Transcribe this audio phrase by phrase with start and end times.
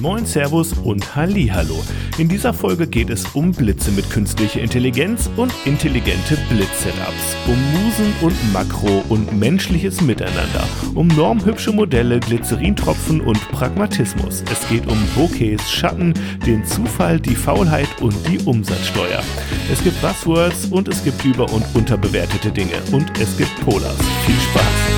[0.00, 1.84] Moin Servus und Hallo.
[2.16, 8.14] In dieser Folge geht es um Blitze mit künstlicher Intelligenz und intelligente Blitz-Setups, um Musen
[8.22, 14.42] und Makro und menschliches Miteinander, um normhübsche Modelle, Glycerintropfen und Pragmatismus.
[14.50, 16.14] Es geht um Bokehs, Schatten,
[16.46, 19.22] den Zufall, die Faulheit und die Umsatzsteuer.
[19.70, 23.98] Es gibt Buzzwords und es gibt über- und unterbewertete Dinge und es gibt Polars.
[24.24, 24.89] Viel Spaß!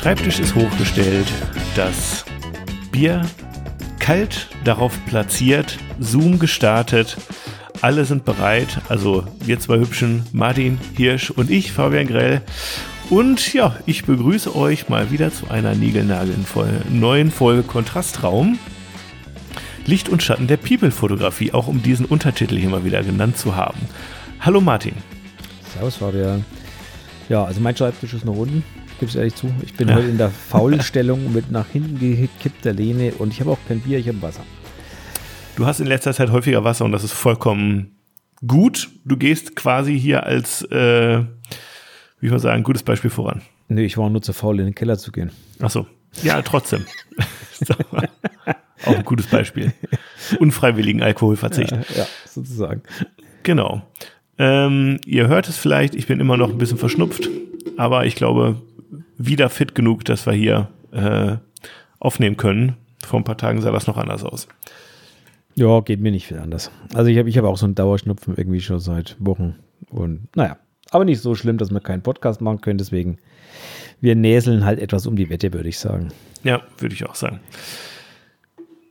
[0.00, 1.30] Schreibtisch ist hochgestellt,
[1.76, 2.24] das
[2.90, 3.20] Bier
[3.98, 7.18] kalt darauf platziert, Zoom gestartet.
[7.82, 12.40] Alle sind bereit, also wir zwei Hübschen, Martin Hirsch und ich, Fabian Grell.
[13.10, 16.46] Und ja, ich begrüße euch mal wieder zu einer niegelnageln
[16.88, 18.58] neuen Folge Kontrastraum.
[19.84, 23.80] Licht und Schatten der People-Fotografie, auch um diesen Untertitel hier mal wieder genannt zu haben.
[24.40, 24.94] Hallo Martin.
[25.74, 26.46] Servus Fabian.
[27.28, 28.64] Ja, also mein Schreibtisch ist noch unten,
[29.00, 29.52] gebe es ehrlich zu.
[29.64, 29.96] Ich bin Ja.
[29.96, 33.98] heute in der Faulstellung mit nach hinten gekippter Lehne und ich habe auch kein Bier,
[33.98, 34.44] ich habe Wasser.
[35.56, 37.96] Du hast in letzter Zeit häufiger Wasser und das ist vollkommen
[38.46, 38.88] gut.
[39.04, 41.18] Du gehst quasi hier als, äh,
[42.20, 43.42] wie soll man sagen, gutes Beispiel voran.
[43.68, 45.30] Nö, ich war nur zu faul, in den Keller zu gehen.
[45.60, 45.86] Ach so.
[46.22, 46.84] Ja, trotzdem.
[48.86, 49.72] Auch ein gutes Beispiel.
[50.38, 51.70] Unfreiwilligen Alkoholverzicht.
[51.72, 52.82] Ja, sozusagen.
[53.42, 53.82] Genau.
[54.38, 57.28] Ähm, ihr hört es vielleicht, ich bin immer noch ein bisschen verschnupft,
[57.76, 58.60] aber ich glaube,
[59.22, 61.36] wieder fit genug, dass wir hier äh,
[61.98, 62.76] aufnehmen können.
[63.06, 64.48] Vor ein paar Tagen sah das noch anders aus.
[65.54, 66.70] Ja, geht mir nicht viel anders.
[66.94, 69.56] Also ich habe ich hab auch so einen Dauerschnupfen irgendwie schon seit Wochen.
[69.90, 70.56] Und naja,
[70.90, 72.78] aber nicht so schlimm, dass wir keinen Podcast machen können.
[72.78, 73.18] Deswegen,
[74.00, 76.08] wir näseln halt etwas um die Wette, würde ich sagen.
[76.44, 77.40] Ja, würde ich auch sagen.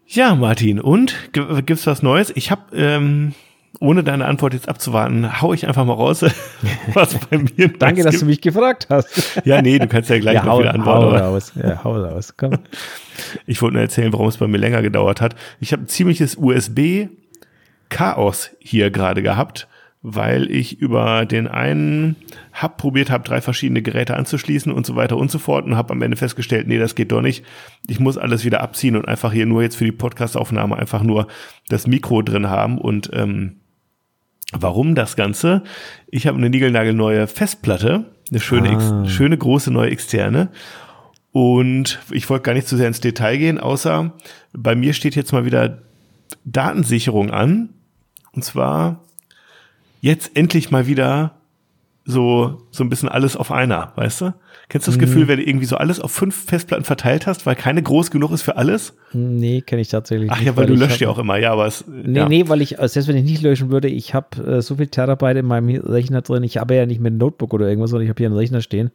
[0.05, 2.31] Ja, Martin, und G- gibt's was Neues?
[2.35, 3.33] Ich habe, ähm,
[3.79, 6.25] ohne deine Antwort jetzt abzuwarten, hau ich einfach mal raus,
[6.93, 8.23] was bei mir Danke, dass gibt.
[8.23, 9.41] du mich gefragt hast.
[9.45, 11.21] Ja, nee, du kannst ja gleich ja, noch hau, wieder antworten.
[11.21, 11.53] hau raus.
[11.55, 12.33] Ja, hau raus.
[12.35, 12.57] Komm.
[13.45, 15.35] Ich wollte nur erzählen, warum es bei mir länger gedauert hat.
[15.59, 17.09] Ich habe ein ziemliches USB-Chaos
[18.59, 19.67] hier gerade gehabt,
[20.01, 22.15] weil ich über den einen
[22.61, 25.91] Hub probiert habe, drei verschiedene Geräte anzuschließen und so weiter und so fort und habe
[25.91, 27.43] am Ende festgestellt, nee, das geht doch nicht.
[27.87, 31.27] Ich muss alles wieder abziehen und einfach hier nur jetzt für die Podcastaufnahme einfach nur
[31.67, 33.57] das Mikro drin haben und ähm,
[34.51, 35.63] Warum das Ganze?
[36.07, 39.03] Ich habe eine niegelnagelneue Festplatte, eine schöne, Ah.
[39.03, 40.49] ex, schöne große neue externe.
[41.31, 44.11] Und ich wollte gar nicht zu sehr ins Detail gehen, außer
[44.53, 45.83] bei mir steht jetzt mal wieder
[46.45, 47.69] Datensicherung an.
[48.31, 49.03] Und zwar
[50.01, 51.35] jetzt endlich mal wieder
[52.05, 54.33] so, so ein bisschen alles auf einer, weißt du?
[54.69, 57.55] Kennst du das Gefühl, wenn du irgendwie so alles auf fünf Festplatten verteilt hast, weil
[57.55, 58.93] keine groß genug ist für alles?
[59.13, 60.45] Nee, kenne ich tatsächlich Ach nicht.
[60.45, 62.29] ja, weil du ich löscht hab- ja auch immer, ja, aber es, Nee, ja.
[62.29, 64.85] nee, weil ich, also selbst wenn ich nicht löschen würde, ich habe äh, so viel
[64.85, 66.43] Terabyte in meinem Rechner drin.
[66.43, 68.61] Ich habe ja nicht mit einem Notebook oder irgendwas, sondern ich habe hier einen Rechner
[68.61, 68.91] stehen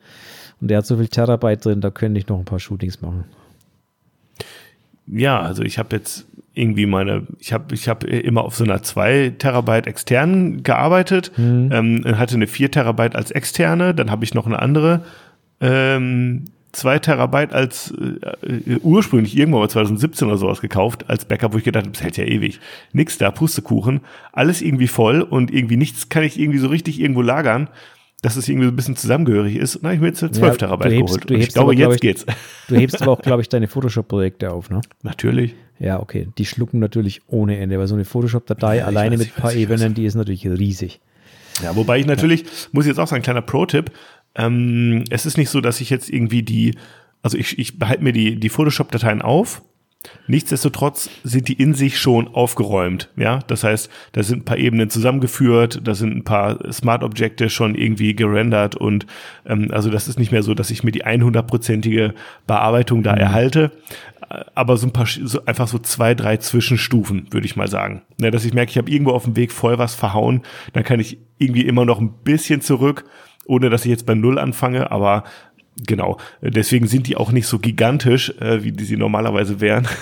[0.60, 3.24] und der hat so viel Terabyte drin, da könnte ich noch ein paar Shootings machen.
[5.06, 8.82] Ja, also ich habe jetzt irgendwie meine, ich habe ich hab immer auf so einer
[8.82, 14.46] 2 Terabyte externen gearbeitet, ähm, hatte eine 4 Terabyte als externe, dann habe ich noch
[14.46, 15.04] eine andere
[15.60, 21.52] ähm, 2 Terabyte als äh, äh, ursprünglich irgendwann mal 2017 oder sowas gekauft, als Backup,
[21.54, 22.58] wo ich gedacht habe, das hält ja ewig.
[22.92, 24.00] Nix da, Pustekuchen,
[24.32, 27.68] alles irgendwie voll und irgendwie nichts kann ich irgendwie so richtig irgendwo lagern,
[28.22, 29.76] dass es irgendwie so ein bisschen zusammengehörig ist.
[29.76, 31.30] Und dann habe ich mir jetzt eine 12 Ja, Terabyte hebst- geholt.
[31.30, 32.26] ich glaube, aber, jetzt ich- geht's.
[32.68, 34.80] Du hebst aber auch, glaube ich, deine Photoshop-Projekte auf, ne?
[35.02, 35.54] Natürlich.
[35.78, 36.28] Ja, okay.
[36.38, 39.52] Die schlucken natürlich ohne Ende, weil so eine Photoshop-Datei Ja, alleine weiß, mit ein paar.
[39.52, 41.00] Ebenen, die ist natürlich riesig.
[41.62, 43.92] Ja, wobei ich natürlich, muss ich jetzt auch sagen, kleiner Pro-Tipp,
[44.36, 46.74] ähm, es ist nicht so, dass ich jetzt irgendwie die,
[47.22, 49.62] also ich, ich behalte mir die, die Photoshop-Dateien auf.
[50.26, 53.40] Nichtsdestotrotz sind die in sich schon aufgeräumt, ja.
[53.46, 58.14] Das heißt, da sind ein paar Ebenen zusammengeführt, da sind ein paar Smart-Objekte schon irgendwie
[58.14, 59.06] gerendert und
[59.46, 62.12] ähm, also das ist nicht mehr so, dass ich mir die 100-prozentige
[62.46, 63.72] Bearbeitung da erhalte,
[64.30, 68.02] äh, aber so ein paar, so einfach so zwei, drei Zwischenstufen, würde ich mal sagen.
[68.18, 70.42] Ne, dass ich merke, ich habe irgendwo auf dem Weg voll was verhauen,
[70.74, 73.04] dann kann ich irgendwie immer noch ein bisschen zurück,
[73.46, 75.24] ohne dass ich jetzt bei Null anfange, aber
[75.86, 79.86] genau, deswegen sind die auch nicht so gigantisch, äh, wie die sie normalerweise wären.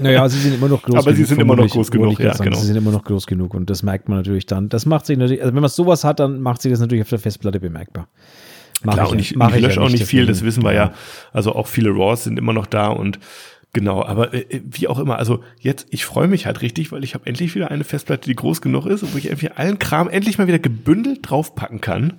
[0.00, 2.32] Naja, sie sind immer noch groß Aber sie sind immer noch groß genug, ich ja,
[2.34, 2.56] genau.
[2.56, 4.68] Sie sind immer noch groß genug und das merkt man natürlich dann.
[4.68, 7.08] Das macht sich natürlich, also wenn man sowas hat, dann macht sich das natürlich auf
[7.08, 8.08] der Festplatte bemerkbar.
[8.82, 10.72] Mach Klar, ja- und ich, mach ich ja lösche auch nicht viel, das wissen wir
[10.72, 10.92] ja.
[11.32, 13.18] Also auch viele RAWs sind immer noch da und
[13.72, 17.14] genau, aber äh, wie auch immer, also jetzt, ich freue mich halt richtig, weil ich
[17.14, 20.38] habe endlich wieder eine Festplatte, die groß genug ist, wo ich irgendwie allen Kram endlich
[20.38, 22.14] mal wieder gebündelt draufpacken kann.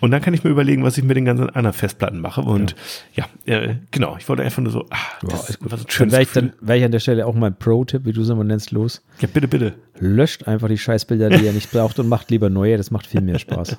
[0.00, 2.42] Und dann kann ich mir überlegen, was ich mit den ganzen anderen Festplatten mache.
[2.42, 2.74] Und
[3.14, 6.12] ja, ja äh, genau, ich wollte einfach nur so, ah, das ist was ein dann
[6.12, 8.28] wäre ich, dann wäre ich an der Stelle auch mal ein Pro-Tipp, wie du es
[8.28, 9.02] immer nennst, los.
[9.20, 9.74] Ja, bitte, bitte.
[9.98, 12.76] Löscht einfach die Scheißbilder, die ihr nicht braucht und macht lieber neue.
[12.76, 13.68] Das macht viel mehr Spaß.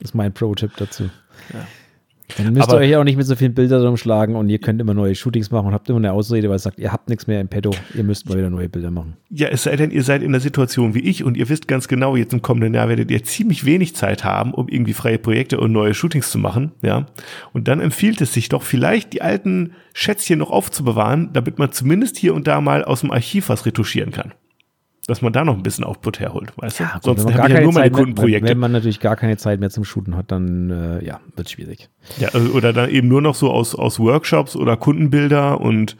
[0.00, 1.10] ist mein Pro-Tipp dazu.
[1.52, 1.66] Ja.
[2.36, 4.80] Dann müsst aber, ihr euch auch nicht mit so vielen Bildern rumschlagen und ihr könnt
[4.80, 7.26] immer neue Shootings machen und habt immer eine Ausrede, weil ihr sagt, ihr habt nichts
[7.26, 9.16] mehr im Petto, ihr müsst mal wieder neue Bilder machen.
[9.30, 11.88] Ja, es sei denn, ihr seid in der Situation wie ich und ihr wisst ganz
[11.88, 15.60] genau, jetzt im kommenden Jahr werdet ihr ziemlich wenig Zeit haben, um irgendwie freie Projekte
[15.60, 17.06] und neue Shootings zu machen, ja.
[17.52, 22.16] Und dann empfiehlt es sich doch vielleicht, die alten Schätzchen noch aufzubewahren, damit man zumindest
[22.16, 24.32] hier und da mal aus dem Archiv was retuschieren kann
[25.06, 27.10] dass man da noch ein bisschen Output herholt, weißt ja, du?
[27.10, 28.44] Gut, Sonst habe ich ja nur meine Kundenprojekte.
[28.44, 31.50] Wenn, wenn, man natürlich gar keine Zeit mehr zum Shooten hat, dann äh, ja, wird
[31.50, 31.88] schwierig.
[32.18, 35.96] Ja, also, oder dann eben nur noch so aus, aus Workshops oder Kundenbilder und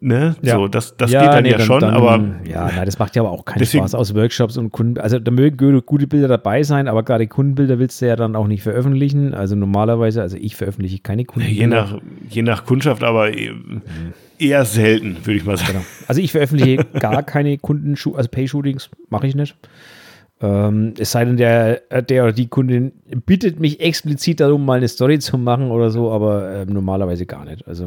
[0.00, 0.54] ne, ja.
[0.54, 2.24] so, das, das ja, geht dann nee, ja dann, schon, dann, aber.
[2.48, 5.00] Ja, nein, das macht ja aber auch keinen deswegen, Spaß aus Workshops und Kunden.
[5.00, 8.46] Also da mögen gute Bilder dabei sein, aber gerade Kundenbilder willst du ja dann auch
[8.46, 9.34] nicht veröffentlichen.
[9.34, 11.62] Also normalerweise, also ich veröffentliche keine Kundenbilder.
[11.62, 13.82] Je nach, je nach Kundschaft, aber mhm
[14.38, 15.72] eher selten, würde ich mal sagen.
[15.72, 15.84] Genau.
[16.06, 19.56] Also ich veröffentliche gar keine Kunden, also Pay-Shootings, mache ich nicht.
[20.40, 22.92] Ähm, es sei denn, der, der oder die Kundin
[23.24, 27.46] bittet mich explizit darum, mal eine Story zu machen oder so, aber äh, normalerweise gar
[27.46, 27.66] nicht.
[27.66, 27.86] Also.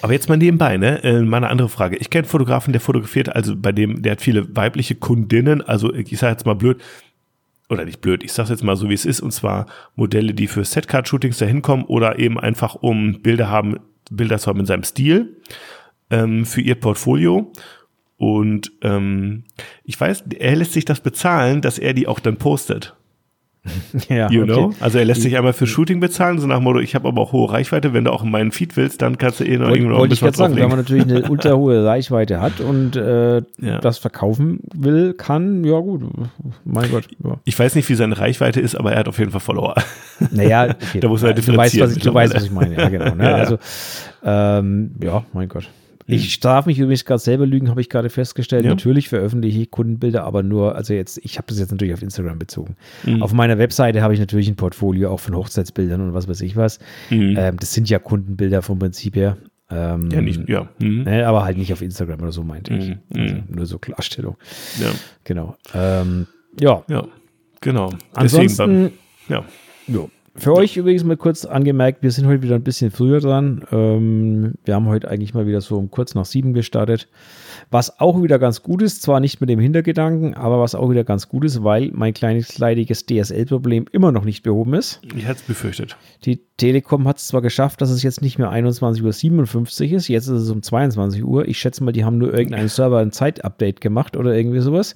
[0.00, 1.02] Aber jetzt mal nebenbei, ne?
[1.02, 1.96] Äh, meine andere Frage.
[1.96, 5.92] Ich kenne einen Fotografen, der fotografiert, also bei dem, der hat viele weibliche Kundinnen, also
[5.92, 6.80] ich sage jetzt mal blöd,
[7.68, 10.46] oder nicht blöd, ich sage jetzt mal so, wie es ist, und zwar Modelle, die
[10.46, 13.78] für Setcard-Shootings da hinkommen oder eben einfach um Bilder haben,
[14.10, 15.36] Bilder zu haben in seinem Stil
[16.10, 17.52] ähm, für ihr Portfolio.
[18.18, 19.44] Und ähm,
[19.84, 22.94] ich weiß, er lässt sich das bezahlen, dass er die auch dann postet.
[24.08, 24.52] ja, you okay.
[24.52, 24.72] know?
[24.80, 27.20] Also er lässt sich einmal für Shooting bezahlen, so nach dem Motto, ich habe aber
[27.20, 29.68] auch hohe Reichweite, wenn du auch in meinen Feed willst, dann kannst du eh noch
[29.68, 33.36] irgendwo Wollte ich gerade sagen, wenn man natürlich eine ultra hohe Reichweite hat und äh,
[33.36, 33.78] ja.
[33.80, 36.02] das verkaufen will, kann, ja gut,
[36.64, 37.08] mein Gott.
[37.22, 37.36] Ja.
[37.44, 39.74] Ich weiß nicht, wie seine Reichweite ist, aber er hat auf jeden Fall Follower.
[40.30, 41.00] Naja, okay.
[41.00, 43.14] da muss man halt du, weißt, was ich, du weißt, was ich meine, ja genau.
[43.14, 43.34] Ne?
[43.34, 43.58] Also,
[44.24, 45.68] ähm, ja, mein Gott.
[46.06, 46.40] Ich hm.
[46.40, 48.64] darf mich übrigens gerade selber lügen, habe ich gerade festgestellt.
[48.64, 48.70] Ja.
[48.70, 52.38] Natürlich veröffentliche ich Kundenbilder, aber nur, also jetzt, ich habe das jetzt natürlich auf Instagram
[52.38, 52.76] bezogen.
[53.04, 53.22] Mhm.
[53.22, 56.56] Auf meiner Webseite habe ich natürlich ein Portfolio auch von Hochzeitsbildern und was weiß ich
[56.56, 56.78] was.
[57.10, 57.34] Mhm.
[57.36, 59.36] Ähm, das sind ja Kundenbilder vom Prinzip her.
[59.68, 60.68] Ähm, ja, nicht, ja.
[60.78, 61.02] Mhm.
[61.02, 62.88] Ne, aber halt nicht auf Instagram oder so, meinte ich.
[62.88, 62.98] Mhm.
[63.14, 63.44] Also mhm.
[63.48, 64.36] nur so Klarstellung.
[64.80, 64.90] Ja.
[65.24, 65.56] Genau.
[65.74, 66.26] Ähm,
[66.60, 66.84] ja.
[66.88, 67.06] Ja,
[67.60, 67.90] genau.
[68.12, 68.92] Ansonsten, Deswegen,
[69.28, 69.44] ja.
[69.88, 70.10] Jo.
[70.38, 73.64] Für euch übrigens mal kurz angemerkt, wir sind heute wieder ein bisschen früher dran.
[73.72, 77.08] Ähm, wir haben heute eigentlich mal wieder so um kurz nach sieben gestartet.
[77.70, 81.04] Was auch wieder ganz gut ist, zwar nicht mit dem Hintergedanken, aber was auch wieder
[81.04, 85.00] ganz gut ist, weil mein kleines leidiges DSL-Problem immer noch nicht behoben ist.
[85.16, 85.96] Ich hätte es befürchtet.
[86.24, 90.28] Die Telekom hat es zwar geschafft, dass es jetzt nicht mehr 21.57 Uhr ist, jetzt
[90.28, 91.46] ist es um 22 Uhr.
[91.46, 94.94] Ich schätze mal, die haben nur irgendeinen Server ein Zeitupdate gemacht oder irgendwie sowas.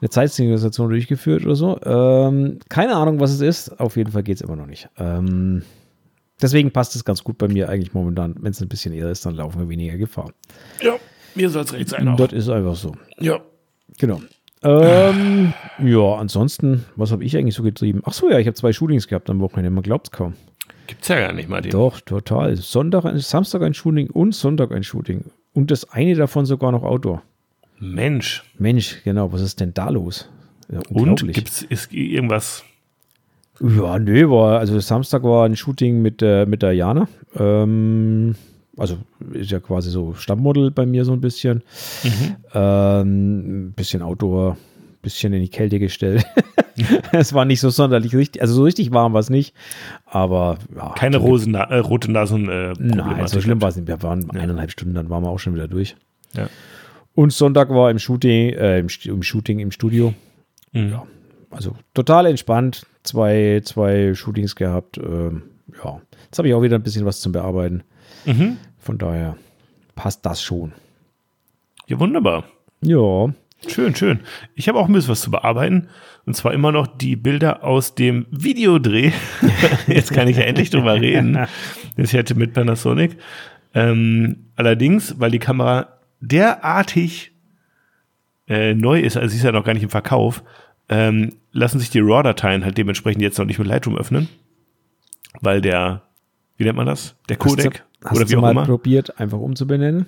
[0.00, 1.78] Eine Zeitsynchronisation durchgeführt oder so.
[1.84, 3.80] Ähm, keine Ahnung, was es ist.
[3.80, 4.88] Auf jeden Fall geht es immer noch nicht.
[4.98, 5.62] Ähm,
[6.40, 8.34] deswegen passt es ganz gut bei mir eigentlich momentan.
[8.40, 10.30] Wenn es ein bisschen eher ist, dann laufen wir weniger Gefahr.
[10.82, 10.94] Ja.
[11.36, 12.08] Mir soll es recht sein.
[12.08, 12.16] Auch.
[12.16, 12.92] Das ist einfach so.
[13.18, 13.40] Ja.
[13.98, 14.20] Genau.
[14.62, 15.52] Ähm,
[15.82, 18.02] ja, ansonsten, was habe ich eigentlich so getrieben?
[18.04, 19.70] Ach so, ja, ich habe zwei Shootings gehabt am Wochenende.
[19.70, 20.34] Man glaubt es kaum.
[20.86, 21.72] Gibt es ja gar nicht mal den.
[21.72, 22.56] Doch, total.
[22.56, 25.24] Sonntag, Samstag ein Shooting und Sonntag ein Shooting.
[25.52, 27.22] Und das eine davon sogar noch Outdoor.
[27.78, 28.44] Mensch.
[28.58, 29.32] Mensch, genau.
[29.32, 30.28] Was ist denn da los?
[30.70, 32.64] Ja, und gibt es irgendwas?
[33.60, 37.08] Ja, nö, war, also Samstag war ein Shooting mit, äh, mit der Jana.
[37.38, 38.34] Ähm,
[38.76, 38.98] also
[39.32, 41.62] ist ja quasi so Stammmodel bei mir so ein bisschen.
[42.04, 42.36] Mhm.
[42.54, 44.56] Ähm, bisschen Outdoor,
[45.02, 46.24] bisschen in die Kälte gestellt.
[47.12, 49.54] es war nicht so sonderlich richtig, also so richtig warm war es nicht,
[50.04, 52.48] aber ja, keine Rosen, äh, rote Nasen.
[52.48, 53.88] Äh, Nein, so schlimm war es nicht.
[53.88, 54.40] Wir waren ja.
[54.40, 55.96] eineinhalb Stunden, dann waren wir auch schon wieder durch.
[56.34, 56.48] Ja.
[57.14, 60.12] Und Sonntag war im Shooting, äh, im, im, Shooting im Studio.
[60.72, 60.90] Mhm.
[60.90, 61.06] Ja,
[61.50, 62.86] also total entspannt.
[63.04, 64.98] Zwei, zwei Shootings gehabt.
[64.98, 65.44] Ähm,
[65.82, 67.84] ja, jetzt habe ich auch wieder ein bisschen was zum Bearbeiten.
[68.26, 68.58] Mhm.
[68.78, 69.36] Von daher
[69.94, 70.72] passt das schon.
[71.86, 72.44] Ja, wunderbar.
[72.82, 73.32] Ja.
[73.66, 74.20] Schön, schön.
[74.54, 75.88] Ich habe auch ein bisschen was zu bearbeiten.
[76.26, 79.12] Und zwar immer noch die Bilder aus dem Videodreh.
[79.86, 81.34] Jetzt kann ich ja endlich drüber reden.
[81.96, 83.16] Das ich hatte mit Panasonic.
[83.74, 85.88] Ähm, allerdings, weil die Kamera
[86.20, 87.32] derartig
[88.48, 90.42] äh, neu ist, also sie ist ja noch gar nicht im Verkauf,
[90.88, 94.28] ähm, lassen sich die RAW-Dateien halt dementsprechend jetzt noch nicht mit Lightroom öffnen.
[95.40, 96.02] Weil der,
[96.56, 97.16] wie nennt man das?
[97.28, 98.64] Der Codec Hast oder wie du auch mal immer.
[98.64, 100.06] probiert, einfach umzubenennen?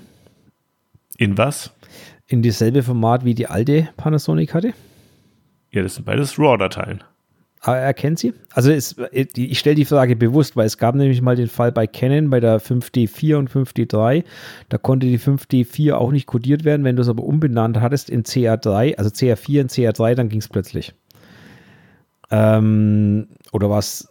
[1.16, 1.72] In was?
[2.26, 4.72] In dieselbe Format wie die alte Panasonic hatte?
[5.70, 7.02] Ja, das sind beides RAW-Dateien.
[7.60, 8.34] Aber ah, er kennt sie?
[8.52, 11.88] Also es, ich stelle die Frage bewusst, weil es gab nämlich mal den Fall bei
[11.88, 14.24] Canon bei der 5D4 und 5D3.
[14.68, 16.84] Da konnte die 5D4 auch nicht kodiert werden.
[16.84, 20.48] Wenn du es aber umbenannt hattest in CR3, also CR4 in CR3, dann ging es
[20.48, 20.94] plötzlich.
[22.30, 24.06] Ähm, oder war es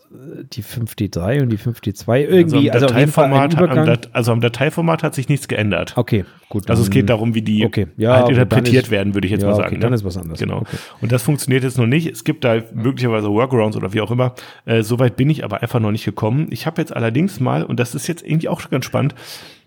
[0.51, 2.21] die 5D3 und die 5D2?
[2.21, 5.93] Irgendwie, also, am also, Dateiformat, am Dat also am Dateiformat hat sich nichts geändert.
[5.95, 6.67] Okay, gut.
[6.69, 9.43] Also es geht darum, wie die okay, ja, halt interpretiert ist, werden, würde ich jetzt
[9.43, 9.67] ja, mal sagen.
[9.67, 9.81] Okay, ne?
[9.81, 10.39] dann ist was anderes.
[10.39, 10.59] Genau.
[10.61, 10.77] Okay.
[11.01, 12.07] Und das funktioniert jetzt noch nicht.
[12.07, 14.33] Es gibt da möglicherweise Workarounds oder wie auch immer.
[14.65, 16.47] Äh, Soweit bin ich aber einfach noch nicht gekommen.
[16.49, 19.13] Ich habe jetzt allerdings mal, und das ist jetzt irgendwie auch schon ganz spannend,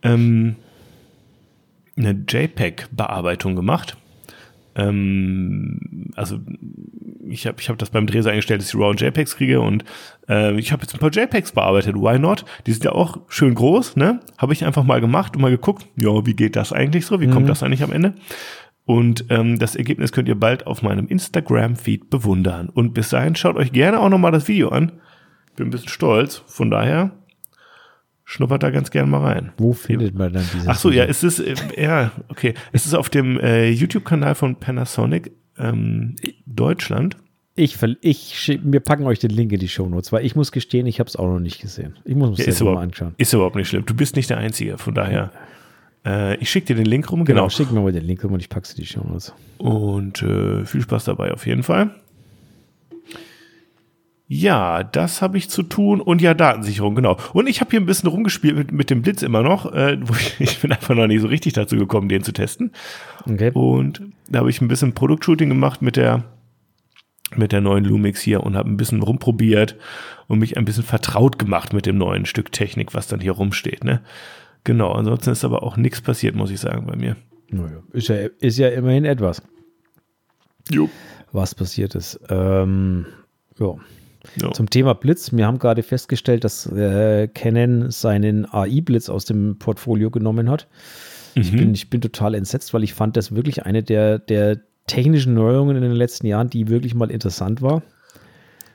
[0.03, 0.57] ähm,
[1.97, 3.97] eine JPEG-Bearbeitung gemacht.
[4.77, 6.39] Ähm, also
[7.29, 9.85] ich habe ich hab das beim Dreh so eingestellt, dass ich raw JPEGs kriege und
[10.29, 11.95] äh, ich habe jetzt ein paar JPEGs bearbeitet.
[11.97, 12.45] Why not?
[12.67, 14.21] Die sind ja auch schön groß, ne?
[14.39, 17.21] Habe ich einfach mal gemacht und mal geguckt, ja, wie geht das eigentlich so?
[17.21, 17.33] Wie Mhm.
[17.33, 18.15] kommt das eigentlich am Ende?
[18.85, 22.69] Und ähm, das Ergebnis könnt ihr bald auf meinem Instagram-Feed bewundern.
[22.71, 24.93] Und bis dahin schaut euch gerne auch nochmal das Video an.
[25.55, 26.43] Bin ein bisschen stolz.
[26.47, 27.13] Von daher
[28.31, 29.53] schnuppert da ganz gerne mal rein.
[29.59, 32.55] Wo findet man dann dieses Ach so, ja, es ist, äh, ja, okay.
[32.71, 36.15] Es ist auf dem äh, YouTube-Kanal von Panasonic ähm,
[36.47, 37.17] Deutschland.
[37.57, 41.01] Ich, ich wir packen euch den Link in die Shownotes, weil ich muss gestehen, ich
[41.01, 41.97] habe es auch noch nicht gesehen.
[42.05, 43.15] Ich muss Ja, es selber mal anschauen.
[43.19, 43.85] ist überhaupt nicht schlimm.
[43.85, 45.33] Du bist nicht der Einzige, von daher.
[46.07, 47.51] Äh, ich schicke dir den Link rum, Genau, genau.
[47.51, 49.35] schick mir mal den Link rum und ich packe es in die Shownotes.
[49.59, 51.91] Und äh, viel Spaß dabei auf jeden Fall.
[54.33, 56.01] Ja, das habe ich zu tun.
[56.01, 57.17] Und ja, Datensicherung, genau.
[57.33, 59.73] Und ich habe hier ein bisschen rumgespielt mit, mit dem Blitz immer noch.
[59.75, 62.71] Äh, wo ich, ich bin einfach noch nicht so richtig dazu gekommen, den zu testen.
[63.29, 63.51] Okay.
[63.53, 66.23] Und da habe ich ein bisschen Produktshooting gemacht mit der
[67.35, 69.75] mit der neuen Lumix hier und habe ein bisschen rumprobiert
[70.29, 73.83] und mich ein bisschen vertraut gemacht mit dem neuen Stück Technik, was dann hier rumsteht.
[73.83, 74.01] Ne?
[74.63, 77.17] Genau, ansonsten ist aber auch nichts passiert, muss ich sagen, bei mir.
[77.49, 79.43] Naja, ist ja, ist ja immerhin etwas,
[80.71, 80.89] Jo.
[81.33, 82.21] was passiert ist.
[82.29, 83.07] Ähm,
[83.59, 83.75] ja.
[84.41, 84.53] Ja.
[84.53, 85.33] Zum Thema Blitz.
[85.33, 90.69] Wir haben gerade festgestellt, dass äh, Canon seinen AI-Blitz aus dem Portfolio genommen hat.
[91.35, 91.57] Ich, Mhm.
[91.57, 95.77] bin, ich bin total entsetzt, weil ich fand das wirklich eine der, der technischen Neuerungen
[95.77, 97.83] in den letzten Jahren, die wirklich mal interessant war.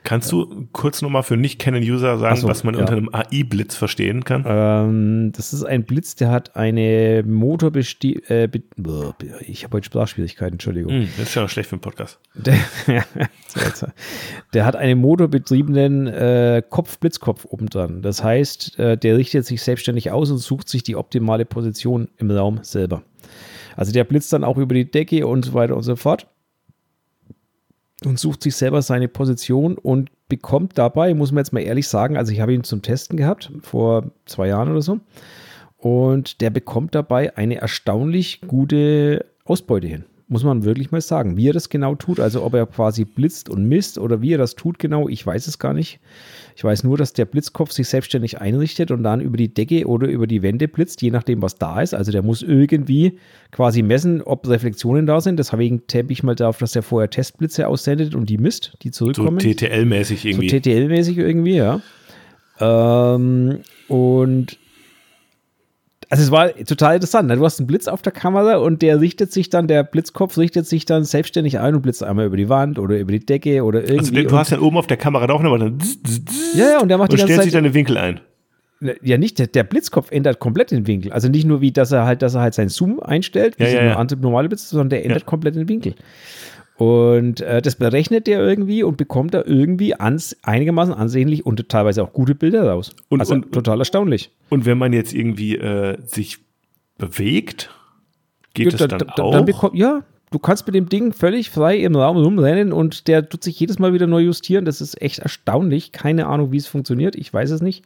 [0.06, 2.80] Kannst du kurz nochmal für Nicht-Canon-User sagen, so, was man ja.
[2.82, 4.44] unter einem AI-Blitz verstehen kann?
[4.46, 8.48] Ähm, das ist ein Blitz, der hat eine Motorbesti äh,
[9.40, 10.92] ich habe heute Sprachschwierigkeiten, Entschuldigung.
[10.92, 12.20] Hm, das ist ja schlecht für den Podcast.
[12.34, 12.56] Der,
[14.54, 18.00] der hat einen motorbetriebenen äh, Kopf-Blitzkopf oben dran.
[18.00, 22.30] Das heißt, äh, der richtet sich selbstständig aus und sucht sich die optimale Position im
[22.30, 23.02] Raum selber.
[23.74, 26.28] Also der blitzt dann auch über die Decke und so weiter und so fort
[28.04, 32.16] und sucht sich selber seine Position und bekommt dabei, muss man jetzt mal ehrlich sagen,
[32.16, 35.00] also ich habe ihn zum Testen gehabt, vor zwei Jahren oder so,
[35.78, 40.04] und der bekommt dabei eine erstaunlich gute Ausbeute hin.
[40.28, 41.36] Muss man wirklich mal sagen.
[41.36, 44.38] Wie er das genau tut, also ob er quasi blitzt und misst oder wie er
[44.38, 46.00] das tut genau, ich weiß es gar nicht.
[46.56, 50.08] Ich weiß nur, dass der Blitzkopf sich selbstständig einrichtet und dann über die Decke oder
[50.08, 51.94] über die Wände blitzt, je nachdem, was da ist.
[51.94, 53.20] Also der muss irgendwie
[53.52, 55.38] quasi messen, ob Reflexionen da sind.
[55.38, 59.12] Deswegen tappe ich mal darauf, dass er vorher Testblitze aussendet und die misst, die So
[59.12, 59.38] zurückkommen.
[59.38, 60.48] TTL-mäßig So irgendwie.
[60.48, 61.80] TTL-mäßig irgendwie, ja.
[62.58, 64.58] Ähm, und
[66.08, 67.28] also es war total interessant.
[67.28, 67.36] ne?
[67.36, 70.66] Du hast einen Blitz auf der Kamera und der richtet sich dann, der Blitzkopf richtet
[70.66, 73.80] sich dann selbstständig ein und blitzt einmal über die Wand oder über die Decke oder
[73.80, 74.18] irgendwie.
[74.18, 75.78] also du hast ja oben auf der Kamera auch nochmal dann
[76.54, 77.62] ja, ja, und der macht und die ganze stellt sich Zeit.
[77.62, 78.20] deine Winkel ein.
[79.02, 81.10] Ja, nicht, der, der Blitzkopf ändert komplett den Winkel.
[81.12, 83.70] Also nicht nur wie, dass er halt, dass er halt seinen Zoom einstellt, wie Ja,
[83.70, 84.16] so ja, eine ja.
[84.20, 85.94] normale Blitz, sondern der ändert komplett den Winkel.
[86.78, 92.02] Und äh, das berechnet der irgendwie und bekommt da irgendwie ans, einigermaßen ansehnlich und teilweise
[92.02, 92.90] auch gute Bilder raus.
[93.08, 94.30] Und- also und- total erstaunlich.
[94.50, 96.38] Und wenn man jetzt irgendwie äh, sich
[96.98, 97.70] bewegt,
[98.54, 99.32] geht das Ja, dann da- da- auch?
[99.32, 103.26] Dann bekomm, ja, du kannst mit dem Ding völlig frei im Raum rumrennen und der
[103.28, 104.64] tut sich jedes Mal wieder neu justieren.
[104.66, 105.92] Das ist echt erstaunlich.
[105.92, 107.16] Keine Ahnung, wie es funktioniert.
[107.16, 107.84] Ich weiß es nicht.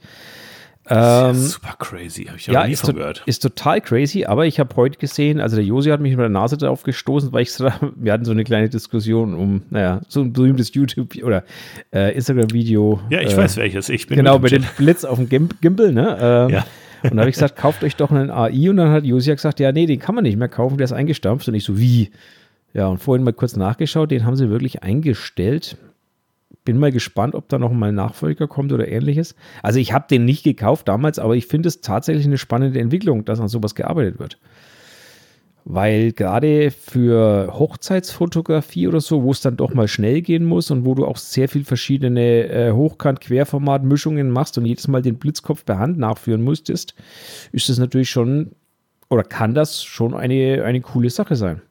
[0.90, 3.22] Ähm, ist super crazy, habe ich ja, noch nie von gehört.
[3.26, 6.28] ist total crazy, aber ich habe heute gesehen, also der Josi hat mich mit der
[6.28, 10.20] Nase darauf gestoßen, weil ich so, wir hatten so eine kleine Diskussion um, naja, so
[10.20, 11.44] ein berühmtes YouTube- oder
[11.94, 13.00] äh, Instagram-Video.
[13.10, 13.88] Ja, ich äh, weiß welches.
[13.88, 14.64] Ich bin Genau, mit bei dem.
[14.76, 16.18] Blitz auf dem Gim Gimbal, ne?
[16.20, 16.66] Ähm, Ja.
[17.02, 18.68] Und da habe ich gesagt, kauft euch doch einen AI.
[18.68, 20.92] Und dann hat Josia gesagt, ja, nee, den kann man nicht mehr kaufen, der ist
[20.92, 21.48] eingestampft.
[21.48, 22.10] Und ich so, wie?
[22.74, 25.76] Ja, und vorhin mal kurz nachgeschaut, den haben sie wirklich eingestellt.
[26.64, 29.34] Bin mal gespannt, ob da noch mal ein Nachfolger kommt oder ähnliches.
[29.62, 33.24] Also ich habe den nicht gekauft damals, aber ich finde es tatsächlich eine spannende Entwicklung,
[33.24, 34.38] dass an sowas gearbeitet wird.
[35.64, 40.84] Weil gerade für Hochzeitsfotografie oder so, wo es dann doch mal schnell gehen muss und
[40.84, 45.78] wo du auch sehr viel verschiedene äh, Hochkant-Querformat-Mischungen machst und jedes Mal den Blitzkopf per
[45.78, 46.94] Hand nachführen musstest,
[47.52, 48.52] ist das natürlich schon
[49.10, 51.62] oder kann das schon eine, eine coole Sache sein.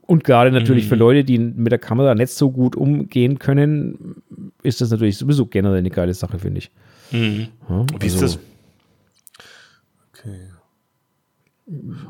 [0.00, 4.22] Und gerade natürlich für Leute, die mit der Kamera nicht so gut umgehen können,
[4.62, 6.70] ist das natürlich sowieso generell eine geile Sache, finde ich.
[7.10, 7.48] Mhm.
[7.68, 8.38] Ja, Wie ist also- das?
[10.14, 10.38] Okay.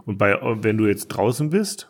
[0.06, 1.88] Und bei, wenn du jetzt draußen bist,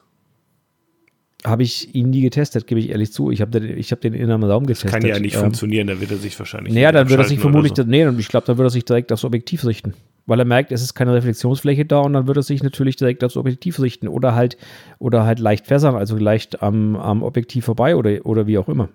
[1.44, 3.30] habe ich ihn nie getestet, gebe ich ehrlich zu.
[3.30, 4.90] Ich habe den, ich hab den in einem Raum getestet.
[4.90, 6.72] Kann ja nicht Ähm, funktionieren, da wird er sich wahrscheinlich.
[6.72, 9.24] Naja, dann wird er sich vermutlich, nee, ich glaube, dann wird er sich direkt aufs
[9.24, 9.94] Objektiv richten.
[10.26, 13.24] Weil er merkt, es ist keine Reflexionsfläche da und dann wird er sich natürlich direkt
[13.24, 14.56] aufs Objektiv richten oder halt,
[14.98, 18.88] oder halt leicht versern, also leicht am, am Objektiv vorbei oder, oder wie auch immer.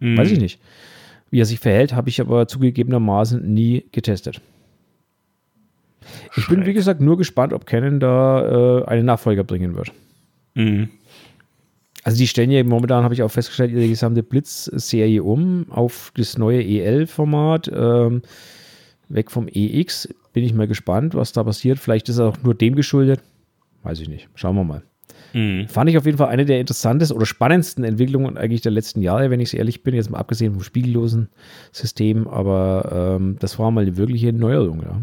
[0.00, 0.16] Mhm.
[0.16, 0.60] Weiß ich nicht.
[1.30, 4.40] Wie er sich verhält, habe ich aber zugegebenermaßen nie getestet.
[6.36, 9.92] Ich bin, wie gesagt, nur gespannt, ob Canon da äh, einen Nachfolger bringen wird.
[10.54, 10.88] Mhm.
[12.04, 16.36] Also die stellen ja momentan, habe ich auch festgestellt, ihre gesamte Blitz-Serie um auf das
[16.36, 18.22] neue EL-Format, ähm,
[19.08, 20.08] weg vom EX.
[20.32, 21.78] Bin ich mal gespannt, was da passiert.
[21.78, 23.20] Vielleicht ist er auch nur dem geschuldet.
[23.82, 24.28] Weiß ich nicht.
[24.34, 24.82] Schauen wir mal.
[25.32, 25.68] Mhm.
[25.68, 29.30] Fand ich auf jeden Fall eine der interessantesten oder spannendsten Entwicklungen eigentlich der letzten Jahre,
[29.30, 31.28] wenn ich so ehrlich bin, jetzt mal abgesehen vom spiegellosen
[31.72, 35.00] System, aber ähm, das war mal eine wirkliche Neuerung, ja.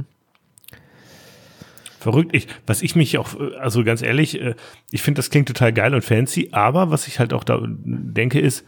[1.99, 2.33] Verrückt.
[2.33, 3.29] Ich, was ich mich auch,
[3.59, 4.55] also ganz ehrlich, äh,
[4.89, 8.39] ich finde, das klingt total geil und fancy, aber was ich halt auch da denke
[8.39, 8.65] ist,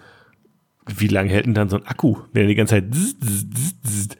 [0.85, 3.81] wie lange hält denn dann so ein Akku, wenn er die ganze Zeit zzz, zzz,
[3.83, 4.17] zzz.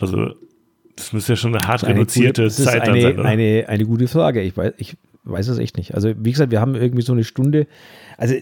[0.00, 0.34] Also,
[0.96, 3.28] das müsste ja schon eine hart Eine reduzierte gute- Zeit eine, sein, oder?
[3.28, 4.42] eine, eine gute Frage.
[4.42, 5.94] Ich weiß, ich weiß es echt nicht.
[5.94, 7.66] Also, wie gesagt, wir haben irgendwie so eine Stunde.
[8.18, 8.34] Also,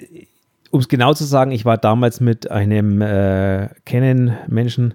[0.71, 4.95] um es genau zu sagen, ich war damals mit einem äh, Canon-Menschen,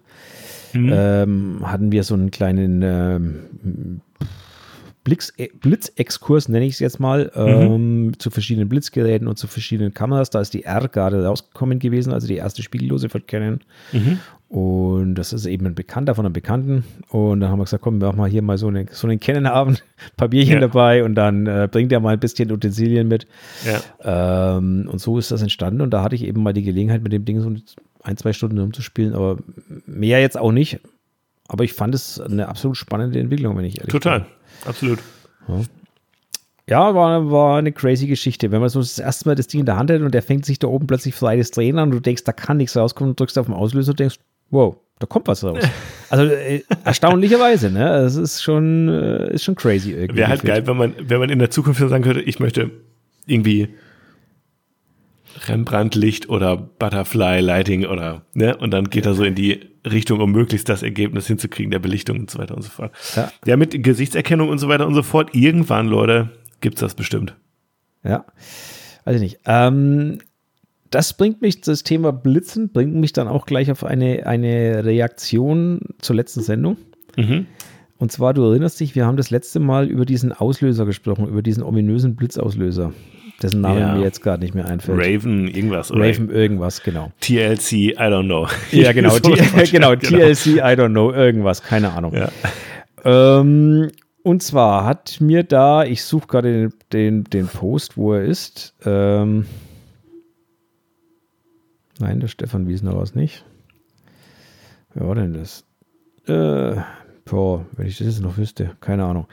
[0.74, 0.92] Mhm.
[0.94, 4.02] ähm, hatten wir so einen kleinen ähm,
[5.08, 10.30] Blitz, Blitzexkurs, nenne ich es jetzt mal, ähm, zu verschiedenen Blitzgeräten und zu verschiedenen Kameras.
[10.32, 13.62] Da ist die R gerade rausgekommen gewesen, also die erste Spiegellose von Canon.
[14.50, 16.84] Und das ist eben ein Bekannter von einem Bekannten.
[17.10, 19.20] Und dann haben wir gesagt, komm, wir machen mal hier mal so, eine, so einen
[19.22, 19.82] Canon-Abend,
[20.18, 20.60] Papierchen Ja.
[20.60, 23.28] dabei und dann äh, bringt er mal ein bisschen Utensilien mit.
[23.66, 24.58] Ja.
[24.58, 25.80] Ähm, und so ist das entstanden.
[25.80, 27.50] Und da hatte ich eben mal die Gelegenheit, mit dem Ding so
[28.04, 29.38] ein, zwei Stunden rumzuspielen, aber
[29.86, 30.80] mehr jetzt auch nicht.
[31.50, 34.30] Aber ich fand es eine absolut spannende Entwicklung, wenn ich ehrlich Total, bin.
[34.66, 35.00] Absolut.
[36.70, 38.52] Ja, war, war eine crazy Geschichte.
[38.52, 40.46] Wenn man so das erste Mal das Ding in der Hand hat und der fängt
[40.46, 43.20] sich da oben plötzlich freies Drehen an und du denkst, da kann nichts rauskommen und
[43.20, 44.18] drückst auf den Auslöser und denkst,
[44.50, 45.64] wow, da kommt was raus.
[46.10, 47.86] also äh, erstaunlicherweise, ne?
[47.86, 50.18] Das ist schon, äh, ist schon crazy irgendwie.
[50.18, 52.72] Wäre halt geil, wenn man, wenn man in der Zukunft sagen könnte, ich möchte
[53.26, 53.70] irgendwie
[55.48, 58.58] Rembrandt-Licht oder Butterfly-Lighting oder, ne?
[58.58, 62.20] Und dann geht er so in die Richtung, um möglichst das Ergebnis hinzukriegen, der Belichtung
[62.20, 62.92] und so weiter und so fort.
[63.16, 63.32] Ja.
[63.46, 65.34] Ja, mit Gesichtserkennung und so weiter und so fort.
[65.34, 66.30] Irgendwann, Leute,
[66.62, 67.36] gibt's das bestimmt.
[68.04, 68.26] Ja,
[69.06, 69.40] weiß ich nicht.
[69.46, 70.20] Ähm,
[70.90, 75.82] das bringt mich, das Thema Blitzen, bringt mich dann auch gleich auf eine, eine Reaktion
[76.00, 76.78] zur letzten Sendung.
[77.18, 77.48] Mhm.
[77.98, 81.42] Und zwar, du erinnerst dich, wir haben das letzte Mal über diesen Auslöser gesprochen, über
[81.42, 82.94] diesen ominösen Blitzauslöser,
[83.42, 83.96] dessen Name Ja.
[83.96, 84.98] mir jetzt gerade nicht mehr einfällt.
[85.00, 86.08] Raven, irgendwas, oder?
[86.08, 87.12] Raven irgendwas, genau.
[87.22, 88.48] TLC, I don't know.
[88.72, 92.14] Ja, genau, So wahrscheinlich, genau, TLC, I don't know, irgendwas, keine Ahnung.
[92.14, 92.30] Ja.
[93.06, 93.92] Ähm,
[94.24, 98.74] und zwar hat mir da, ich suche gerade den, den, den Post, wo er ist.
[98.86, 99.46] Ähm,
[102.00, 103.46] nein, der Stefan Wiesner war es nicht.
[104.94, 105.64] Wer war denn das?
[106.28, 106.82] Äh,
[107.30, 109.28] boah, wenn ich das noch wüsste, keine Ahnung.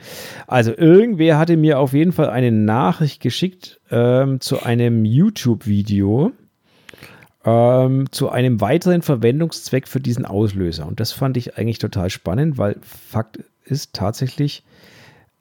[0.47, 6.33] Also irgendwer hatte mir auf jeden Fall eine Nachricht geschickt ähm, zu einem YouTube-Video
[7.45, 10.87] ähm, zu einem weiteren Verwendungszweck für diesen Auslöser.
[10.87, 14.65] Und das fand ich eigentlich total spannend, weil Fakt ist tatsächlich,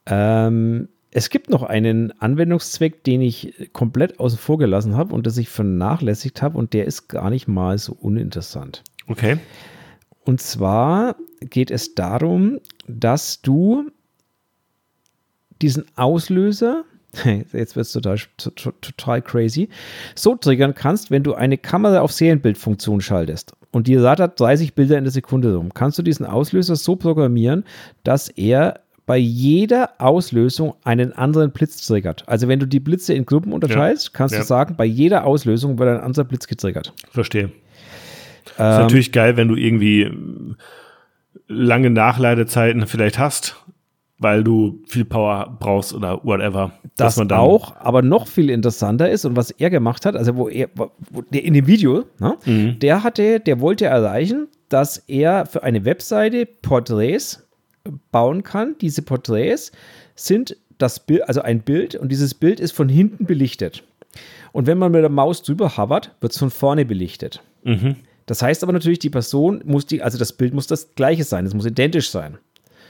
[0.06, 5.38] ähm, es gibt noch einen Anwendungszweck, den ich komplett außen vor gelassen habe und das
[5.38, 8.84] ich vernachlässigt habe und der ist gar nicht mal so uninteressant.
[9.08, 9.38] Okay.
[10.26, 13.90] Und zwar geht es darum, dass du
[15.62, 16.84] diesen Auslöser,
[17.54, 19.70] jetzt wird es total, to- total crazy,
[20.16, 24.98] so triggern kannst, wenn du eine Kamera auf Serienbildfunktion schaltest und die rattert 30 Bilder
[24.98, 27.64] in der Sekunde rum, kannst du diesen Auslöser so programmieren,
[28.04, 32.24] dass er bei jeder Auslösung einen anderen Blitz triggert.
[32.28, 34.40] Also wenn du die Blitze in Gruppen unterteilst, kannst Ja.
[34.40, 36.94] du sagen, bei jeder Auslösung wird ein anderer Blitz getriggert.
[37.12, 37.52] Verstehe.
[38.46, 40.56] Ist Ähm, natürlich geil, wenn du irgendwie ähm,
[41.48, 43.56] lange Nachladezeiten vielleicht hast,
[44.20, 46.72] weil du viel Power brauchst oder whatever.
[46.96, 50.36] Das man dann- auch, aber noch viel interessanter ist und was er gemacht hat, also
[50.38, 50.70] wo er
[51.12, 52.80] wo der in dem Video, ne, Mhm.
[52.80, 57.46] der hatte, der wollte erreichen, dass er für eine Webseite Porträts
[58.12, 58.76] bauen kann.
[58.80, 59.72] Diese Porträts
[60.16, 63.84] sind das Bild, also ein Bild und dieses Bild ist von hinten belichtet.
[64.54, 67.42] Und wenn man mit der Maus drüber hovert, wird es von vorne belichtet.
[67.64, 67.96] Mhm.
[68.26, 71.46] Das heißt aber natürlich, die Person muss die, also das Bild muss das gleiche sein,
[71.46, 72.38] es muss identisch sein.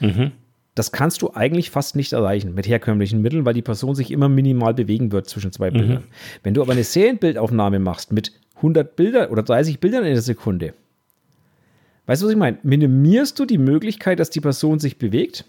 [0.00, 0.32] Mhm.
[0.74, 4.28] Das kannst du eigentlich fast nicht erreichen mit herkömmlichen Mitteln, weil die Person sich immer
[4.28, 6.04] minimal bewegen wird zwischen zwei Bildern.
[6.42, 10.74] Wenn du aber eine Serienbildaufnahme machst mit 100 Bildern oder 30 Bildern in der Sekunde,
[12.06, 12.58] weißt du, was ich meine?
[12.64, 15.44] Minimierst du die Möglichkeit, dass die Person sich bewegt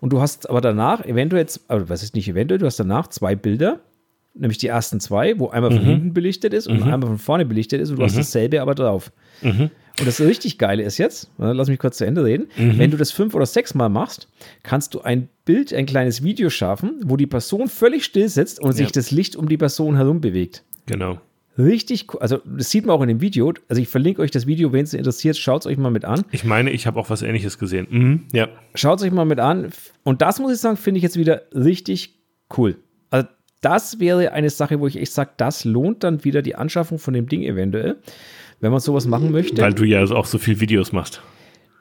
[0.00, 3.34] und du hast aber danach eventuell, also was ist nicht eventuell, du hast danach zwei
[3.34, 3.80] Bilder,
[4.38, 5.86] nämlich die ersten zwei, wo einmal von Mhm.
[5.88, 9.12] hinten belichtet ist und einmal von vorne belichtet ist und du hast dasselbe aber drauf.
[9.42, 9.70] Mhm.
[9.98, 12.78] Und das richtig Geile ist jetzt, lass mich kurz zu Ende reden, Mhm.
[12.78, 14.28] wenn du das fünf oder sechs Mal machst,
[14.62, 18.72] kannst du ein Bild, ein kleines Video schaffen, wo die Person völlig still sitzt und
[18.72, 20.64] sich das Licht um die Person herum bewegt.
[20.86, 21.18] Genau.
[21.58, 22.20] Richtig cool.
[22.20, 23.54] Also, das sieht man auch in dem Video.
[23.70, 26.22] Also, ich verlinke euch das Video, wenn es interessiert, schaut es euch mal mit an.
[26.30, 27.86] Ich meine, ich habe auch was ähnliches gesehen.
[27.88, 28.24] Mhm.
[28.34, 28.48] Ja.
[28.74, 29.70] Schaut es euch mal mit an.
[30.04, 32.18] Und das muss ich sagen, finde ich jetzt wieder richtig
[32.58, 32.76] cool.
[33.66, 37.12] Das wäre eine Sache, wo ich echt sage, das lohnt dann wieder die Anschaffung von
[37.14, 37.96] dem Ding eventuell,
[38.60, 39.60] wenn man sowas machen möchte.
[39.60, 41.20] Weil du ja auch so viel Videos machst.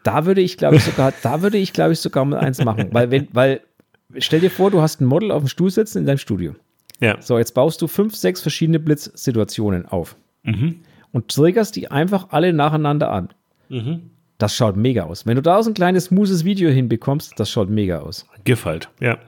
[0.03, 2.87] Da würde ich, glaube ich, sogar, da würde ich, glaube ich, sogar mal eins machen.
[2.91, 3.61] Weil, wenn, weil,
[4.17, 6.55] stell dir vor, du hast ein Model auf dem Stuhl sitzen in deinem Studio.
[7.01, 7.21] Ja.
[7.21, 10.15] So, jetzt baust du fünf, sechs verschiedene Blitzsituationen auf.
[11.11, 13.29] Und triggerst die einfach alle nacheinander an.
[14.39, 15.27] Das schaut mega aus.
[15.27, 18.25] Wenn du da so ein kleines, smoothes Video hinbekommst, das schaut mega aus.
[18.43, 18.89] GIF halt.
[18.99, 19.19] Ja.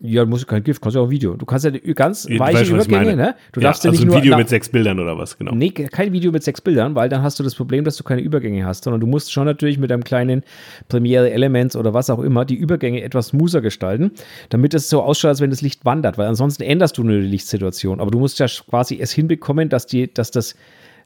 [0.00, 1.34] Ja, du musst kein GIF, kannst ja auch Video.
[1.34, 3.34] Du kannst ja ganz weiche weißt, Übergänge, ne?
[3.50, 5.52] Du ja, darfst ja also nicht ein Video na- mit sechs Bildern oder was, genau.
[5.54, 8.20] Nee, kein Video mit sechs Bildern, weil dann hast du das Problem, dass du keine
[8.20, 10.44] Übergänge hast, sondern du musst schon natürlich mit einem kleinen
[10.88, 14.12] Premiere Elements oder was auch immer die Übergänge etwas smoother gestalten,
[14.50, 17.26] damit es so ausschaut, als wenn das Licht wandert, weil ansonsten änderst du nur die
[17.26, 18.00] Lichtsituation.
[18.00, 20.54] Aber du musst ja quasi es hinbekommen, dass, die, dass das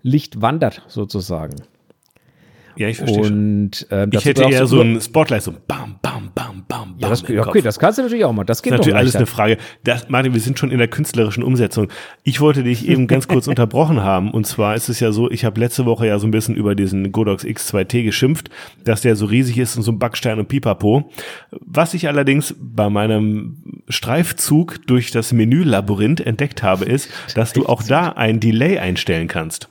[0.02, 1.54] Licht wandert, sozusagen.
[2.76, 3.22] Ja, ich verstehe.
[3.22, 7.08] Und ähm, Ich hätte eher so nur- ein Spotlight, so bam, bam, bam, bam, Ja,
[7.10, 7.48] das, bam ja, Kopf.
[7.50, 8.44] okay, das kannst du natürlich auch mal.
[8.44, 9.58] Das geht Das ist natürlich alles eine Frage.
[9.84, 11.88] Das, Martin, wir sind schon in der künstlerischen Umsetzung.
[12.22, 14.30] Ich wollte dich eben ganz kurz unterbrochen haben.
[14.30, 16.74] Und zwar ist es ja so, ich habe letzte Woche ja so ein bisschen über
[16.74, 18.48] diesen Godox X2T geschimpft,
[18.84, 21.10] dass der so riesig ist und so ein Backstein und Pipapo.
[21.50, 27.82] Was ich allerdings bei meinem Streifzug durch das Menü-Labyrinth entdeckt habe, ist, dass du auch
[27.82, 29.68] da ein Delay einstellen kannst.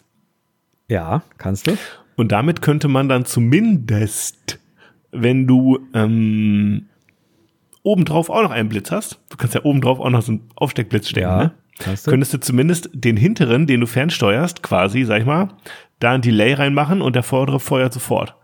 [0.88, 1.78] Ja, kannst du.
[2.22, 4.60] Und damit könnte man dann zumindest,
[5.12, 6.86] wenn du ähm,
[7.82, 11.10] obendrauf auch noch einen Blitz hast, du kannst ja obendrauf auch noch so einen Aufsteckblitz
[11.10, 11.52] stecken, Ja, ne?
[12.06, 15.48] könntest du zumindest den hinteren, den du fernsteuerst, quasi, sag ich mal,
[15.98, 18.36] da ein Delay reinmachen und der vordere feuert sofort.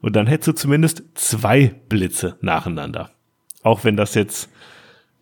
[0.00, 3.10] Und dann hättest du zumindest zwei Blitze nacheinander.
[3.64, 4.48] Auch wenn das jetzt.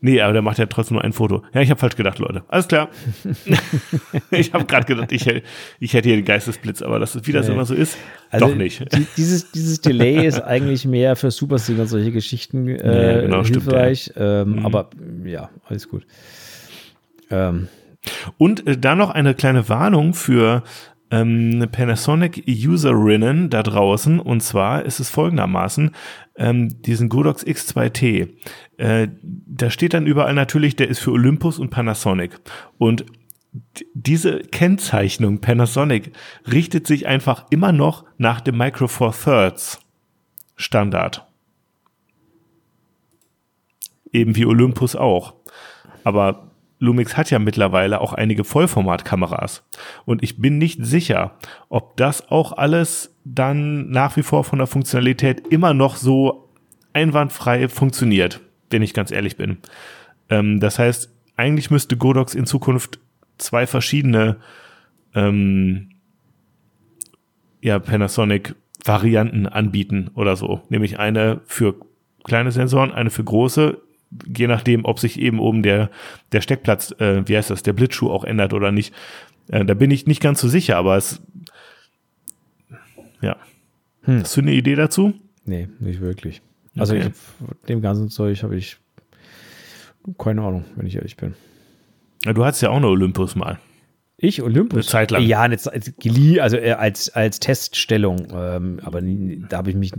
[0.04, 1.42] Nee, aber der macht ja trotzdem nur ein Foto.
[1.54, 2.42] Ja, ich habe falsch gedacht, Leute.
[2.48, 2.88] Alles klar.
[4.32, 5.26] ich habe gerade gedacht, ich,
[5.78, 7.54] ich hätte hier den Geistesblitz, aber das wie das Nee.
[7.54, 7.96] immer so ist,
[8.30, 8.80] Also doch nicht.
[8.94, 13.44] Die, dieses, dieses Delay ist eigentlich mehr für Supersinger und solche Geschichten äh, Ja, genau,
[13.44, 14.12] stimmt, hilfreich.
[14.16, 14.66] Ähm, Mhm.
[14.66, 14.90] Aber
[15.24, 16.04] ja, alles gut.
[17.30, 17.68] Ähm,
[18.38, 20.64] Und äh, da noch eine kleine Warnung für
[21.12, 24.18] ähm, Panasonic-Userinnen da draußen.
[24.18, 25.90] Und zwar ist es folgendermaßen,
[26.36, 28.30] ähm, diesen Godox X2T,
[28.82, 32.40] äh, da steht dann überall natürlich, der ist für Olympus und Panasonic.
[32.78, 33.04] Und
[33.94, 36.10] diese Kennzeichnung Panasonic
[36.50, 39.78] richtet sich einfach immer noch nach dem Micro Four Thirds
[40.56, 41.24] Standard.
[44.10, 45.34] Eben wie Olympus auch.
[46.02, 49.62] Aber Lumix hat ja mittlerweile auch einige Vollformatkameras.
[50.06, 54.66] Und ich bin nicht sicher, ob das auch alles dann nach wie vor von der
[54.66, 56.48] Funktionalität immer noch so
[56.92, 58.40] einwandfrei funktioniert,
[58.72, 59.58] wenn ich ganz ehrlich bin.
[60.30, 62.98] Ähm, das heißt, eigentlich müsste Godox in Zukunft
[63.38, 64.36] zwei verschiedene
[65.14, 65.90] ähm,
[67.60, 70.62] ja, Panasonic-Varianten anbieten oder so.
[70.68, 71.76] Nämlich eine für
[72.24, 73.78] kleine Sensoren, eine für große,
[74.26, 75.90] je nachdem, ob sich eben oben der,
[76.32, 78.94] der Steckplatz, äh, wie heißt das, der Blitzschuh auch ändert oder nicht.
[79.48, 81.22] Äh, da bin ich nicht ganz so sicher, aber es,
[83.20, 83.36] ja.
[84.04, 85.14] Hast du eine Idee dazu?
[85.44, 86.42] nee, nicht wirklich.
[86.76, 87.10] Also Okay.
[87.12, 88.78] ich, dem ganzen Zeug habe ich
[90.18, 91.34] keine Ahnung, wenn ich ehrlich bin.
[92.24, 93.58] Ja, du hattest ja auch eine Olympus mal.
[94.16, 94.76] Ich, Olympus?
[94.76, 95.22] Eine Zeit lang.
[95.22, 98.28] Ja, eine also äh, als, als Teststellung.
[98.32, 99.92] Ähm, aber nie, da habe ich mich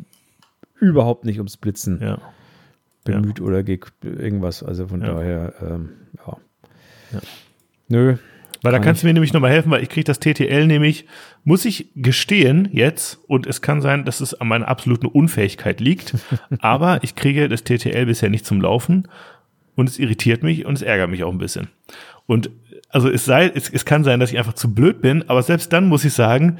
[0.79, 2.17] überhaupt nicht ums Blitzen Ja.
[3.03, 4.63] bemüht oder ge irgendwas.
[4.63, 5.13] Also von Ja.
[5.13, 5.89] daher, ähm,
[6.25, 6.38] ja.
[7.89, 8.17] Nö.
[8.63, 11.06] Weil da Kann kannst du mir nämlich nochmal helfen, weil ich kriege das TTL nämlich,
[11.43, 16.15] muss ich gestehen jetzt, und es kann sein, dass es an meiner absoluten Unfähigkeit liegt,
[16.60, 19.10] aber ich kriege das TTL bisher nicht zum Laufen
[19.76, 21.67] und es irritiert mich und es ärgert mich auch ein bisschen.
[22.26, 22.49] Und
[22.88, 25.73] also es sei, es, es kann sein, dass ich einfach zu blöd bin, aber selbst
[25.73, 26.60] dann muss ich sagen,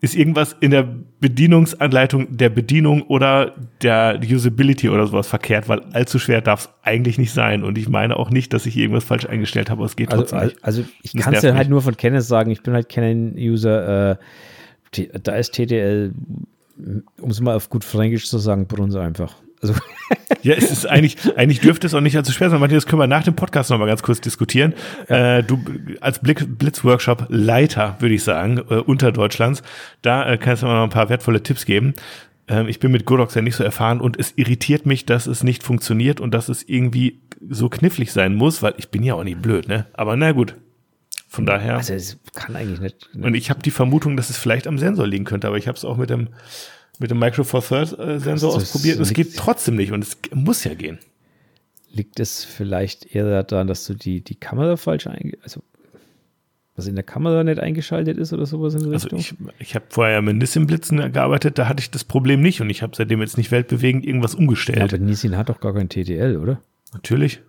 [0.00, 0.88] ist irgendwas in der
[1.20, 7.18] Bedienungsanleitung der Bedienung oder der Usability oder sowas verkehrt, weil allzu schwer darf es eigentlich
[7.18, 7.62] nicht sein.
[7.62, 10.22] Und ich meine auch nicht, dass ich irgendwas falsch eingestellt habe, aber es geht Also,
[10.22, 10.64] trotzdem also, nicht.
[10.64, 14.12] also ich Das kann es dir halt nur von Kenneth sagen, ich bin halt Canon-User.
[14.12, 14.16] Äh,
[15.22, 16.12] da ist TTL,
[17.20, 19.36] um es mal auf gut Fränkisch zu sagen, Brunse einfach.
[19.62, 19.74] Also,
[20.42, 22.60] Ja, es ist eigentlich, eigentlich dürfte es auch nicht allzu schwer sein.
[22.60, 24.74] Martin, das können wir nach dem Podcast nochmal ganz kurz diskutieren.
[25.08, 25.62] Äh, du
[26.00, 29.62] als Blitzworkshop-Leiter, würde ich sagen, äh, unter Deutschlands,
[30.02, 31.94] da äh, kannst du mal ein paar wertvolle Tipps geben.
[32.48, 35.42] Ähm, ich bin mit Godox ja nicht so erfahren und es irritiert mich, dass es
[35.42, 39.24] nicht funktioniert und dass es irgendwie so knifflig sein muss, weil ich bin ja auch
[39.24, 39.86] nicht blöd, ne?
[39.92, 40.56] Aber na gut.
[41.28, 41.76] Von daher.
[41.76, 43.08] Also es kann eigentlich nicht.
[43.14, 45.78] Und ich habe die Vermutung, dass es vielleicht am Sensor liegen könnte, aber ich habe
[45.78, 46.30] es auch mit dem
[47.00, 50.62] mit dem Micro Four Third äh, Sensor ausprobiert es geht trotzdem nicht und es muss
[50.64, 50.98] ja gehen.
[51.92, 55.36] Liegt es vielleicht eher daran, dass du die, die Kamera falsch einge...
[55.42, 55.62] Also,
[56.76, 59.50] was in der Kamera nicht eingeschaltet ist oder sowas in der Also Richtung?
[59.58, 62.70] ich, ich habe vorher ja mit Nissim-Blitzen gearbeitet, da hatte ich das Problem nicht und
[62.70, 64.80] ich habe seitdem jetzt nicht weltbewegend irgendwas umgestellt.
[64.80, 66.62] aber Nissin hat doch gar kein TTL, oder?
[66.92, 67.40] Natürlich.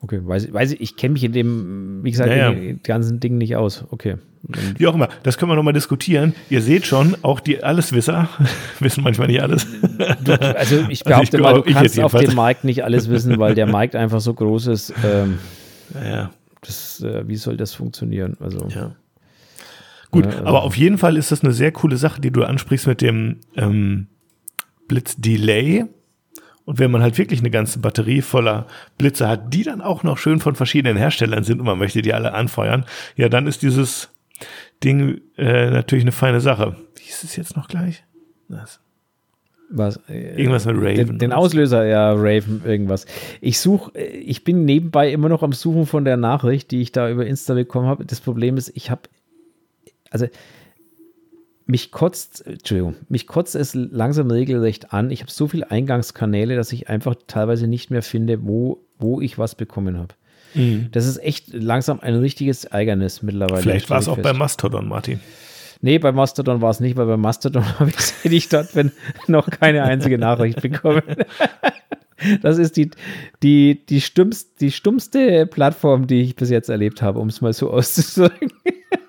[0.00, 2.50] Okay, weiß, ich- weiß ich, ich kenne mich in dem, wie gesagt, Ja, ja.
[2.50, 3.84] in ganzen Dingen nicht aus.
[3.90, 4.16] Okay.
[4.46, 6.34] Und Wie auch immer, das können wir nochmal diskutieren.
[6.48, 8.28] Ihr seht schon, auch die Alleswisser
[8.78, 9.66] wissen manchmal nicht alles.
[10.54, 13.54] Also ich Also behaupte ich mal, du kannst auf dem Markt nicht alles wissen, weil
[13.56, 14.94] der Markt einfach so groß ist.
[15.04, 15.38] Ähm,
[15.94, 16.30] ja,
[16.62, 18.36] das, äh, wie soll das funktionieren?
[18.38, 18.94] Also ja.
[20.12, 22.44] Gut, Ja, also- aber auf jeden Fall ist das eine sehr coole Sache, die du
[22.44, 24.06] ansprichst mit dem ähm,
[24.86, 25.86] Blitz-Delay.
[26.68, 28.66] Und wenn man halt wirklich eine ganze Batterie voller
[28.98, 32.12] Blitze hat, die dann auch noch schön von verschiedenen Herstellern sind und man möchte die
[32.12, 32.84] alle anfeuern,
[33.16, 34.10] ja, dann ist dieses
[34.84, 36.76] Ding äh, natürlich eine feine Sache.
[36.96, 38.04] Wie ist es jetzt noch gleich?
[38.50, 38.80] Das.
[39.70, 39.98] was?
[40.10, 41.06] Äh, Irgendwas mit Raven.
[41.06, 43.06] Den, den Auslöser, ja, Raven, irgendwas.
[43.40, 47.08] Ich suche, ich bin nebenbei immer noch am Suchen von der Nachricht, die ich da
[47.08, 48.04] über Insta bekommen habe.
[48.04, 49.00] Das Problem ist, ich habe,
[50.10, 50.26] also
[51.68, 55.10] mich kotzt, Entschuldigung, mich kotzt es langsam regelrecht an.
[55.10, 59.38] Ich habe so viele Eingangskanäle, dass ich einfach teilweise nicht mehr finde, wo, wo ich
[59.38, 60.14] was bekommen habe.
[60.54, 60.88] Mhm.
[60.92, 63.62] Das ist echt langsam ein richtiges Ärgernis mittlerweile.
[63.62, 64.32] Vielleicht war es auch bei.
[64.32, 65.20] Mastodon, Martin.
[65.82, 68.90] Nee, bei Mastodon war es nicht, weil bei Mastodon habe ich, seit ich dort bin,
[69.26, 71.02] noch keine einzige Nachricht bekommen.
[72.42, 72.90] Das ist die,
[73.44, 77.52] die, die, stummst, die stummste Plattform, die ich bis jetzt erlebt habe, um es mal
[77.52, 78.50] so auszudrücken.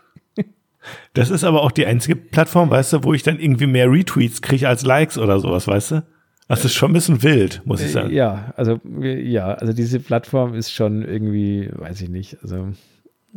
[1.14, 4.42] Das ist aber auch die einzige Plattform, weißt du, wo ich dann irgendwie mehr Retweets
[4.42, 6.04] kriege als Likes oder sowas, weißt du?
[6.48, 8.12] Das ist schon ein bisschen wild, muss ich sagen.
[8.12, 12.70] Ja, also ja, also diese Plattform ist schon irgendwie, weiß ich nicht, also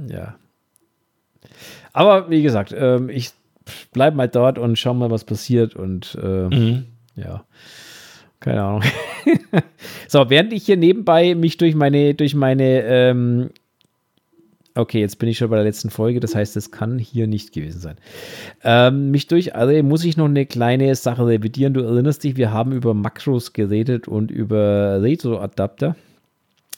[0.08, 0.36] ja.
[1.92, 3.30] Aber wie gesagt, ähm, ich
[3.92, 6.84] bleibe mal dort und schau mal, was passiert und äh, Mhm.
[7.16, 7.44] ja,
[8.40, 8.82] keine Ahnung.
[10.08, 13.50] so, während ich hier nebenbei mich durch meine, durch meine, ähm,
[14.74, 17.52] okay, jetzt bin ich schon bei der letzten Folge, das heißt, es kann hier nicht
[17.52, 17.96] gewesen sein.
[18.64, 21.74] Ähm, mich durch, also muss ich noch eine kleine Sache revidieren.
[21.74, 25.96] Du erinnerst dich, wir haben über Makros geredet und über Retro-Adapter.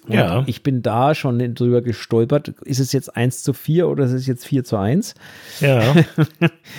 [0.07, 0.43] Und Ja.
[0.47, 2.49] Ich bin da schon drüber gestolpert.
[2.65, 5.15] Ist es jetzt 1 zu 4 oder ist es jetzt 4 zu 1?
[5.61, 5.81] Ja.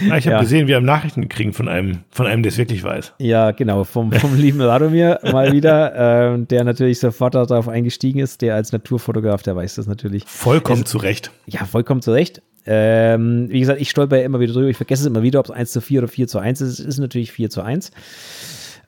[0.02, 0.40] Ich habe Ja.
[0.42, 3.14] gesehen, wir haben Nachrichten gekriegt von einem, von einem, der es wirklich weiß.
[3.20, 5.94] Ja, genau, vom, vom lieben Radomir mal wieder,
[6.34, 10.24] ähm, der natürlich sofort darauf eingestiegen ist, der als Naturfotograf, der weiß das natürlich.
[10.28, 11.32] Vollkommen zu Recht.
[11.48, 12.42] Ja, vollkommen zu Recht.
[12.68, 15.46] Ähm, wie gesagt, ich stolper ja immer wieder drüber, ich vergesse es immer wieder, ob
[15.46, 16.80] es 1 zu 4 oder 4 zu 1 ist.
[16.80, 17.92] Es ist natürlich 4 zu 1,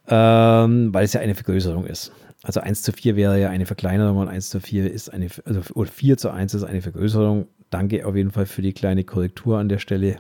[0.10, 2.12] ähm, weil es ja eine Vergrößerung ist.
[2.44, 5.62] Also 1 zu 4 wäre ja eine Verkleinerung und 1 zu 4 ist eine, also
[5.74, 7.48] oder 4 zu 1 ist eine Vergrößerung.
[7.70, 10.18] Danke auf jeden Fall für die kleine Korrektur an der Stelle.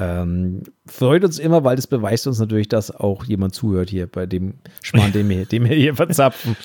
[0.00, 4.26] Ähm, freut uns immer, weil das beweist uns natürlich, dass auch jemand zuhört hier bei
[4.26, 6.56] dem Schmarrn, den wir, den wir hier verzapfen.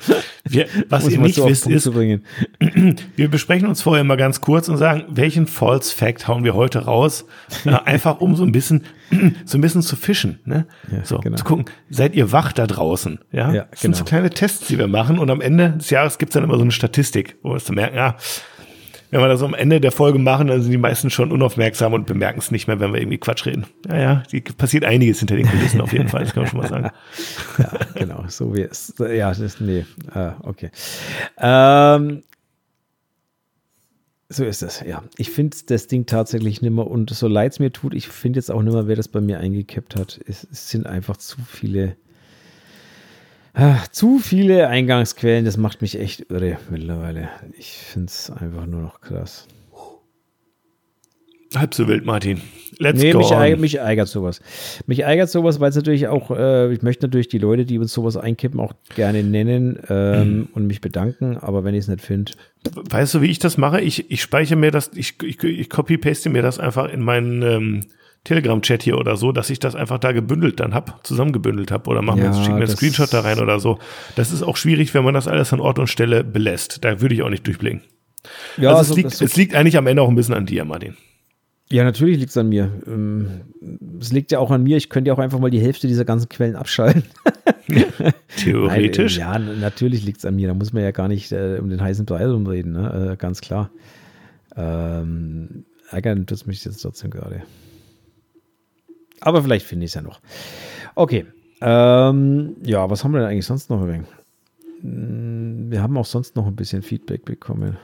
[0.48, 4.70] Wir, was ihr nicht so wisst, Punkt ist, wir besprechen uns vorher mal ganz kurz
[4.70, 7.26] und sagen, welchen False Fact hauen wir heute raus?
[7.86, 8.84] Einfach um so ein bisschen,
[9.46, 10.68] so ein bisschen zu fischen, ne?
[10.92, 11.38] Ja, so, genau.
[11.38, 13.20] zu gucken, seid ihr wach da draußen?
[13.32, 14.10] Ja, Ja, das sind so genau.
[14.10, 16.72] kleine Tests, die wir machen und am Ende des Jahres gibt's dann immer so eine
[16.72, 18.18] Statistik, wo wir zu merken, ja,
[19.14, 22.08] wenn wir das am Ende der Folge machen, dann sind die meisten schon unaufmerksam und
[22.08, 23.68] bemerken es nicht mehr, wenn wir irgendwie Quatsch reden.
[23.88, 26.60] Ja, ja, die, passiert einiges hinter den Kulissen auf jeden Fall, das kann man schon
[26.60, 26.90] mal sagen.
[27.60, 28.96] Ja, genau, so wie es.
[28.98, 30.72] Ja, das, nee, ah, okay.
[31.38, 32.24] Ähm,
[34.30, 35.04] so ist es, ja.
[35.18, 38.50] Ich finde das Ding tatsächlich nimmer und so leid es mir tut, ich finde jetzt
[38.50, 40.20] auch nimmer, wer das bei mir eingekippt hat.
[40.26, 41.98] Es, es sind einfach zu viele,
[43.54, 45.46] ah, zu viele Eingangsquellen.
[45.46, 47.30] Das macht mich echt irre mittlerweile.
[47.58, 49.48] Ich finde es einfach nur noch krass.
[51.56, 52.42] Halb so wild, Martin.
[52.80, 53.20] Let's Nee, go.
[53.20, 53.60] mich, on.
[53.62, 54.42] mich ärgert sowas.
[54.88, 57.94] Mich ärgert sowas, weil es natürlich auch, äh, ich möchte natürlich die Leute, die uns
[57.94, 60.48] sowas einkippen, auch gerne nennen ähm, Mhm.
[60.54, 62.32] und mich bedanken, aber wenn ich es nicht finde,
[62.90, 63.82] Weißt du, wie ich das mache?
[63.82, 67.86] Ich, ich speichere mir das, ich, ich, ich copy-paste mir das einfach in meinen ähm,
[68.24, 72.02] Telegram-Chat hier oder so, dass ich das einfach da gebündelt dann hab, zusammengebündelt hab oder
[72.02, 73.80] machen wir Ja, jetzt, schicken wir einen Screenshot da rein oder so.
[74.16, 76.84] Das ist auch schwierig, wenn man das alles an Ort und Stelle belässt.
[76.86, 77.82] Da würde ich auch nicht durchblicken.
[78.58, 80.64] ja, also es, so- liegt, es liegt eigentlich am Ende auch ein bisschen an dir,
[80.64, 80.96] Martin.
[81.70, 82.72] ja, natürlich liegt es an mir.
[82.88, 83.42] Ähm,
[84.00, 86.06] Es liegt ja auch an mir, ich könnte ja auch einfach mal die Hälfte dieser
[86.06, 87.04] ganzen Quellen abschalten.
[88.38, 89.18] Theoretisch.
[89.20, 91.58] Nein, äh, ja, natürlich liegt es an mir, da muss man ja gar nicht äh,
[91.60, 93.12] um den heißen Brei rumreden, ne?
[93.14, 93.70] äh, ganz klar.
[94.56, 97.44] Ähm, ärgern tut es mich jetzt trotzdem gerade.
[99.24, 100.20] Aber vielleicht finde ich es ja noch.
[100.96, 101.26] Okay.
[101.62, 103.82] Ähm, ja, was haben wir denn eigentlich sonst noch?
[104.82, 107.78] Hm, wir haben auch sonst noch ein bisschen Feedback bekommen.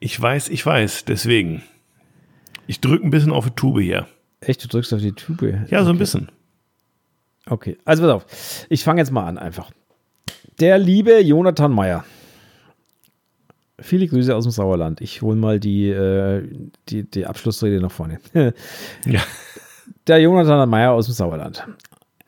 [0.00, 1.62] Ich weiß, ich weiß, deswegen.
[2.66, 4.06] Ich drücke ein bisschen auf die Tube hier.
[4.40, 5.64] Echt, du drückst auf die Tube?
[5.70, 6.30] Ja, so ein bisschen.
[7.46, 8.66] Okay, also pass auf.
[8.68, 9.70] Ich fange jetzt mal an einfach.
[10.60, 12.04] Der liebe Jonathan Meyer.
[13.78, 15.00] Viele Grüße aus dem Sauerland.
[15.00, 16.46] Ich hole mal die, äh,
[16.88, 18.18] die, die Abschlussrede nach vorne.
[19.06, 19.22] ja.
[20.06, 21.66] Der Jonathan Meyer aus dem Sauerland.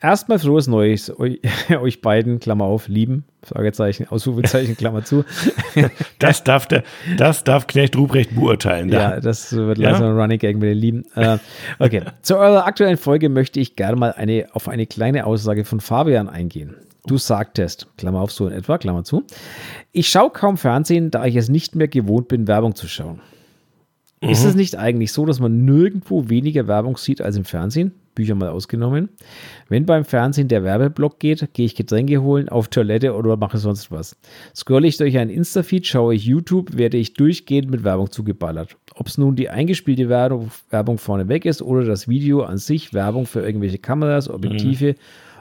[0.01, 1.11] Erstmal frohes Neues
[1.69, 5.23] euch beiden, Klammer auf, lieben, Fragezeichen, Ausrufezeichen, Klammer zu.
[6.17, 6.83] Das darf, der,
[7.17, 8.89] das darf Knecht Ruprecht beurteilen.
[8.89, 9.15] Da.
[9.15, 9.89] Ja, das wird ja?
[9.89, 11.05] langsam ein Running Gag mit den Lieben.
[11.15, 11.37] Äh,
[11.77, 15.79] okay, zu eurer aktuellen Folge möchte ich gerne mal eine, auf eine kleine Aussage von
[15.79, 16.75] Fabian eingehen.
[17.05, 19.23] Du sagtest, Klammer auf, so in etwa, Klammer zu.
[19.91, 23.21] Ich schaue kaum Fernsehen, da ich es nicht mehr gewohnt bin, Werbung zu schauen.
[24.21, 24.29] Mhm.
[24.29, 27.91] Ist es nicht eigentlich so, dass man nirgendwo weniger Werbung sieht als im Fernsehen?
[28.15, 29.09] Bücher mal ausgenommen.
[29.69, 33.91] Wenn beim Fernsehen der Werbeblock geht, gehe ich Getränke holen, auf Toilette oder mache sonst
[33.91, 34.17] was.
[34.55, 38.75] Scrolle ich durch einen Insta-Feed, schaue ich YouTube, werde ich durchgehend mit Werbung zugeballert.
[38.95, 43.27] Ob es nun die eingespielte Werbung, Werbung vorneweg ist oder das Video an sich Werbung
[43.27, 44.95] für irgendwelche Kameras, Objektive mhm.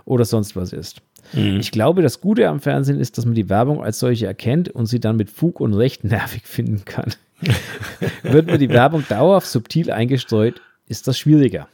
[0.04, 1.00] oder sonst was ist.
[1.32, 1.58] Mhm.
[1.60, 4.84] Ich glaube, das Gute am Fernsehen ist, dass man die Werbung als solche erkennt und
[4.84, 7.14] sie dann mit Fug und Recht nervig finden kann.
[8.22, 11.68] Wird mir die Werbung dauerhaft subtil eingestreut, ist das schwieriger.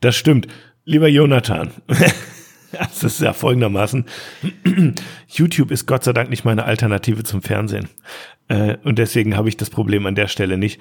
[0.00, 0.48] Das stimmt.
[0.84, 1.70] Lieber Jonathan,
[2.72, 4.06] das ist ja folgendermaßen.
[5.28, 7.88] YouTube ist Gott sei Dank nicht meine Alternative zum Fernsehen.
[8.48, 10.80] Äh, und deswegen habe ich das Problem an der Stelle nicht.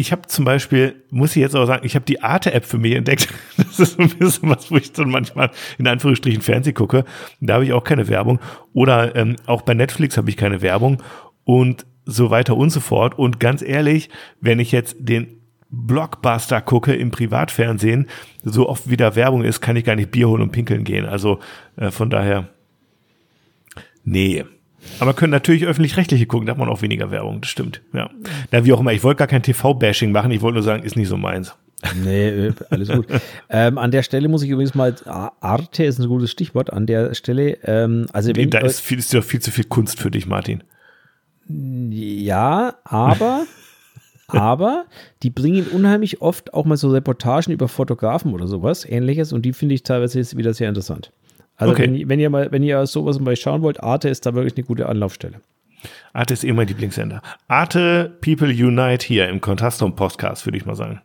[0.00, 2.94] Ich habe zum Beispiel, muss ich jetzt auch sagen, ich habe die Arte-App für mich
[2.94, 3.28] entdeckt.
[3.56, 7.04] Das ist ein bisschen was, wo ich dann manchmal in Anführungsstrichen Fernsehen gucke.
[7.40, 8.38] Da habe ich auch keine Werbung.
[8.72, 11.02] Oder ähm, auch bei Netflix habe ich keine Werbung
[11.44, 13.18] und so weiter und so fort.
[13.18, 14.08] Und ganz ehrlich,
[14.40, 15.38] wenn ich jetzt den
[15.70, 18.06] Blockbuster gucke im Privatfernsehen,
[18.42, 21.06] so oft wieder Werbung ist, kann ich gar nicht Bier holen und pinkeln gehen.
[21.06, 21.40] Also
[21.76, 22.48] äh, von daher,
[24.04, 24.44] nee.
[25.00, 27.82] Aber können natürlich öffentlich-rechtliche gucken, da hat man auch weniger Werbung, das stimmt.
[27.92, 28.10] Ja.
[28.50, 30.96] Na, wie auch immer, ich wollte gar kein TV-Bashing machen, ich wollte nur sagen, ist
[30.96, 31.54] nicht so meins.
[32.02, 33.06] Nee, äh, alles gut.
[33.50, 34.94] ähm, an der Stelle muss ich übrigens mal,
[35.40, 39.12] Arte ist ein gutes Stichwort, an der Stelle, ähm, also wenn, Da ist, viel, ist
[39.12, 40.64] ja viel zu viel Kunst für dich, Martin.
[41.48, 43.46] Ja, aber
[44.26, 44.86] aber
[45.22, 49.52] die bringen unheimlich oft auch mal so Reportagen über Fotografen oder sowas, ähnliches, und die
[49.52, 51.12] finde ich teilweise jetzt wieder sehr interessant.
[51.58, 51.82] Also okay.
[51.82, 54.64] wenn, wenn, ihr mal, wenn ihr sowas mal schauen wollt, Arte ist da wirklich eine
[54.64, 55.40] gute Anlaufstelle.
[56.12, 57.20] Arte ist eh mein Lieblingssender.
[57.48, 61.00] Arte People Unite hier im Kontrastum Podcast, würde ich mal sagen.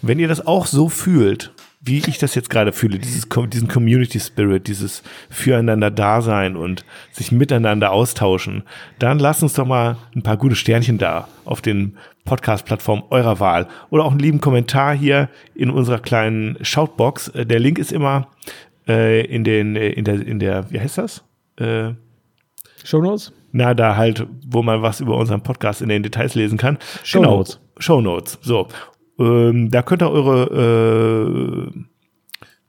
[0.00, 1.52] Und wenn ihr das auch so fühlt,
[1.84, 7.32] wie ich das jetzt gerade fühle, dieses, diesen Community Spirit, dieses Füreinander Dasein und sich
[7.32, 8.62] miteinander austauschen,
[9.00, 13.66] dann lasst uns doch mal ein paar gute Sternchen da auf den Podcast-Plattformen eurer Wahl
[13.90, 17.28] oder auch einen lieben Kommentar hier in unserer kleinen Shoutbox.
[17.28, 18.28] Äh, der Link ist immer
[18.88, 21.24] äh, in den, äh, in der, in der, wie heißt das?
[21.56, 21.92] Äh,
[22.84, 23.32] Show Notes?
[23.52, 26.78] Na, da halt, wo man was über unseren Podcast in den Details lesen kann.
[27.04, 27.36] Show genau.
[27.36, 27.60] Notes.
[27.78, 28.38] Show Notes.
[28.42, 28.68] So.
[29.18, 31.80] Ähm, da könnt ihr eure äh,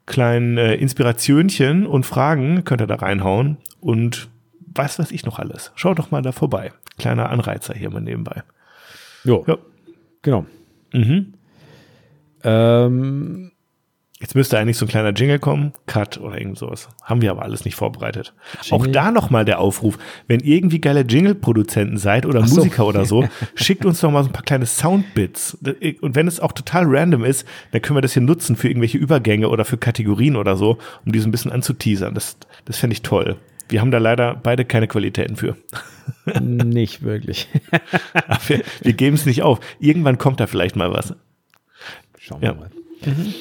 [0.05, 4.29] kleinen äh, Inspirationchen und Fragen könnt ihr da reinhauen und
[4.75, 5.71] was weiß ich noch alles.
[5.75, 6.73] Schaut doch mal da vorbei.
[6.97, 8.43] Kleiner Anreizer hier mal nebenbei.
[9.23, 9.45] Jo.
[9.47, 9.57] Ja.
[10.21, 10.45] Genau.
[10.91, 11.33] Mhm.
[12.43, 13.51] Ähm,
[14.23, 16.87] Jetzt müsste eigentlich so ein kleiner Jingle kommen, Cut oder irgend sowas.
[17.03, 18.33] Haben wir aber alles nicht vorbereitet.
[18.61, 18.79] Jingle.
[18.79, 22.87] Auch da nochmal der Aufruf, wenn ihr irgendwie geile Jingle-Produzenten seid oder Ach Musiker so.
[22.87, 25.57] oder so, schickt uns doch mal so ein paar kleine Soundbits.
[25.99, 28.97] Und wenn es auch total random ist, dann können wir das hier nutzen für irgendwelche
[28.97, 32.13] Übergänge oder für Kategorien oder so, um die so ein bisschen anzuteasern.
[32.13, 33.35] Das, das fände ich toll.
[33.67, 35.57] Wir haben da leider beide keine Qualitäten für.
[36.41, 37.49] Nicht wirklich.
[38.47, 39.59] wir, wir geben es nicht auf.
[39.81, 41.13] Irgendwann kommt da vielleicht mal was.
[42.19, 42.53] Schauen wir ja.
[42.53, 42.69] mal.
[43.05, 43.33] Mhm.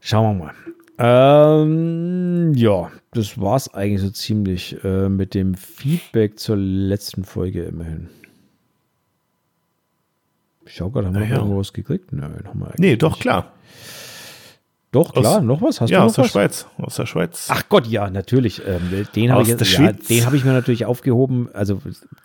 [0.00, 0.54] Schauen wir mal.
[1.02, 7.64] Ähm, ja, das war es eigentlich so ziemlich äh, mit dem Feedback zur letzten Folge
[7.64, 8.08] immerhin.
[10.66, 12.12] Ich schau gerade, haben wir ja, noch was gekriegt?
[12.12, 13.22] Nein, haben wir eigentlich Nee, doch, nicht.
[13.22, 13.52] klar.
[14.92, 15.80] Doch, klar, aus, noch was?
[15.80, 16.30] Hast ja, du noch aus der was?
[16.30, 16.66] Schweiz.
[16.78, 17.48] Aus der Schweiz.
[17.50, 18.60] Ach Gott, ja, natürlich.
[18.66, 21.48] Ähm, den habe ich, jetzt, ja, den hab ich mir natürlich aufgehoben.
[21.52, 21.80] Also,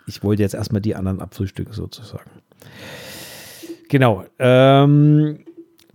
[0.06, 2.30] ich wollte jetzt erstmal die anderen abfrühstücken, sozusagen.
[3.88, 4.24] Genau.
[4.38, 5.38] Ähm,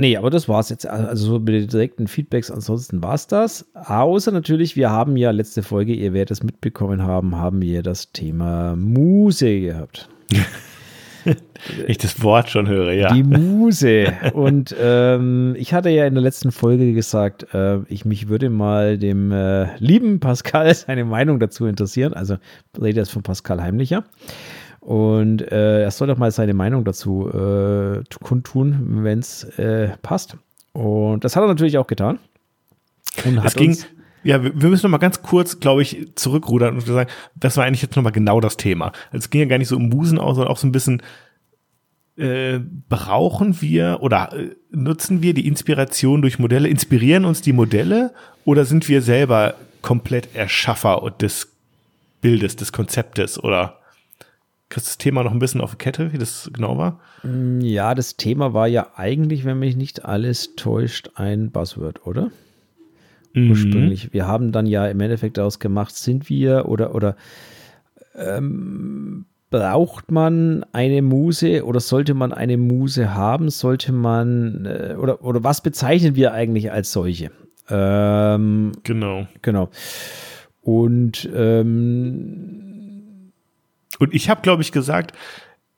[0.01, 0.87] Nee, aber das war es jetzt.
[0.87, 3.69] Also so mit den direkten Feedbacks, ansonsten war es das.
[3.75, 8.11] Außer natürlich, wir haben ja letzte Folge, ihr werdet es mitbekommen haben, haben wir das
[8.11, 10.09] Thema Muse gehabt.
[11.87, 13.13] ich das Wort schon höre, ja.
[13.13, 14.11] Die Muse.
[14.33, 18.97] Und ähm, ich hatte ja in der letzten Folge gesagt, äh, ich mich würde mal
[18.97, 22.13] dem äh, lieben Pascal seine Meinung dazu interessieren.
[22.13, 22.37] Also
[22.81, 24.03] rede jetzt von Pascal Heimlicher.
[24.81, 30.35] Und äh, er soll doch mal seine Meinung dazu äh, kundtun, wenn es äh, passt.
[30.73, 32.17] Und das hat er natürlich auch getan.
[33.23, 33.77] Und es ging,
[34.23, 37.83] ja, wir müssen noch mal ganz kurz, glaube ich, zurückrudern und sagen, das war eigentlich
[37.83, 38.87] jetzt noch mal genau das Thema.
[39.11, 41.03] Also es ging ja gar nicht so um Musen aus, sondern auch so ein bisschen,
[42.17, 42.59] äh,
[42.89, 46.67] brauchen wir oder äh, nutzen wir die Inspiration durch Modelle?
[46.67, 48.13] Inspirieren uns die Modelle
[48.45, 49.53] oder sind wir selber
[49.83, 51.51] komplett Erschaffer des
[52.21, 53.80] Bildes, des Konzeptes oder
[54.71, 56.99] kriegst das Thema noch ein bisschen auf die Kette, wie das genau war?
[57.23, 62.31] Mm, ja, das Thema war ja eigentlich, wenn mich nicht alles täuscht, ein Buzzword, oder?
[63.33, 63.51] Mhm.
[63.51, 64.13] Ursprünglich.
[64.13, 67.15] Wir haben dann ja im Endeffekt daraus gemacht, sind wir oder, oder
[68.15, 73.49] ähm, braucht man eine Muse oder sollte man eine Muse haben?
[73.49, 77.31] Sollte man äh, oder, oder was bezeichnen wir eigentlich als solche?
[77.69, 79.27] Ähm, genau.
[79.41, 79.69] Genau.
[80.61, 82.70] Und, ähm,
[84.01, 85.17] und ich habe, glaube ich, gesagt,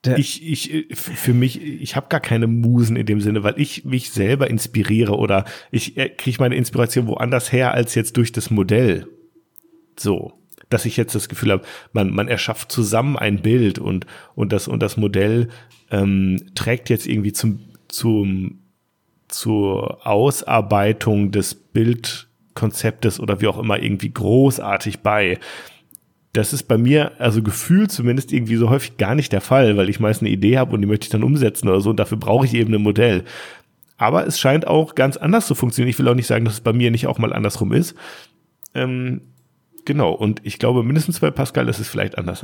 [0.06, 4.12] ich, ich, für mich, ich habe gar keine Musen in dem Sinne, weil ich mich
[4.12, 9.08] selber inspiriere oder ich äh, kriege meine Inspiration woanders her als jetzt durch das Modell.
[9.98, 10.34] So,
[10.68, 11.64] dass ich jetzt das Gefühl habe,
[11.94, 14.06] man, man erschafft zusammen ein Bild und,
[14.36, 15.48] und das, und das Modell
[15.90, 18.60] ähm, trägt jetzt irgendwie zum, zum
[19.34, 25.40] zur Ausarbeitung des Bildkonzeptes oder wie auch immer irgendwie großartig bei.
[26.34, 29.90] Das ist bei mir, also gefühlt zumindest irgendwie so häufig gar nicht der Fall, weil
[29.90, 32.18] ich meist eine Idee habe und die möchte ich dann umsetzen oder so und dafür
[32.18, 33.24] brauche ich eben ein Modell.
[33.98, 35.90] Aber es scheint auch ganz anders zu funktionieren.
[35.90, 37.96] Ich will auch nicht sagen, dass es bei mir nicht auch mal andersrum ist.
[38.74, 39.22] Ähm,
[39.86, 42.44] genau, und ich glaube, mindestens bei Pascal ist es vielleicht anders.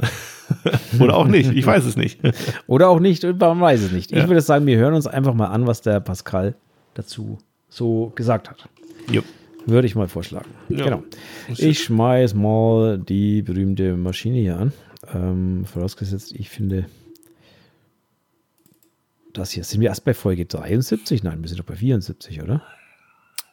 [0.99, 2.19] Oder auch nicht, ich weiß es nicht.
[2.67, 4.11] Oder auch nicht, man weiß es nicht.
[4.11, 4.27] Ich ja.
[4.27, 6.55] würde sagen, wir hören uns einfach mal an, was der Pascal
[6.93, 8.69] dazu so gesagt hat.
[9.11, 9.23] Jo.
[9.69, 10.49] Würde ich mal vorschlagen.
[10.69, 10.85] Ja.
[10.85, 11.03] Genau.
[11.47, 14.73] Ich schmeiß mal die berühmte Maschine hier an.
[15.13, 16.85] Ähm, vorausgesetzt, ich finde
[19.33, 19.63] das hier.
[19.63, 21.23] Sind wir erst bei Folge 73?
[21.23, 22.61] Nein, wir sind doch bei 74, oder?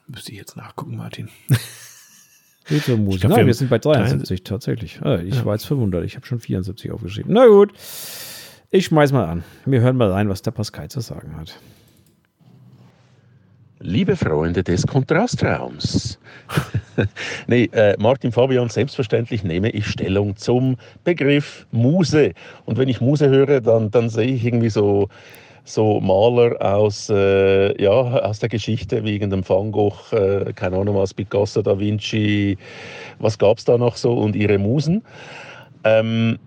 [0.07, 1.29] Müsste ich jetzt nachgucken, Martin.
[2.69, 4.99] Ich glaub, Nein, wir, wir sind bei 73 tatsächlich.
[5.01, 5.45] Ah, ich ja.
[5.45, 6.03] war jetzt verwundert.
[6.03, 7.31] Ich habe schon 74 aufgeschrieben.
[7.33, 7.71] Na gut.
[8.69, 9.45] Ich schmeiß mal an.
[9.65, 11.57] Wir hören mal rein, was der Pascal zu sagen hat.
[13.79, 16.19] Liebe Freunde des Kontrastraums.
[17.47, 22.31] nee, äh, Martin Fabian, selbstverständlich nehme ich Stellung zum Begriff Muse.
[22.65, 25.09] Und wenn ich Muse höre, dann, dann sehe ich irgendwie so,
[25.63, 30.95] so Maler aus, äh, ja, aus der Geschichte wie dem Van Gogh, äh, keine Ahnung
[30.95, 32.57] was, Picasso, Da Vinci,
[33.19, 35.03] was gab es da noch so und ihre Musen.
[35.83, 36.39] Ähm,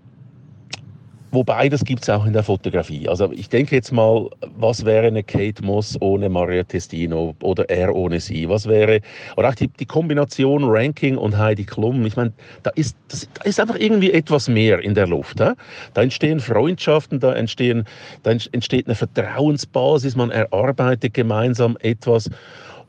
[1.33, 3.07] Wobei, das gibt es auch in der Fotografie.
[3.07, 7.95] Also ich denke jetzt mal, was wäre eine Kate Moss ohne Maria Testino oder er
[7.95, 8.49] ohne sie?
[8.49, 8.99] Was wäre,
[9.37, 12.05] oder auch die, die Kombination Ranking und Heidi Klum.
[12.05, 15.39] Ich meine, da ist, das, da ist einfach irgendwie etwas mehr in der Luft.
[15.39, 15.51] He?
[15.93, 17.85] Da entstehen Freundschaften, da, entstehen,
[18.23, 22.29] da entsteht eine Vertrauensbasis, man erarbeitet gemeinsam etwas.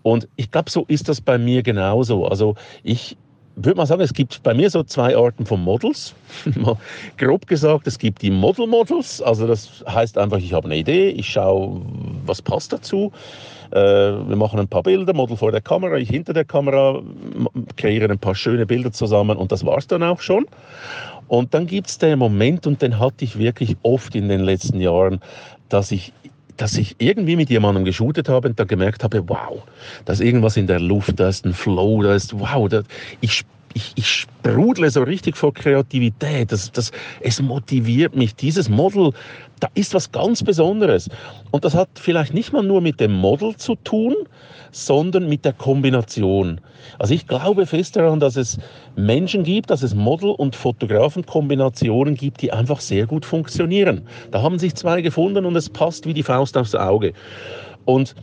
[0.02, 2.26] Und ich glaube, so ist das bei mir genauso.
[2.26, 3.16] Also ich,
[3.56, 6.14] würde mal sagen, es gibt bei mir so zwei Arten von Models.
[7.18, 11.28] grob gesagt, es gibt die Model-Models, also das heißt einfach, ich habe eine Idee, ich
[11.28, 11.82] schaue,
[12.24, 13.12] was passt dazu.
[13.70, 17.02] Äh, wir machen ein paar Bilder, Model vor der Kamera, ich hinter der Kamera,
[17.76, 20.46] kreieren ein paar schöne Bilder zusammen und das war es dann auch schon.
[21.28, 24.80] Und dann gibt es den Moment, und den hatte ich wirklich oft in den letzten
[24.80, 25.20] Jahren,
[25.68, 26.12] dass ich
[26.56, 29.62] dass ich irgendwie mit jemandem geshootet habe und dann gemerkt habe, wow,
[30.04, 32.82] da ist irgendwas in der Luft, da ist ein Flow, da ist, wow, da,
[33.20, 33.42] ich,
[33.74, 36.52] ich, ich sprudle so richtig vor Kreativität.
[36.52, 38.34] Das, das, es motiviert mich.
[38.34, 39.12] Dieses Model,
[39.60, 41.08] da ist was ganz Besonderes.
[41.50, 44.14] Und das hat vielleicht nicht mal nur mit dem Model zu tun,
[44.72, 46.60] sondern mit der Kombination.
[46.98, 48.58] Also ich glaube fest daran, dass es
[48.96, 54.02] Menschen gibt, dass es Model- und Fotografenkombinationen gibt, die einfach sehr gut funktionieren.
[54.32, 57.12] Da haben sich zwei gefunden und es passt wie die Faust aufs Auge.
[57.84, 58.14] Und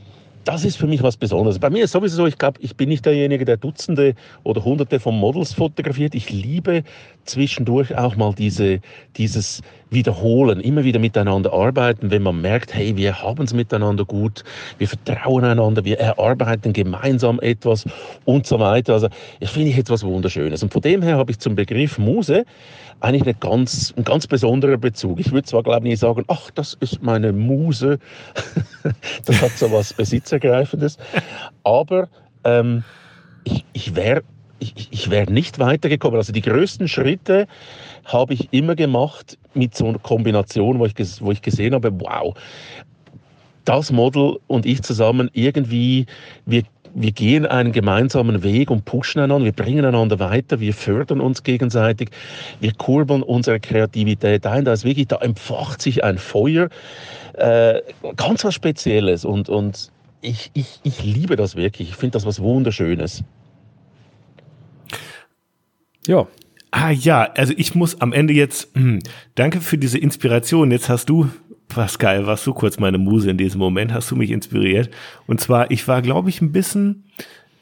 [0.45, 1.60] das ist für mich was Besonderes.
[1.60, 5.00] Bei mir ist sowieso so, ich glaube, ich bin nicht derjenige, der Dutzende oder Hunderte
[5.00, 6.16] von Models fotografiert.
[6.16, 6.84] Ich liebe
[7.26, 8.80] zwischendurch auch mal diese,
[9.18, 14.44] dieses Wiederholen, immer wieder miteinander arbeiten, wenn man merkt, hey, wir haben es miteinander gut,
[14.78, 17.86] wir vertrauen einander, wir erarbeiten gemeinsam etwas
[18.26, 18.94] und so weiter.
[18.94, 19.10] Also,
[19.40, 20.62] das finde ich etwas Wunderschönes.
[20.64, 22.46] Und von dem her habe ich zum Begriff Muse
[23.02, 25.20] eigentlich eine ganz, ein ganz besonderer Bezug.
[25.20, 28.00] Ich würde zwar, glaube ich, nicht sagen, ach, das ist meine Muse,
[29.26, 30.98] das hat so was Besitzergreifendes,
[31.64, 32.10] aber
[32.44, 32.84] ähm,
[33.44, 34.24] ich, ich wäre
[34.60, 36.18] ich, ich wäre nicht weitergekommen.
[36.18, 37.48] Also die größten Schritte
[38.12, 42.36] habe ich immer gemacht mit so einer Kombination, wo ich, wo ich gesehen habe, wow,
[43.66, 46.05] das Model und ich zusammen irgendwie,
[46.45, 51.22] wir wir gehen einen gemeinsamen Weg und pushen einander, wir bringen einander weiter, wir fördern
[51.22, 52.10] uns gegenseitig,
[52.60, 54.66] wir kurbeln unsere Kreativität ein.
[54.66, 56.70] Da ist wirklich, da empfacht sich ein Feuer,
[57.34, 57.82] äh,
[58.16, 59.91] ganz was Spezielles und, und
[60.22, 61.89] ich, ich, ich liebe das wirklich.
[61.89, 63.24] Ich finde das was Wunderschönes.
[66.07, 66.28] Ja.
[66.72, 69.00] Ah ja, also ich muss am Ende jetzt, hm,
[69.36, 70.72] danke für diese Inspiration.
[70.72, 71.30] Jetzt hast du,
[71.68, 74.90] Pascal, warst du kurz meine Muse in diesem Moment, hast du mich inspiriert.
[75.26, 77.06] Und zwar, ich war, glaube ich, ein bisschen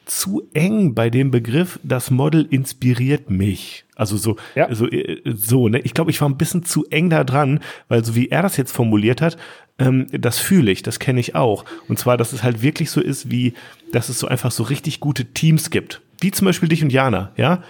[0.06, 3.86] zu eng bei dem Begriff, das Model inspiriert mich.
[3.96, 4.74] Also so, ja.
[4.74, 5.80] so, äh, so, ne?
[5.80, 8.58] Ich glaube, ich war ein bisschen zu eng da dran, weil so wie er das
[8.58, 9.38] jetzt formuliert hat,
[9.80, 11.66] ähm, das fühle ich, das kenne ich auch.
[11.88, 13.54] Und zwar, dass es halt wirklich so ist, wie,
[13.92, 16.02] dass es so einfach so richtig gute Teams gibt.
[16.20, 17.64] Wie zum Beispiel dich und Jana, ja?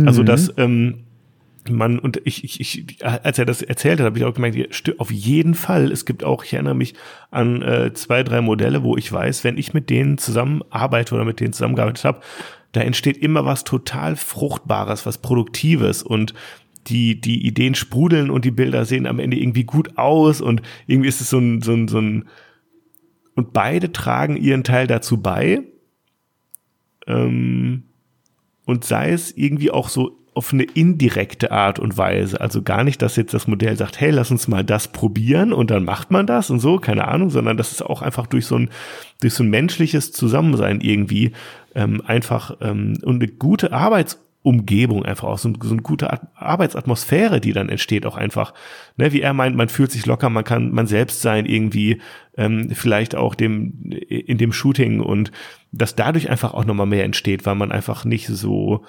[0.00, 0.08] Mhm.
[0.08, 1.04] Also, dass, ähm,
[1.70, 5.10] man, und ich, ich, ich, als er das erzählt hat, habe ich auch gemerkt, auf
[5.10, 6.94] jeden Fall, es gibt auch, ich erinnere mich
[7.30, 11.40] an äh, zwei, drei Modelle, wo ich weiß, wenn ich mit denen zusammenarbeite oder mit
[11.40, 12.20] denen zusammengearbeitet habe,
[12.72, 16.34] da entsteht immer was total Fruchtbares, was Produktives und
[16.88, 21.08] die, die Ideen sprudeln und die Bilder sehen am Ende irgendwie gut aus und irgendwie
[21.08, 22.26] ist es so ein, so ein, so ein,
[23.36, 25.62] und beide tragen ihren Teil dazu bei.
[27.06, 27.84] Ähm,
[28.64, 32.40] und sei es irgendwie auch so auf eine indirekte Art und Weise.
[32.40, 35.70] Also gar nicht, dass jetzt das Modell sagt, hey, lass uns mal das probieren und
[35.70, 38.56] dann macht man das und so, keine Ahnung, sondern das ist auch einfach durch so
[38.56, 38.70] ein,
[39.20, 41.32] durch so ein menschliches Zusammensein irgendwie
[41.74, 43.72] ähm, einfach ähm, und eine gute
[44.44, 48.52] Arbeitsumgebung einfach auch, so, so eine gute Arbeitsatmosphäre, die dann entsteht, auch einfach,
[48.96, 52.00] ne, wie er meint, man fühlt sich locker, man kann man selbst sein, irgendwie,
[52.36, 55.32] ähm, vielleicht auch dem, in dem Shooting und
[55.72, 58.84] dass dadurch einfach auch nochmal mehr entsteht, weil man einfach nicht so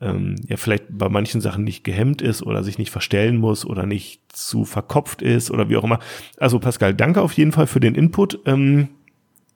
[0.00, 3.86] ähm, ja vielleicht bei manchen Sachen nicht gehemmt ist oder sich nicht verstellen muss oder
[3.86, 6.00] nicht zu verkopft ist oder wie auch immer.
[6.36, 8.40] Also Pascal, danke auf jeden Fall für den Input.
[8.44, 8.88] Ähm,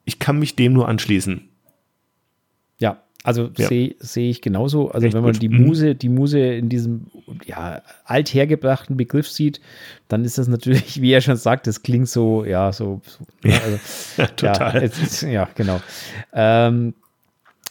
[0.05, 1.47] ich kann mich dem nur anschließen.
[2.79, 3.67] Ja, also ja.
[3.67, 4.89] sehe seh ich genauso.
[4.89, 5.41] Also Echt wenn man gut.
[5.41, 5.65] die mhm.
[5.65, 7.07] Muse, die Muse in diesem
[7.45, 9.61] ja, althergebrachten Begriff sieht,
[10.07, 13.59] dann ist das natürlich, wie er schon sagt, das klingt so, ja, so, so ja,
[13.59, 13.79] also,
[14.17, 14.91] ja, total.
[15.21, 15.81] Ja, ja genau.
[16.33, 16.95] Ähm,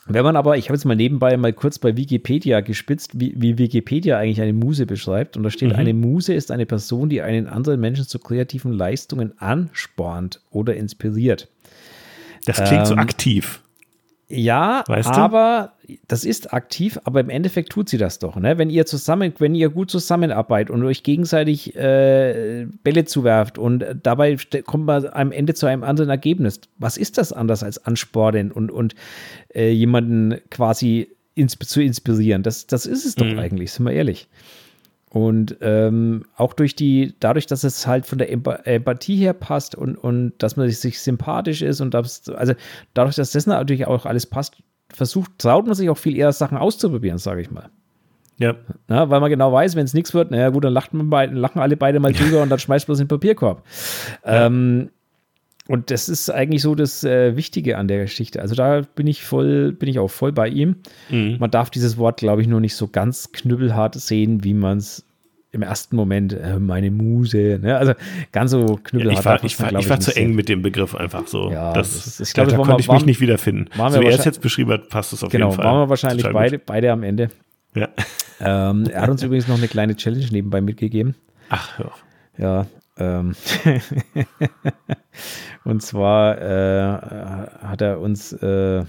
[0.07, 3.59] wenn man aber, ich habe jetzt mal nebenbei mal kurz bei Wikipedia gespitzt, wie, wie
[3.59, 5.36] Wikipedia eigentlich eine Muse beschreibt.
[5.36, 5.76] Und da steht, mhm.
[5.76, 11.48] eine Muse ist eine Person, die einen anderen Menschen zu kreativen Leistungen anspornt oder inspiriert.
[12.44, 13.62] Das klingt ähm, so aktiv.
[14.31, 15.95] Ja, weißt aber du?
[16.07, 18.37] das ist aktiv, aber im Endeffekt tut sie das doch.
[18.37, 18.59] Ne?
[18.59, 24.37] Wenn ihr zusammen, wenn ihr gut zusammenarbeitet und euch gegenseitig äh, Bälle zuwerft und dabei
[24.64, 26.61] kommt man am Ende zu einem anderen Ergebnis.
[26.78, 28.95] Was ist das anders als anspornen und, und
[29.53, 32.45] äh, jemanden quasi ins, zu inspirieren?
[32.45, 33.39] Das, das ist es doch mhm.
[33.41, 34.28] eigentlich, sind wir ehrlich.
[35.13, 39.97] Und ähm, auch durch die, dadurch, dass es halt von der Empathie her passt und,
[39.97, 42.55] und dass man sich sympathisch ist und das, also
[42.95, 44.57] dadurch, dass das natürlich auch alles passt,
[44.89, 47.71] versucht, traut man sich auch viel eher Sachen auszuprobieren, sage ich mal.
[48.39, 48.55] Ja.
[48.87, 51.35] Na, weil man genau weiß, wenn es nichts wird, naja gut, dann lacht man beide,
[51.35, 53.65] lachen alle beide mal drüber und dann schmeißt man es in den Papierkorb.
[54.25, 54.47] Ja.
[54.47, 54.91] Ähm,
[55.71, 58.43] und das ist eigentlich so das äh, Wichtige an der Geschichte.
[58.43, 60.75] Also da bin ich voll, bin ich auch voll bei ihm.
[61.11, 61.37] Mhm.
[61.39, 65.05] Man darf dieses Wort, glaube ich, nur nicht so ganz knüppelhart sehen, wie man es
[65.53, 67.61] im ersten Moment, äh, meine Muse.
[67.62, 67.79] Ne?
[67.79, 67.93] Also
[68.33, 69.25] ganz so knüppelhart.
[69.25, 71.53] Ja, ich war, ich war, ich war zu eng mit dem Begriff einfach so.
[71.53, 73.66] Ja, das, das ist, ich glaube, da, da konnte ich mich nicht wiederfinden.
[73.77, 75.62] So wie er es jetzt beschrieben hat, passt es auf genau, jeden Fall.
[75.62, 77.29] Genau, waren wir wahrscheinlich beide, beide am Ende.
[77.77, 77.89] Ja.
[78.41, 81.14] Ähm, er hat uns übrigens noch eine kleine Challenge nebenbei mitgegeben.
[81.49, 82.05] Ach, hör auf.
[82.39, 82.66] Ja, ähm,
[85.64, 88.84] und zwar äh, hat er uns äh,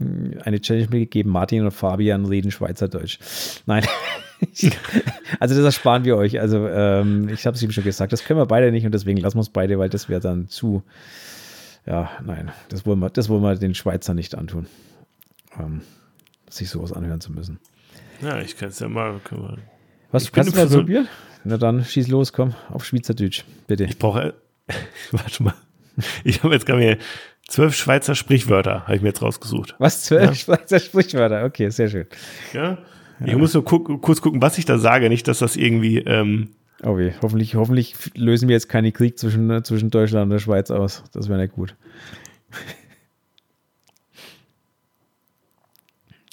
[0.00, 3.18] eine Challenge mitgegeben, Martin und Fabian reden Schweizerdeutsch.
[3.66, 3.84] Nein.
[5.40, 6.40] also das ersparen wir euch.
[6.40, 9.18] Also ähm, ich habe es ihm schon gesagt, das können wir beide nicht und deswegen
[9.18, 10.82] lassen wir es beide, weil das wäre dann zu,
[11.86, 14.66] ja, nein, das wollen wir, das wollen wir den Schweizer nicht antun,
[15.58, 15.82] ähm,
[16.48, 17.58] sich sowas anhören zu müssen.
[18.22, 19.20] Ja, ich kann es ja mal.
[20.10, 21.08] Was, ich kannst du mal probieren?
[21.44, 23.84] Na dann, schieß los, komm, auf Schweizerdeutsch, bitte.
[23.84, 24.34] Ich brauche,
[25.12, 25.54] warte mal,
[26.24, 26.98] ich habe jetzt gerade
[27.46, 29.74] zwölf Schweizer Sprichwörter, habe ich mir jetzt rausgesucht.
[29.78, 30.34] Was, zwölf ja?
[30.34, 31.44] Schweizer Sprichwörter?
[31.44, 32.06] Okay, sehr schön.
[32.52, 32.78] Ja,
[33.24, 35.98] ich muss nur guck, kurz gucken, was ich da sage, nicht, dass das irgendwie...
[35.98, 36.50] Ähm,
[36.84, 40.70] oh weh, hoffentlich, hoffentlich lösen wir jetzt keinen Krieg zwischen, zwischen Deutschland und der Schweiz
[40.70, 41.02] aus.
[41.12, 41.74] Das wäre nicht gut.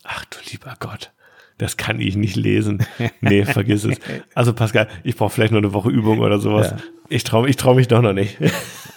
[0.03, 1.11] Ach du lieber Gott
[1.57, 2.79] das kann ich nicht lesen.
[3.21, 3.97] Nee, vergiss es.
[4.35, 6.71] Also Pascal, ich brauche vielleicht noch eine Woche Übung oder sowas.
[6.71, 6.77] Ja.
[7.09, 8.37] Ich traue ich trau mich doch noch nicht.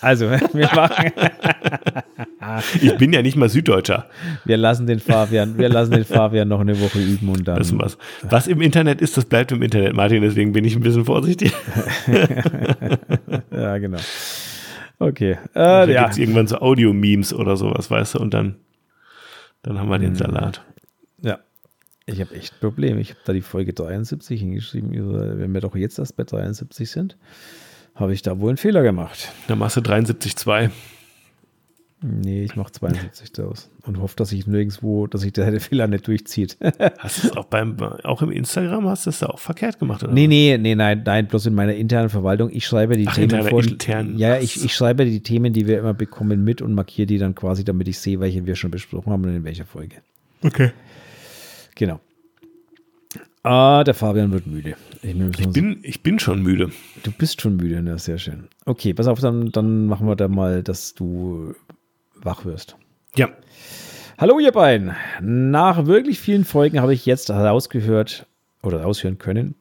[0.00, 1.10] Also, wir machen.
[2.80, 4.06] ich bin ja nicht mal Süddeutscher.
[4.44, 7.58] Wir lassen den Fabian, wir lassen den Fabian noch eine Woche üben und dann.
[7.80, 7.98] Was.
[8.22, 11.52] was im Internet ist, das bleibt im Internet, Martin, deswegen bin ich ein bisschen vorsichtig.
[13.50, 13.98] ja, genau.
[15.00, 15.36] Okay.
[15.56, 16.04] Äh, ja.
[16.04, 18.54] Gibt irgendwann so Audio-Memes oder sowas, weißt du, und dann,
[19.62, 20.16] dann haben wir den mhm.
[20.16, 20.62] Salat.
[22.10, 23.00] Ich habe echt Probleme.
[23.00, 24.90] Ich habe da die Folge 73 hingeschrieben.
[25.38, 27.18] Wenn wir doch jetzt erst bei 73 sind,
[27.94, 29.30] habe ich da wohl einen Fehler gemacht.
[29.46, 30.70] Da machst du 73,2.
[32.00, 36.06] Nee, ich mache 72 daraus und hoffe, dass ich nirgendwo, dass sich der Fehler nicht
[36.06, 36.56] durchzieht.
[36.98, 40.04] Hast du es auch beim, auch im Instagram hast du es da auch verkehrt gemacht,
[40.04, 40.12] oder?
[40.12, 42.50] Nee, nee, nee, nein, nein, bloß in meiner internen Verwaltung.
[42.52, 43.64] Ich schreibe die Ach, in Themen deiner vor.
[43.64, 44.16] internen.
[44.16, 47.34] Ja, ich, ich schreibe die Themen, die wir immer bekommen, mit und markiere die dann
[47.34, 49.96] quasi, damit ich sehe, welche wir schon besprochen haben und in welcher Folge.
[50.44, 50.70] Okay.
[51.78, 52.00] Genau.
[53.44, 54.76] Ah, der Fabian wird müde.
[55.00, 56.70] Ich, Ich bin, ich bin schon müde.
[57.04, 57.98] du bist schon müde, ne?
[57.98, 58.48] Sehr schön.
[58.66, 61.54] Okay, pass auf, dann, dann machen wir da mal, dass du
[62.16, 62.76] wach wirst.
[63.16, 63.30] Ja.
[64.18, 64.94] Hallo ihr beiden.
[65.22, 68.26] Nach wirklich vielen Folgen habe ich jetzt herausgehört
[68.64, 69.54] oder raushören können,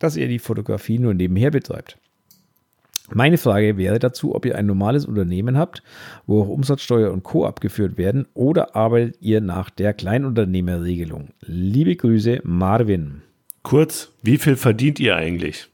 [0.00, 1.98] dass ihr die Fotografie nur nebenher betreibt.
[3.14, 5.82] Meine Frage wäre dazu, ob ihr ein normales Unternehmen habt,
[6.26, 7.44] wo auch Umsatzsteuer und Co.
[7.46, 11.28] abgeführt werden oder arbeitet ihr nach der Kleinunternehmerregelung?
[11.40, 13.22] Liebe Grüße, Marvin.
[13.62, 15.68] Kurz, wie viel verdient ihr eigentlich?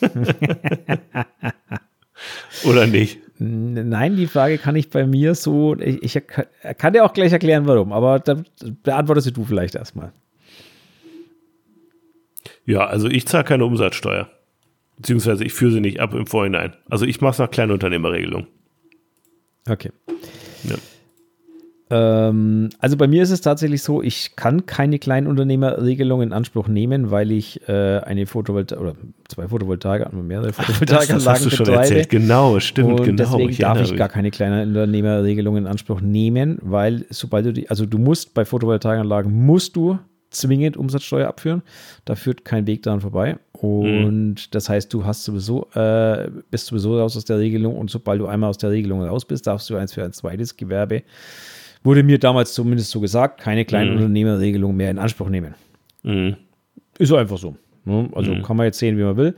[2.64, 3.18] Oder nicht?
[3.38, 6.22] Nein, die Frage kann ich bei mir so, ich, ich
[6.78, 8.42] kann dir auch gleich erklären, warum, aber da
[8.82, 10.12] beantwortest du vielleicht erstmal.
[12.64, 14.30] Ja, also ich zahle keine Umsatzsteuer.
[14.96, 16.74] Beziehungsweise ich führe sie nicht ab im Vorhinein.
[16.88, 18.46] Also ich mache es nach Kleinunternehmerregelung.
[19.68, 19.90] Okay.
[20.64, 20.76] Ja.
[21.92, 27.10] Ähm, also bei mir ist es tatsächlich so, ich kann keine Kleinunternehmerregelung in Anspruch nehmen,
[27.10, 28.94] weil ich äh, eine Photovoltaik oder
[29.28, 31.80] zwei Photovoltaik, mehrere Das, das Photovoltaikanlagen hast du schon betreibe.
[31.82, 32.08] erzählt.
[32.08, 33.16] Genau, stimmt, und genau.
[33.16, 37.98] deswegen darf ich gar keine Kleinunternehmerregelung in Anspruch nehmen, weil sobald du die, also du
[37.98, 39.98] musst bei Photovoltaikanlagen musst du
[40.30, 41.62] zwingend Umsatzsteuer abführen.
[42.06, 43.36] Da führt kein Weg daran vorbei.
[43.62, 48.20] Und das heißt, du hast sowieso, äh, bist sowieso raus aus der Regelung und sobald
[48.20, 51.04] du einmal aus der Regelung raus bist, darfst du eins für ein zweites Gewerbe,
[51.84, 55.54] wurde mir damals zumindest so gesagt, keine Kleinunternehmerregelung mehr in Anspruch nehmen.
[56.02, 56.36] Mhm.
[56.98, 57.54] Ist so einfach so.
[57.84, 58.08] Ne?
[58.16, 59.36] Also kann man jetzt sehen, wie man will.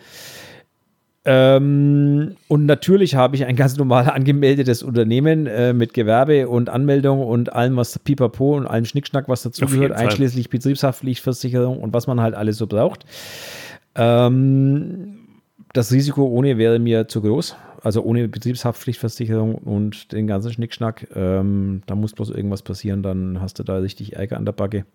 [1.27, 7.23] Ähm, und natürlich habe ich ein ganz normal angemeldetes Unternehmen äh, mit Gewerbe und Anmeldung
[7.23, 12.35] und allem, was Pipapo und allem Schnickschnack, was dazugehört, einschließlich Betriebshaftpflichtversicherung und was man halt
[12.35, 13.05] alles so braucht.
[13.95, 15.19] Ähm,
[15.73, 17.57] das Risiko ohne wäre mir zu groß.
[17.83, 21.09] Also ohne Betriebshaftpflichtversicherung und den ganzen Schnickschnack.
[21.15, 24.87] Ähm, da muss bloß irgendwas passieren, dann hast du da richtig Ärger an der Backe.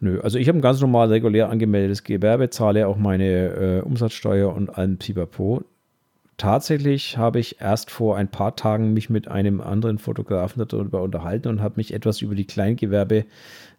[0.00, 4.54] Nö, also ich habe ein ganz normal regulär angemeldetes Gewerbe, zahle auch meine äh, Umsatzsteuer
[4.54, 5.62] und allem Pipapo.
[6.36, 11.48] Tatsächlich habe ich erst vor ein paar Tagen mich mit einem anderen Fotografen darüber unterhalten
[11.48, 12.46] und habe mich etwas über die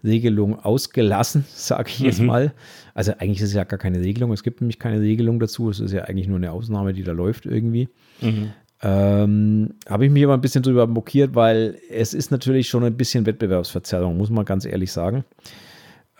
[0.05, 2.53] Kleingewerberegelung ausgelassen, sage ich jetzt mal.
[2.93, 5.79] Also eigentlich ist es ja gar keine Regelung, es gibt nämlich keine Regelung dazu, es
[5.79, 7.89] ist ja eigentlich nur eine Ausnahme, die da läuft irgendwie.
[8.81, 12.95] Ähm, habe ich mich aber ein bisschen drüber mokiert, weil es ist natürlich schon ein
[12.95, 15.23] bisschen Wettbewerbsverzerrung, muss man ganz ehrlich sagen.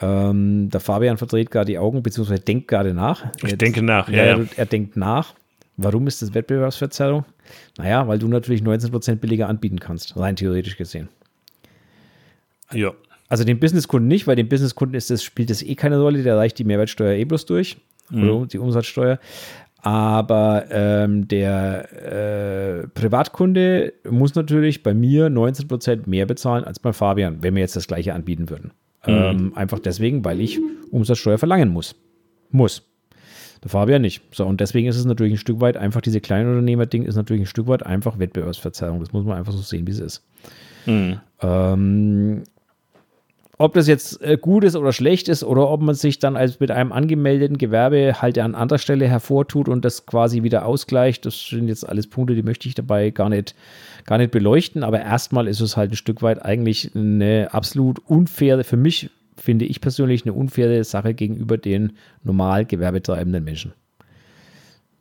[0.02, 3.26] Ähm, der Fabian verdreht gerade die Augen, beziehungsweise denkt gerade nach.
[3.38, 4.40] Ich Jetzt- denke nach, ja, ja.
[4.58, 5.34] Er denkt nach.
[5.78, 7.26] Warum ist das Wettbewerbsverzerrung?
[7.78, 11.10] Naja, weil du natürlich 19% billiger anbieten kannst, rein theoretisch gesehen.
[12.72, 12.92] Ja.
[13.28, 16.38] Also den Businesskunden nicht, weil dem Businesskunden ist das, spielt das eh keine Rolle, der
[16.38, 17.78] reicht die Mehrwertsteuer eh bloß durch,
[18.12, 19.20] oder die Umsatzsteuer.
[19.82, 27.44] Aber ähm, der äh, Privatkunde muss natürlich bei mir 19% mehr bezahlen als bei Fabian,
[27.44, 28.72] wenn wir jetzt das gleiche anbieten würden.
[29.06, 30.60] Ähm, einfach deswegen, weil ich
[30.90, 31.96] Umsatzsteuer verlangen muss.
[32.50, 32.82] Muss.
[33.64, 34.24] Der Fabian nicht.
[34.34, 37.48] So, und deswegen ist es natürlich ein Stück weit einfach, diese Kleinunternehmer-Ding ist natürlich ein
[37.48, 39.00] Stück weit einfach Wettbewerbsverzerrung.
[39.00, 40.24] Das muss man einfach so sehen, wie es ist.
[41.42, 42.44] Ähm,
[43.58, 46.60] ob das jetzt äh, gut ist oder schlecht ist oder ob man sich dann als
[46.60, 51.48] mit einem angemeldeten Gewerbe halt an anderer Stelle hervortut und das quasi wieder ausgleicht, das
[51.48, 53.56] sind jetzt alles Punkte, die möchte ich dabei gar nicht,
[54.06, 54.84] gar nicht beleuchten.
[54.84, 59.66] Aber erstmal ist es halt ein Stück weit eigentlich eine absolut unfaire, für mich finde
[59.66, 61.94] ich persönlich eine unfaire Sache gegenüber den
[62.24, 63.74] normal gewerbetreibenden Menschen,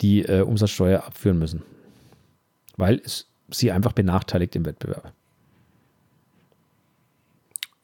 [0.01, 1.63] die äh, Umsatzsteuer abführen müssen.
[2.77, 5.13] Weil es sie einfach benachteiligt im Wettbewerb.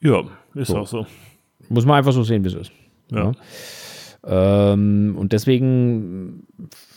[0.01, 0.25] Ja,
[0.55, 0.79] ist So.
[0.79, 1.07] auch so.
[1.69, 2.73] Muss man einfach so sehen, wie es ist.
[3.11, 3.33] Ja.
[4.23, 6.47] Ähm, und deswegen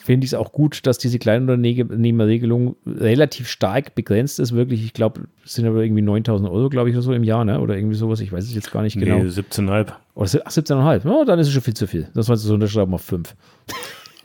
[0.03, 4.53] finde ich es auch gut, dass diese Kleinunternehmerregelung relativ stark begrenzt ist.
[4.53, 7.45] Wirklich, ich glaube, es sind aber irgendwie 9000 Euro, glaube ich, oder so im Jahr,
[7.45, 7.61] ne?
[7.61, 8.19] oder irgendwie sowas.
[8.19, 9.19] Ich weiß es jetzt gar nicht genau.
[9.19, 9.93] Nee, 17,5.
[10.15, 11.09] Oder ach, 17,5.
[11.09, 12.09] Ja, dann ist es schon viel zu viel.
[12.13, 13.33] Das du so unterschreiben auf 5.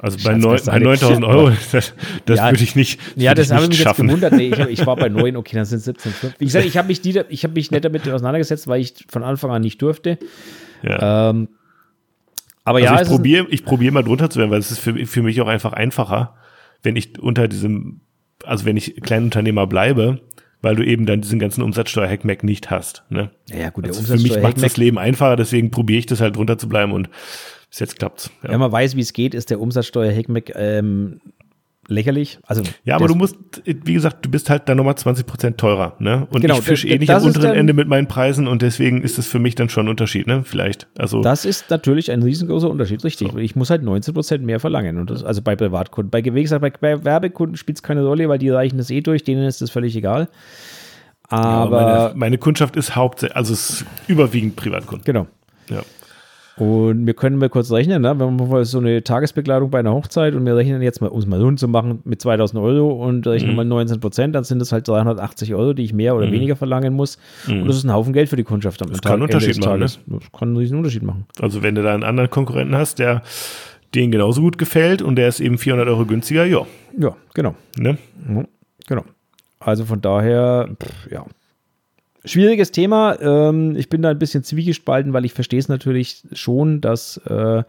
[0.00, 1.02] Also bei, neun, bei Alex.
[1.02, 1.92] 9000 Euro, das,
[2.24, 4.06] das Ja, würde ich nicht, das Ja, das habe ich mich jetzt schaffen.
[4.06, 4.32] gewundert.
[4.32, 6.32] Nee, ich, hab- ich war bei 9, okay, dann sind es 17,5.
[6.38, 9.24] Wie gesagt, ich habe mich, die, ich hab mich nicht damit auseinandergesetzt, weil ich von
[9.24, 10.18] Anfang an nicht durfte.
[10.82, 11.30] Ja.
[11.30, 11.48] Ähm,
[12.64, 14.94] aber Also ja, ich probiere ich probier mal drunter zu werden, weil es ist für,
[15.06, 16.34] für mich auch einfach einfacher,
[16.82, 18.00] wenn ich unter diesem,
[18.44, 20.20] also wenn ich Kleinunternehmer bleibe,
[20.60, 23.04] weil du eben dann diesen ganzen Umsatzsteuer-Hackmack nicht hast.
[23.10, 23.30] Ne?
[23.48, 26.36] Ja, gut, der Also für mich macht das Leben einfacher, deswegen probiere ich das halt
[26.36, 27.08] drunter zu bleiben und
[27.70, 28.30] bis jetzt klappt's.
[28.42, 28.50] Ja.
[28.50, 31.20] Wenn man weiß, wie es geht, ist der Umsatzsteuer-Hackmack ähm,
[31.88, 32.38] lächerlich.
[32.46, 35.94] Also Ja, aber du musst, wie gesagt, du bist halt dann nochmal 20 Prozent teurer,
[35.98, 36.26] ne?
[36.30, 39.18] Und Genau, ich fische eh nicht am unteren Ende mit meinen Preisen und deswegen ist
[39.18, 40.42] es für mich dann schon ein Unterschied, ne?
[40.44, 40.86] Vielleicht.
[40.98, 43.34] Also, Das ist natürlich ein riesengroßer Unterschied, richtig.
[43.36, 44.98] Ich muss halt 19% mehr verlangen.
[44.98, 46.10] Und das, also bei Privatkunden.
[46.10, 49.24] Bei, wie gesagt, bei, Werbekunden spielt es keine Rolle, weil die reichen das eh durch,
[49.24, 50.28] denen ist das völlig egal.
[51.30, 55.04] Aber, meine, meine Kundschaft ist hauptsächlich, also es ist überwiegend Privatkunden.
[55.04, 55.26] genau.
[55.68, 55.82] Ja.
[56.58, 58.18] Und wir können mal kurz rechnen, ne?
[58.18, 61.26] wenn man so eine Tagesbekleidung bei einer Hochzeit und wir rechnen jetzt mal, um es
[61.26, 64.72] mal rund zu machen, mit 2000 Euro und rechnen mal 19 Prozent, dann sind das
[64.72, 67.18] halt 380 Euro, die ich mehr oder weniger verlangen muss.
[67.46, 69.80] Und das ist ein Haufen Geld für die Kundschaft am Das kann einen Unterschied machen,
[69.80, 69.86] ne?
[69.86, 69.98] Das
[70.32, 71.26] kann einen riesen Unterschied machen.
[71.40, 73.22] Also wenn du da einen anderen Konkurrenten hast, der
[73.94, 76.66] den genauso gut gefällt und der ist eben 400 Euro günstiger, ja.
[76.98, 77.54] Ja, genau.
[77.78, 77.96] Ne?
[78.26, 78.46] Mhm,
[78.86, 79.04] Genau.
[79.60, 81.24] Also von daher, pff, ja.
[82.24, 83.20] Schwieriges Thema.
[83.20, 87.62] Ähm, ich bin da ein bisschen zwiegespalten, weil ich verstehe es natürlich schon, dass äh,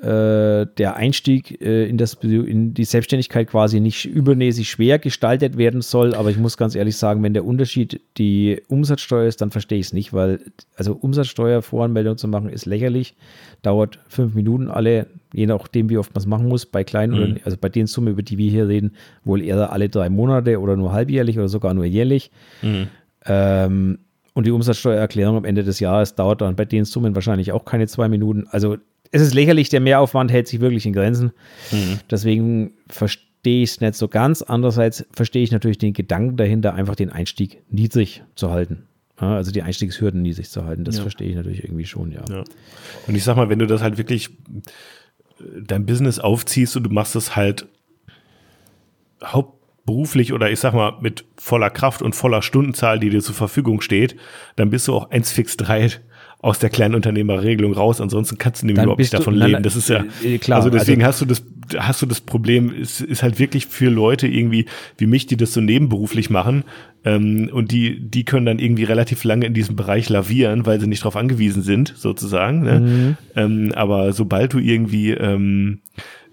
[0.00, 5.82] äh, der Einstieg äh, in, das, in die Selbstständigkeit quasi nicht übermäßig schwer gestaltet werden
[5.82, 6.14] soll.
[6.14, 9.86] Aber ich muss ganz ehrlich sagen, wenn der Unterschied die Umsatzsteuer ist, dann verstehe ich
[9.86, 10.38] es nicht, weil
[10.76, 13.16] also Umsatzsteuervoranmeldung zu machen ist lächerlich,
[13.62, 16.64] dauert fünf Minuten alle, je nachdem, wie oft man es machen muss.
[16.64, 18.92] Bei kleinen, oder, also bei den Summen, über die wir hier reden,
[19.24, 22.30] wohl eher alle drei Monate oder nur halbjährlich oder sogar nur jährlich.
[23.26, 23.98] Ähm,
[24.34, 27.88] und die Umsatzsteuererklärung am Ende des Jahres dauert dann bei den Summen wahrscheinlich auch keine
[27.88, 28.46] zwei Minuten.
[28.50, 28.76] Also
[29.10, 31.32] es ist lächerlich, der Mehraufwand hält sich wirklich in Grenzen.
[32.10, 34.42] Deswegen verstehe ich es nicht so ganz.
[34.42, 38.84] Andererseits verstehe ich natürlich den Gedanken dahinter, einfach den Einstieg niedrig zu halten.
[39.20, 40.84] Ja, also die Einstiegshürden niedrig zu halten.
[40.84, 42.22] Das verstehe ich natürlich irgendwie schon, ja.
[42.30, 42.44] Ja.
[43.08, 44.30] Und ich sag mal, wenn du das halt wirklich
[45.40, 47.66] äh, dein Business aufziehst und du machst das halt
[49.88, 53.80] hauptberuflich oder ich sag mal mit voller Kraft und voller Stundenzahl, die dir zur Verfügung
[53.80, 54.16] steht,
[54.56, 55.90] dann bist du auch 1 fix 3
[56.40, 58.00] aus der Kleinunternehmerregelung raus.
[58.00, 59.62] Ansonsten kannst du nämlich überhaupt nicht davon leben.
[59.62, 62.72] Das ist ja, äh, klar, also deswegen also- hast du das, hast du das Problem,
[62.80, 64.66] es ist halt wirklich für Leute irgendwie
[64.98, 66.64] wie mich, die das so nebenberuflich machen,
[67.04, 70.86] ähm, und die, die können dann irgendwie relativ lange in diesem Bereich lavieren, weil sie
[70.86, 72.62] nicht darauf angewiesen sind, sozusagen.
[72.62, 73.16] Ne?
[73.36, 75.80] Ähm, aber sobald du irgendwie ähm,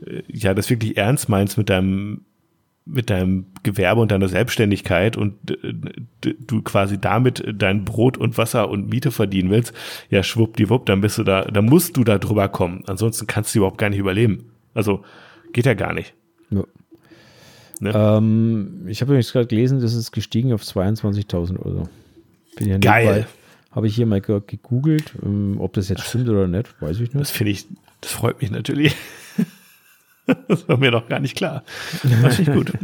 [0.05, 2.21] äh, ja das wirklich ernst meinst mit deinem
[2.88, 5.73] mit deinem Gewerbe und deiner Selbstständigkeit und äh,
[6.39, 9.73] du quasi damit dein Brot und Wasser und Miete verdienen willst,
[10.09, 12.83] ja schwuppdiwupp, dann bist du da, dann musst du da drüber kommen.
[12.86, 14.51] Ansonsten kannst du überhaupt gar nicht überleben.
[14.75, 15.03] Also
[15.53, 16.13] geht ja gar nicht.
[16.51, 16.63] ja.
[17.81, 17.91] Ne?
[17.93, 21.89] Ähm, ich habe übrigens gerade gelesen, das ist gestiegen auf 22.000 Euro.
[22.57, 23.25] Bin ja Geil.
[23.71, 27.09] Habe ich hier mal ge- gegoogelt, ähm, ob das jetzt stimmt oder nicht, weiß ich
[27.09, 27.31] Das nicht.
[27.31, 27.65] finde ich,
[27.99, 28.95] das freut mich natürlich.
[30.47, 31.63] Das war mir noch gar nicht klar.
[32.21, 32.73] Das finde ich gut.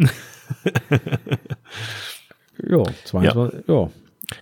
[2.70, 3.90] Ja, 22, ja.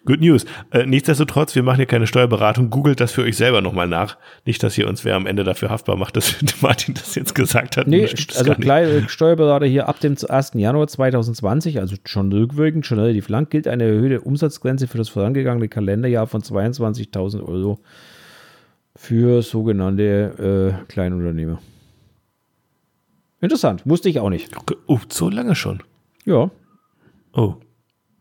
[0.06, 0.46] Good News.
[0.72, 2.70] Äh, nichtsdestotrotz, wir machen hier keine Steuerberatung.
[2.70, 4.18] Googelt das für euch selber nochmal nach.
[4.46, 7.78] Nicht, dass hier uns wer am Ende dafür haftbar macht, dass Martin das jetzt gesagt
[7.78, 7.88] hat.
[7.88, 8.62] Nee, also gar nicht.
[8.62, 10.52] klein, äh, Steuerberater hier ab dem 1.
[10.56, 15.70] Januar 2020, also schon rückwirkend, schon relativ lang, gilt eine erhöhte Umsatzgrenze für das vorangegangene
[15.70, 17.80] Kalenderjahr von 22.000 Euro
[18.96, 21.60] für sogenannte äh, Kleinunternehmer.
[23.42, 24.50] Interessant, wusste ich auch nicht.
[24.88, 25.82] Oh, so lange schon.
[26.26, 26.52] Ja,
[27.34, 27.56] Oh.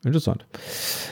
[0.05, 0.47] interessant.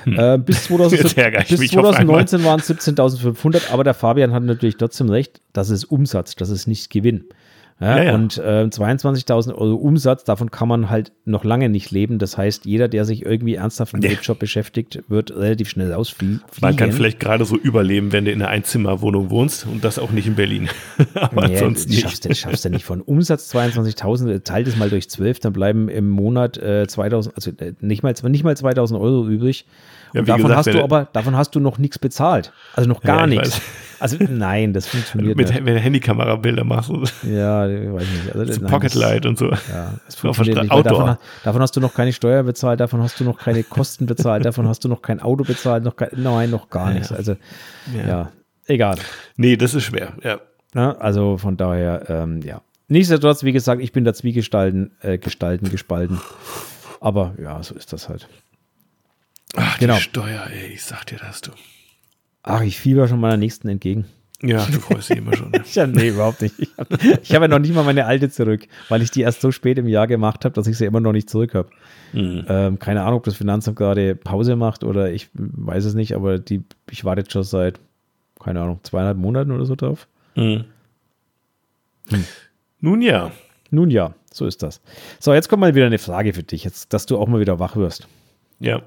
[0.05, 3.95] Äh, bis 2000, Jetzt ärgere ich bis mich auf 2019 waren es 17.500, aber der
[3.95, 7.25] Fabian hat natürlich trotzdem recht, das ist Umsatz, das ist nicht Gewinn.
[7.79, 8.15] Ja, Ja.
[8.15, 12.19] Und äh, 22.000 Euro Umsatz, davon kann man halt noch lange nicht leben.
[12.19, 16.41] Das heißt, jeder, der sich irgendwie ernsthaft mit dem Job beschäftigt, wird relativ schnell rausfliegen.
[16.61, 20.11] Man kann vielleicht gerade so überleben, wenn du in einer Einzimmerwohnung wohnst und das auch
[20.11, 20.69] nicht in Berlin.
[21.15, 22.41] Aber Nee, ansonsten das schaffst, du, nicht.
[22.41, 26.57] schaffst du nicht von Umsatz 22.000, teilt es mal durch 12, dann bleiben im Monat
[26.57, 29.67] äh, 2000, also äh, nicht mal, nicht mal 2.000 Euro übrig.
[30.13, 32.53] Ja, Und davon gesagt, hast du aber, davon hast du noch nichts bezahlt.
[32.75, 33.57] Also noch gar Ja, ich nichts.
[33.57, 33.63] weiß.
[33.99, 35.65] Also nein, das funktioniert Mit, nicht.
[35.65, 38.35] wenn du Handykamerabilder machst, so, Ja, ich weiß nicht.
[38.37, 39.49] Also, so nein, Pocketlight und so.
[39.49, 40.87] Das, ja, das funktioniert nicht.
[40.87, 44.45] Davon, davon hast du noch keine Steuer bezahlt, davon hast du noch keine Kosten bezahlt,
[44.45, 47.11] davon hast du noch kein Auto bezahlt, noch kein, nein, noch gar nichts.
[47.11, 47.37] Also
[47.95, 48.33] ja, Ja.
[48.67, 48.97] egal.
[49.37, 50.13] Nee, das ist schwer.
[50.23, 50.41] Ja.
[50.75, 51.01] Ne?
[51.01, 52.61] Also von daher, ähm, ja.
[52.89, 56.21] Nichtsdestotrotz, wie gesagt, ich bin da zwiegestalten, äh, gestalten, gespalten.
[57.01, 58.29] Aber ja, so ist das halt.
[59.55, 59.95] Ach, Genau.
[59.97, 61.53] die Steuer, ey, ich sag dir das, du.
[62.43, 64.07] Ach, ich fieber schon meiner nächsten entgegen.
[64.43, 65.51] Ja, du freust dich immer schon.
[65.51, 65.63] Ne?
[65.73, 66.59] Ja, nee, überhaupt nicht.
[66.59, 69.51] Ich habe hab ja noch nicht mal meine alte zurück, weil ich die erst so
[69.51, 71.71] spät im Jahr gemacht habe, dass ich sie immer noch nicht zurück habe.
[72.13, 76.39] Ähm, keine Ahnung, ob das Finanzamt gerade Pause macht oder ich weiß es nicht, aber
[76.39, 77.81] die, ich warte jetzt schon seit,
[78.39, 80.07] keine Ahnung, zweieinhalb Monaten oder so drauf.
[82.81, 83.33] Nun ja.
[83.71, 84.81] Nun ja, so ist das.
[85.19, 87.59] So, jetzt kommt mal wieder eine Frage für dich, jetzt, dass du auch mal wieder
[87.59, 88.07] wach wirst.
[88.61, 88.83] Ja.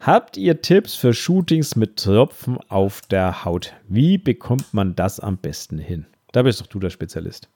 [0.00, 3.72] Habt ihr Tipps für Shootings mit Tropfen auf der Haut?
[3.88, 6.06] Wie bekommt man das am besten hin?
[6.32, 7.48] Da bist doch du der Spezialist.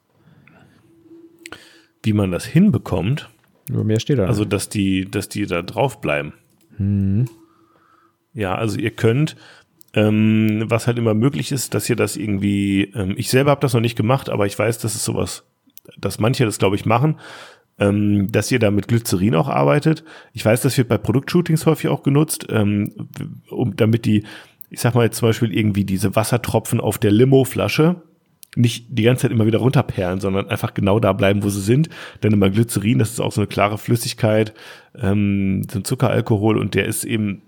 [2.03, 3.29] wie man das hinbekommt.
[3.69, 4.27] Über mehr steht da.
[4.27, 6.33] Also, dass die, dass die da drauf bleiben.
[8.33, 9.37] Ja, also ihr könnt,
[9.93, 13.75] ähm, was halt immer möglich ist, dass ihr das irgendwie, ähm, ich selber habe das
[13.75, 15.45] noch nicht gemacht, aber ich weiß, dass es sowas,
[15.99, 17.19] dass manche das, glaube ich, machen,
[17.81, 20.05] ähm, dass ihr da mit Glycerin auch arbeitet.
[20.33, 23.09] Ich weiß, das wird bei Produktshootings häufig auch genutzt, ähm,
[23.49, 24.25] um, damit die,
[24.69, 28.03] ich sag mal jetzt zum Beispiel irgendwie diese Wassertropfen auf der Limo-Flasche
[28.57, 31.89] nicht die ganze Zeit immer wieder runterperlen, sondern einfach genau da bleiben, wo sie sind.
[32.23, 34.55] Denn immer Glycerin, das ist auch so eine klare Flüssigkeit,
[35.01, 37.43] ähm, so ein Zuckeralkohol und der ist eben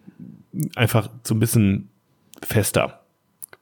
[0.76, 1.88] einfach so ein bisschen
[2.40, 3.00] fester.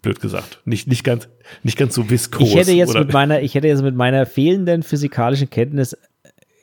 [0.02, 0.60] Blöd gesagt.
[0.64, 1.28] Nicht, nicht ganz,
[1.62, 2.48] nicht ganz so viskos.
[2.48, 5.96] ich hätte jetzt mit meiner, ich hätte jetzt mit meiner fehlenden physikalischen Kenntnis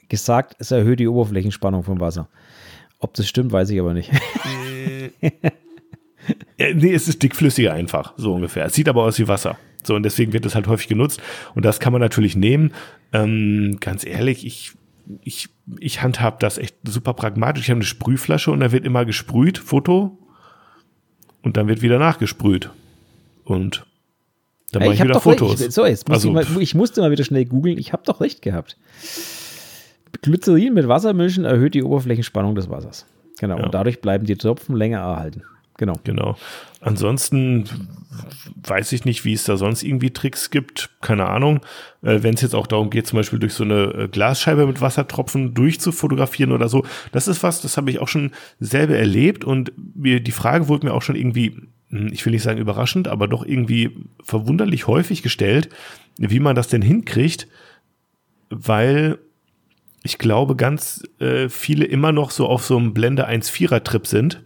[0.10, 2.30] gesagt, es erhöht die Oberflächenspannung vom Wasser.
[3.00, 4.12] Ob das stimmt, weiß ich aber nicht.
[6.58, 8.66] Ja, nee, es ist dickflüssiger einfach, so ungefähr.
[8.66, 9.58] Es sieht aber aus wie Wasser.
[9.84, 11.22] So, und deswegen wird es halt häufig genutzt.
[11.56, 12.74] Und das kann man natürlich nehmen.
[13.14, 14.74] Ähm, ganz ehrlich, ich,
[15.22, 15.50] ich,
[15.80, 17.64] ich handhab das echt super pragmatisch.
[17.64, 20.18] Ich habe eine Sprühflasche und da wird immer gesprüht, Foto.
[21.44, 22.72] Und dann wird wieder nachgesprüht.
[23.46, 23.86] Und
[24.72, 25.62] dann mache ich, ich wieder doch Fotos.
[25.62, 25.72] recht.
[25.72, 27.78] So, jetzt muss Also, ich, mal, ich musste mal wieder schnell googeln.
[27.78, 28.78] Ich habe doch recht gehabt.
[30.22, 33.06] Glycerin mit Wasser mischen erhöht die Oberflächenspannung des Wassers.
[33.40, 33.58] Genau.
[33.58, 33.66] Ja.
[33.66, 35.44] Und dadurch bleiben die Tropfen länger erhalten.
[35.78, 36.00] Genau.
[36.04, 36.36] Genau.
[36.82, 37.66] Ansonsten
[38.64, 40.90] weiß ich nicht, wie es da sonst irgendwie Tricks gibt.
[41.02, 41.60] Keine Ahnung.
[42.02, 44.82] Äh, Wenn es jetzt auch darum geht, zum Beispiel durch so eine äh, Glasscheibe mit
[44.82, 46.84] Wassertropfen durchzufotografieren oder so.
[47.12, 50.88] Das ist was, das habe ich auch schon selber erlebt und mir, die Frage wurde
[50.88, 51.56] mir auch schon irgendwie,
[51.90, 55.70] hm, ich will nicht sagen überraschend, aber doch irgendwie verwunderlich häufig gestellt,
[56.18, 57.48] wie man das denn hinkriegt,
[58.50, 59.20] weil
[60.04, 64.44] ich glaube, ganz äh, viele immer noch so auf so einem Blende 1,4er Trip sind.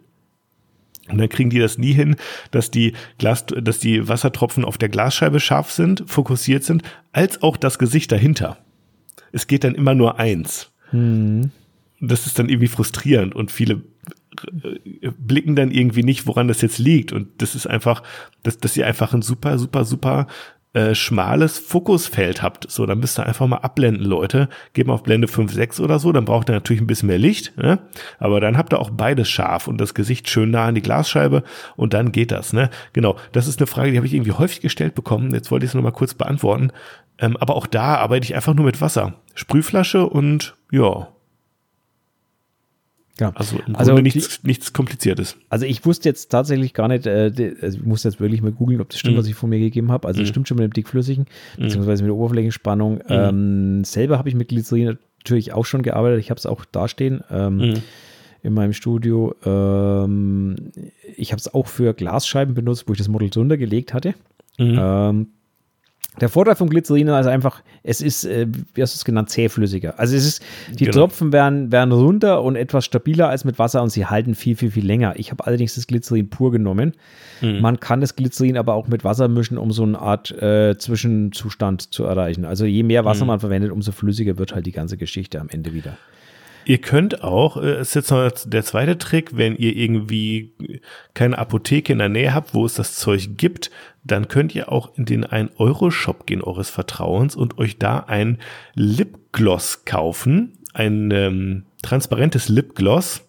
[1.09, 2.15] Und dann kriegen die das nie hin,
[2.51, 7.57] dass die Glas, dass die Wassertropfen auf der Glasscheibe scharf sind, fokussiert sind, als auch
[7.57, 8.57] das Gesicht dahinter.
[9.31, 10.71] Es geht dann immer nur eins.
[11.99, 13.81] Und Das ist dann irgendwie frustrierend und viele
[14.53, 17.11] äh, blicken dann irgendwie nicht, woran das jetzt liegt.
[17.11, 18.03] Und das ist einfach,
[18.43, 20.27] dass, dass ihr einfach ein super, super, super
[20.73, 22.69] äh, schmales Fokusfeld habt.
[22.71, 24.47] So, dann müsst ihr einfach mal abblenden, Leute.
[24.73, 27.17] Geht mal auf Blende 5, 6 oder so, dann braucht ihr natürlich ein bisschen mehr
[27.17, 27.79] Licht, ne?
[28.19, 31.43] aber dann habt ihr auch beides scharf und das Gesicht schön nah an die Glasscheibe
[31.75, 32.53] und dann geht das.
[32.53, 32.69] Ne?
[32.93, 35.33] Genau, das ist eine Frage, die habe ich irgendwie häufig gestellt bekommen.
[35.33, 36.71] Jetzt wollte ich es noch mal kurz beantworten.
[37.19, 39.15] Ähm, aber auch da arbeite ich einfach nur mit Wasser.
[39.35, 41.09] Sprühflasche und ja,
[43.27, 43.39] genau.
[43.39, 45.37] also im Also Grunde nichts, nichts Kompliziertes.
[45.49, 48.81] Also ich wusste jetzt tatsächlich gar nicht, äh, also ich musste jetzt wirklich mal googeln,
[48.81, 49.19] ob das stimmt, Mhm.
[49.19, 50.07] was ich von mir gegeben habe.
[50.07, 51.25] Also es stimmt schon mit dem dickflüssigen,
[51.57, 52.95] beziehungsweise mit der Oberflächenspannung.
[52.95, 53.01] Mhm.
[53.09, 56.19] Ähm, selber habe ich mit Glycerin natürlich auch schon gearbeitet.
[56.19, 57.73] Ich habe es auch dastehen ähm, Mhm.
[58.43, 59.35] in meinem Studio.
[59.45, 60.55] Ähm,
[61.15, 64.13] ich habe es auch für Glasscheiben benutzt, wo ich das Model drunter gelegt hatte.
[64.57, 64.77] Mhm.
[64.79, 65.27] Ähm,
[66.19, 69.97] der Vorteil von Glycerin ist einfach, es ist, äh, wie hast du es genannt, zähflüssiger.
[69.97, 70.97] Also es ist, die Genau.
[70.97, 74.71] Tropfen werden, werden runter und etwas stabiler als mit Wasser und sie halten viel, viel,
[74.71, 75.13] viel länger.
[75.15, 76.93] Ich habe allerdings das Glycerin pur genommen.
[77.39, 77.61] Mhm.
[77.61, 81.93] Man kann das Glycerin aber auch mit Wasser mischen, um so eine Art äh, Zwischenzustand
[81.93, 82.43] zu erreichen.
[82.45, 83.05] Also je mehr Mhm.
[83.05, 85.97] Wasser man verwendet, umso flüssiger wird halt die ganze Geschichte am Ende wieder.
[86.65, 90.53] Ihr könnt auch, äh, ist jetzt noch der zweite Trick, wenn ihr irgendwie
[91.13, 93.71] keine Apotheke in der Nähe habt, wo es das Zeug gibt,
[94.03, 98.37] dann könnt ihr auch in den 1-Euro-Shop gehen eures Vertrauens und euch da ein
[98.75, 100.57] Lipgloss kaufen.
[100.73, 103.21] Ein ähm, transparentes Lipgloss.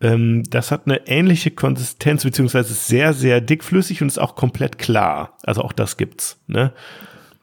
[0.00, 4.78] Ähm, das hat eine ähnliche Konsistenz, beziehungsweise ist sehr, sehr dickflüssig und ist auch komplett
[4.78, 5.36] klar.
[5.44, 6.38] Also auch das gibt's.
[6.46, 6.72] Ne?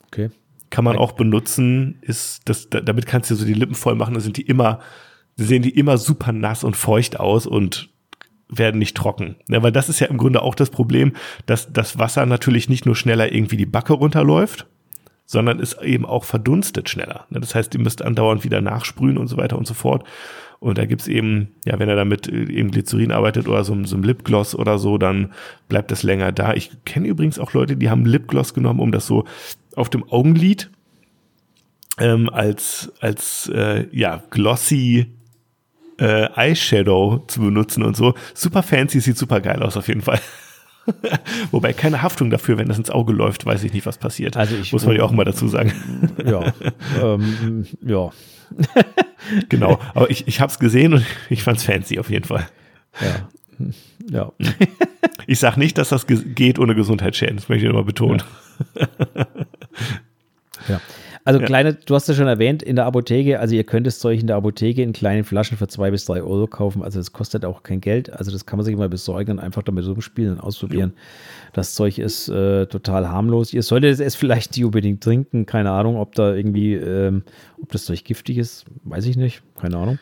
[0.08, 0.30] Okay.
[0.70, 4.14] kann man auch benutzen, ist das, da- damit kannst du so die Lippen voll machen,
[4.14, 4.80] dann sind die immer,
[5.36, 7.90] sehen die immer super nass und feucht aus und
[8.50, 9.36] werden nicht trocken.
[9.48, 11.14] Ja, weil das ist ja im Grunde auch das Problem,
[11.46, 14.68] dass das Wasser natürlich nicht nur schneller irgendwie die Backe runterläuft,
[15.26, 17.26] sondern es eben auch verdunstet schneller.
[17.30, 20.04] Ne, Das heißt, ihr müsst andauernd wieder nachsprühen und so weiter und so fort.
[20.60, 23.96] Und da gibt's eben, ja, wenn er damit äh, eben Glycerin arbeitet oder so, so
[23.96, 25.32] ein Lipgloss oder so, dann
[25.70, 26.54] bleibt das länger da.
[26.54, 29.24] Ich kenne übrigens auch Leute, die haben Lipgloss genommen, um das so
[29.76, 30.70] auf dem Augenlid
[31.98, 35.08] ähm, als, als äh, ja, glossy
[36.02, 38.14] äh, Eyeshadow zu benutzen und so.
[38.34, 40.20] Super fancy, sieht super geil aus auf jeden Fall.
[41.52, 44.36] Wobei keine Haftung dafür, wenn das ins Auge läuft, weiß ich nicht, was passiert.
[44.36, 45.72] Also ich- Muss man ja auch mal dazu sagen.
[46.26, 46.54] Ja.
[47.02, 48.10] ähm, ja.
[49.50, 49.80] genau.
[49.94, 52.48] Aber ich, ich habe es gesehen und ich fand's fancy auf jeden Fall.
[53.00, 53.30] Ja.
[54.10, 54.32] Ja.
[55.28, 57.36] Ich sag nicht, dass das ge- geht ohne Gesundheitsschäden.
[57.38, 58.24] Das möchte ich nochmal betonen.
[60.68, 60.82] Ja.
[61.24, 64.20] Also kleine, du hast ja schon erwähnt, in der Apotheke, also ihr könnt das Zeug
[64.20, 66.82] in der Apotheke in kleinen Flaschen für zwei bis drei Euro kaufen.
[66.84, 68.12] Also das kostet auch kein Geld.
[68.12, 70.94] Also das kann man sich mal besorgen und einfach damit rumspielen und ausprobieren.
[71.54, 73.54] Das Zeug ist äh, total harmlos.
[73.54, 75.46] Ihr solltet es vielleicht nicht unbedingt trinken.
[75.46, 77.24] Keine Ahnung, ob da irgendwie, ähm,
[77.62, 79.44] ob das Zeug giftig ist, weiß ich nicht.
[79.60, 80.00] Keine Ahnung.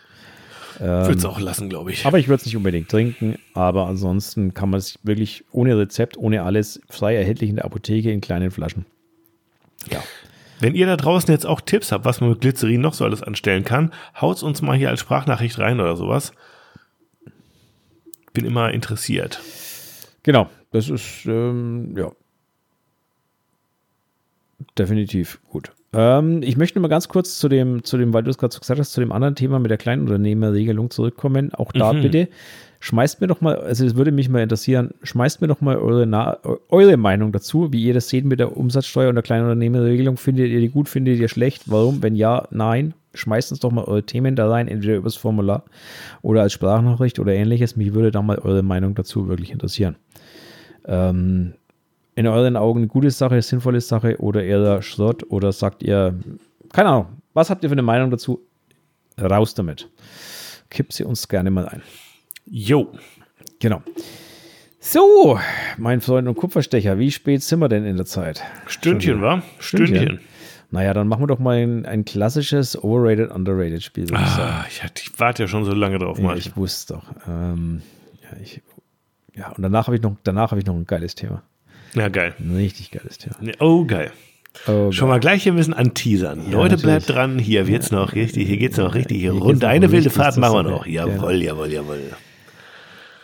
[0.80, 2.06] Würde es auch lassen, glaube ich.
[2.06, 3.36] Aber ich würde es nicht unbedingt trinken.
[3.54, 8.12] Aber ansonsten kann man es wirklich ohne Rezept, ohne alles frei erhältlich in der Apotheke
[8.12, 8.86] in kleinen Flaschen.
[9.92, 10.02] Ja.
[10.60, 13.24] Wenn ihr da draußen jetzt auch Tipps habt, was man mit Glycerin noch so alles
[13.24, 16.34] anstellen kann, haut's uns mal hier als Sprachnachricht rein oder sowas.
[18.34, 19.42] Bin immer interessiert.
[20.24, 22.12] Genau, das ist, ähm, ja.
[24.78, 25.72] Definitiv gut.
[25.94, 28.60] Ähm, ich möchte mal ganz kurz zu dem, zu dem, weil du es gerade so
[28.60, 31.54] gesagt hast, zu dem anderen Thema mit der Kleinunternehmerregelung zurückkommen.
[31.54, 32.02] Auch da Mhm.
[32.02, 32.28] bitte
[32.80, 36.06] schmeißt mir doch mal, also es würde mich mal interessieren, schmeißt mir doch mal eure,
[36.06, 36.38] Na
[36.70, 40.18] eure Meinung dazu, wie ihr das seht mit der Umsatzsteuer und der Kleinunternehmerregelung.
[40.18, 41.64] Findet ihr die gut, findet ihr schlecht?
[41.68, 42.02] Warum?
[42.02, 42.94] Wenn ja, nein.
[43.16, 45.64] Schmeißt uns doch mal eure Themen da rein, entweder übers Formular
[46.22, 47.76] oder als Sprachnachricht oder ähnliches.
[47.76, 49.96] Mich würde da mal eure Meinung dazu wirklich interessieren.
[50.86, 51.56] Ähm,
[52.14, 56.20] in euren Augen eine gute Sache, sinnvolle Sache oder eher Schrott oder sagt ihr,
[56.72, 58.42] keine Ahnung, was habt ihr für eine Meinung dazu?
[59.20, 59.90] Raus damit.
[60.70, 61.82] Kippt sie uns gerne mal ein.
[62.50, 62.92] Jo.
[63.60, 63.82] Genau.
[64.80, 65.40] So,
[65.78, 68.42] mein Freund und Kupferstecher, wie spät sind wir denn in der Zeit?
[68.68, 69.44] Stündchen, wa?
[69.60, 69.96] Stündchen.
[69.98, 70.20] Stündchen.
[70.72, 74.14] Naja, dann machen wir doch mal ein, ein klassisches Overrated, Underrated Spiel, ich.
[74.16, 76.38] Ah, ich, ich warte ja schon so lange drauf, Ja, Mann.
[76.38, 77.04] ich wusste doch.
[77.28, 77.82] Ähm,
[78.22, 78.62] ja, ich,
[79.36, 81.42] ja, und danach habe ich noch, danach habe ich noch ein geiles Thema.
[81.96, 82.36] Ja, geil.
[82.40, 83.36] Ein richtig geiles Thema.
[83.60, 84.12] Oh, geil.
[84.68, 86.40] Oh, Schon mal gleich hier ein bisschen anteasern.
[86.52, 86.82] Leute, natürlich.
[86.84, 87.40] bleibt dran.
[87.40, 88.48] Hier wird's noch richtig.
[88.48, 89.18] Hier geht's noch richtig.
[89.18, 89.64] Hier rund.
[89.64, 90.86] Eine wilde Fahrt machen wir noch.
[90.86, 92.00] Jawohl, jawohl, jawohl.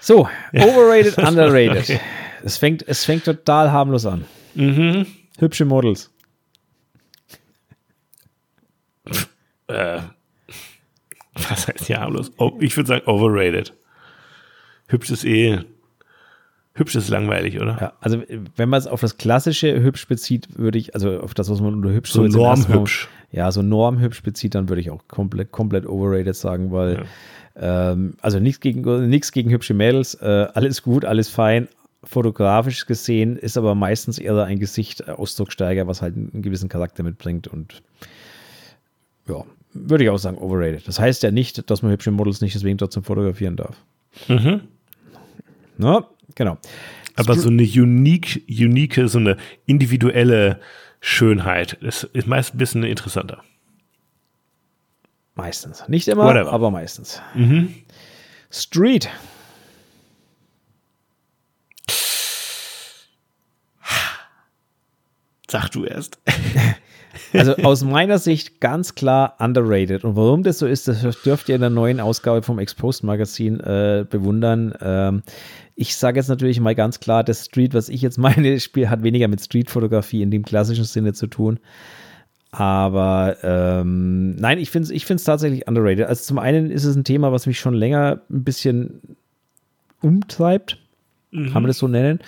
[0.06, 1.99] So, overrated, underrated.
[2.43, 4.26] Es fängt, es fängt total harmlos an.
[4.53, 5.08] Mhm.
[5.39, 6.12] Hübsche Models.
[9.66, 10.01] Äh,
[11.34, 12.32] was heißt ja harmlos?
[12.38, 13.74] Oh, ich würde sagen overrated.
[14.89, 15.62] Hübsch ist eh.
[16.78, 17.78] Hübsch ist langweilig, oder?
[17.80, 18.21] Ja, also
[18.57, 21.73] wenn man es auf das klassische hübsch bezieht, würde ich, also auf das, was man
[21.73, 23.07] unter hübsch So ersten normhübsch.
[23.32, 27.05] Ja, so normhübsch bezieht, dann würde ich auch komplett, komplett overrated sagen, weil
[27.55, 31.69] ähm, also nichts gegen, nichts gegen hübsche Mädels, äh, alles gut, alles fein.
[32.03, 37.03] Fotografisch gesehen ist aber meistens eher ein Gesicht äh, Ausdruckssteiger, was halt einen gewissen Charakter
[37.03, 37.82] mitbringt und
[39.30, 40.88] ja, würde ich auch sagen, overrated.
[40.88, 43.78] Das heißt ja nicht, dass man hübsche Models nicht deswegen trotzdem fotografieren darf.
[44.28, 44.61] Mhm.
[45.78, 46.05] Na,
[46.36, 46.57] genau.
[47.15, 50.59] Aber so eine unique, unique, so eine individuelle
[50.99, 53.41] Schönheit ist, ist meist ein bisschen interessanter.
[55.36, 55.88] Meistens.
[55.88, 56.51] Nicht immer, Whatever.
[56.51, 57.21] aber meistens.
[57.33, 57.73] Mhm.
[58.49, 59.09] Street.
[65.47, 66.19] Sag du erst.
[67.33, 70.03] Also aus meiner Sicht ganz klar underrated.
[70.03, 73.59] Und warum das so ist, das dürft ihr in der neuen Ausgabe vom Exposed Magazin
[73.59, 74.73] äh, bewundern.
[74.81, 75.23] Ähm,
[75.76, 79.03] ich sage jetzt natürlich mal ganz klar, das Street, was ich jetzt meine, Spiel hat
[79.03, 81.59] weniger mit Street-Fotografie in dem klassischen Sinne zu tun.
[82.51, 86.07] Aber ähm, nein, ich finde es ich find's tatsächlich underrated.
[86.07, 89.01] Also zum einen ist es ein Thema, was mich schon länger ein bisschen
[90.01, 90.78] umtreibt.
[91.34, 92.19] Kann man das so nennen?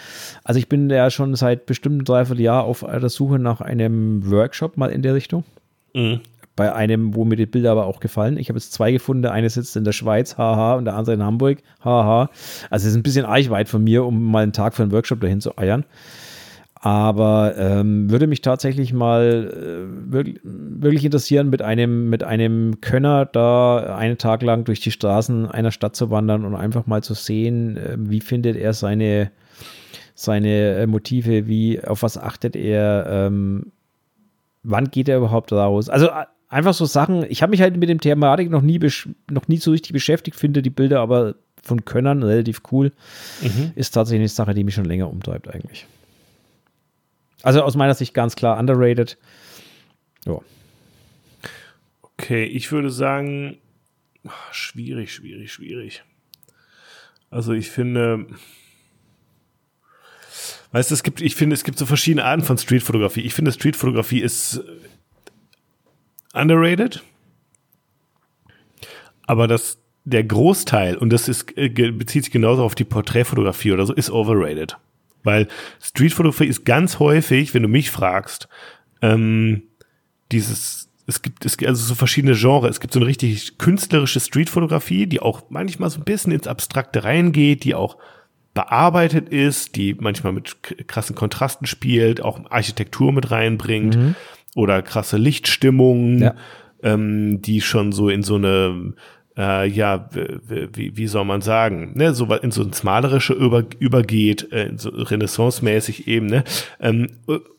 [0.44, 4.76] Also ich bin ja schon seit bestimmt dreiviertel Jahr auf der Suche nach einem Workshop
[4.76, 5.46] mal in der Richtung.
[5.94, 6.20] Mhm.
[6.58, 8.36] Bei einem, wo mir die Bilder aber auch gefallen.
[8.36, 9.22] Ich habe jetzt zwei gefunden.
[9.22, 12.30] Der eine sitzt in der Schweiz, haha, und der andere in Hamburg, haha.
[12.70, 14.92] Also es ist ein bisschen arg weit von mir, um mal einen Tag für einen
[14.92, 15.86] Workshop dahin zu eiern.
[16.80, 23.26] Aber ähm, würde mich tatsächlich mal äh, wirklich, wirklich interessieren, mit einem, mit einem Könner
[23.26, 27.14] da einen Tag lang durch die Straßen einer Stadt zu wandern und einfach mal zu
[27.14, 29.32] sehen, äh, wie findet er seine,
[30.14, 33.72] seine äh, Motive, wie, auf was achtet er, ähm,
[34.64, 35.90] wann geht er überhaupt raus?
[35.90, 38.80] Also äh, einfach so Sachen, ich habe mich halt mit dem Thematik noch nie,
[39.30, 42.94] noch nie so richtig beschäftigt, finde die Bilder aber von Könnern relativ cool.
[43.76, 45.86] Ist tatsächlich eine Sache, die mich schon länger umtreibt eigentlich.
[47.44, 49.18] Also aus meiner Sicht ganz klar underrated.
[50.26, 50.40] Ja.
[52.02, 53.58] Okay, ich würde sagen,
[54.26, 56.04] ah, schwierig, schwierig, schwierig.
[57.30, 58.28] Also ich finde,
[60.72, 63.22] weißt du, es gibt, ich finde, es gibt so verschiedene Arten von Streetfotografie.
[63.22, 64.62] Ich finde, Streetfotografie ist
[66.38, 67.04] underrated,
[69.28, 73.86] aber das, der Großteil, und das ist, äh, bezieht sich genauso auf die Porträtfotografie oder
[73.86, 74.78] so, ist overrated.
[75.24, 75.48] Weil
[75.82, 78.48] Streetfotografie ist ganz häufig, wenn du mich fragst,
[79.02, 79.64] ähm,
[80.32, 82.72] dieses, es gibt, es gibt also so verschiedene Genres.
[82.72, 87.04] Es gibt so eine richtig künstlerische Streetfotografie, die auch manchmal so ein bisschen ins Abstrakte
[87.04, 87.98] reingeht, die auch
[88.54, 90.58] bearbeitet ist, die manchmal mit
[90.88, 93.96] krassen Kontrasten spielt, auch Architektur mit reinbringt.
[94.58, 96.36] Oder krasse Lichtstimmungen, Ja.
[96.84, 98.94] ähm, die schon so in so eine
[99.38, 100.10] äh, ja,
[100.74, 104.90] wie, wie soll man sagen, ne, so in so ins Malerische über, übergeht, äh, so
[104.90, 106.44] Renaissance-mäßig eben, ne?
[106.80, 107.08] Ähm,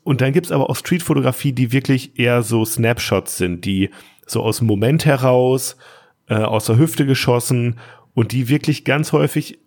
[0.03, 3.91] und dann gibt's aber auch Streetfotografie, die wirklich eher so Snapshots sind, die
[4.27, 5.77] so aus dem Moment heraus,
[6.29, 7.77] äh, aus der Hüfte geschossen
[8.13, 9.61] und die wirklich ganz häufig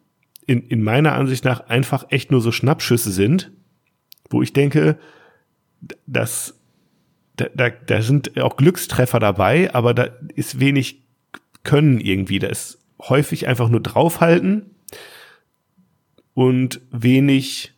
[0.47, 3.51] in, in meiner Ansicht nach einfach echt nur so Schnappschüsse sind,
[4.29, 4.97] wo ich denke,
[5.79, 6.59] d- dass
[7.35, 11.01] da, da, da sind auch Glückstreffer dabei, aber da ist wenig
[11.63, 12.39] Können irgendwie.
[12.39, 14.71] Da ist häufig einfach nur draufhalten
[16.33, 17.73] und wenig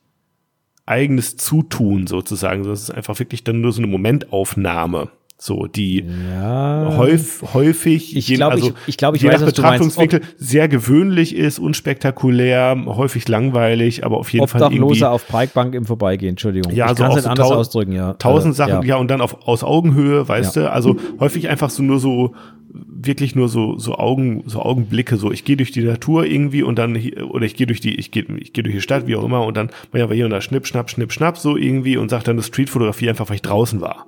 [0.85, 2.63] eigenes Zutun sozusagen.
[2.63, 5.11] Das ist einfach wirklich dann nur so eine Momentaufnahme.
[5.37, 6.93] So, die Ja.
[6.95, 9.47] häuf, häufig, Ich glaube, ich- ich glaube, ich je weiß, nach.
[9.47, 15.75] Betrachtungswinkel sehr gewöhnlich ist, unspektakulär, häufig langweilig, aber auf jeden Fall irgendwie Obdachlose auf Parkbank
[15.75, 16.71] im Vorbeigehen, Entschuldigung.
[16.73, 18.13] Ja, ich so kann auch so anders ausdrücken, ja.
[18.13, 18.95] tausend Äh, Sachen, ja.
[18.97, 20.61] und dann auf, aus Augenhöhe, weißt Ja.
[20.63, 22.33] du, also häufig einfach so nur so,
[22.75, 26.79] wirklich nur so, so Augen, so Augenblicke, so ich gehe durch die Natur irgendwie und
[26.79, 26.97] dann,
[27.29, 29.45] oder ich gehe durch die, ich gehe, ich gehe durch die Stadt, wie auch immer,
[29.45, 32.37] und dann, ja, hier und da schnipp, schnapp, schnipp, schnapp, so irgendwie und sag dann
[32.37, 34.05] das Streetfotografie einfach, weil ich draußen war.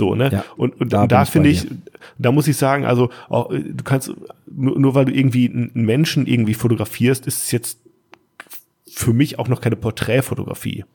[0.00, 0.30] So, ne?
[0.32, 1.66] Ja, und und da da, finde ich,
[2.16, 4.10] da muss ich sagen, also auch, äh, du kannst,
[4.50, 7.80] nur, nur weil du irgendwie einen Menschen irgendwie fotografierst, ist es jetzt
[8.90, 10.86] für mich auch noch keine Porträtfotografie.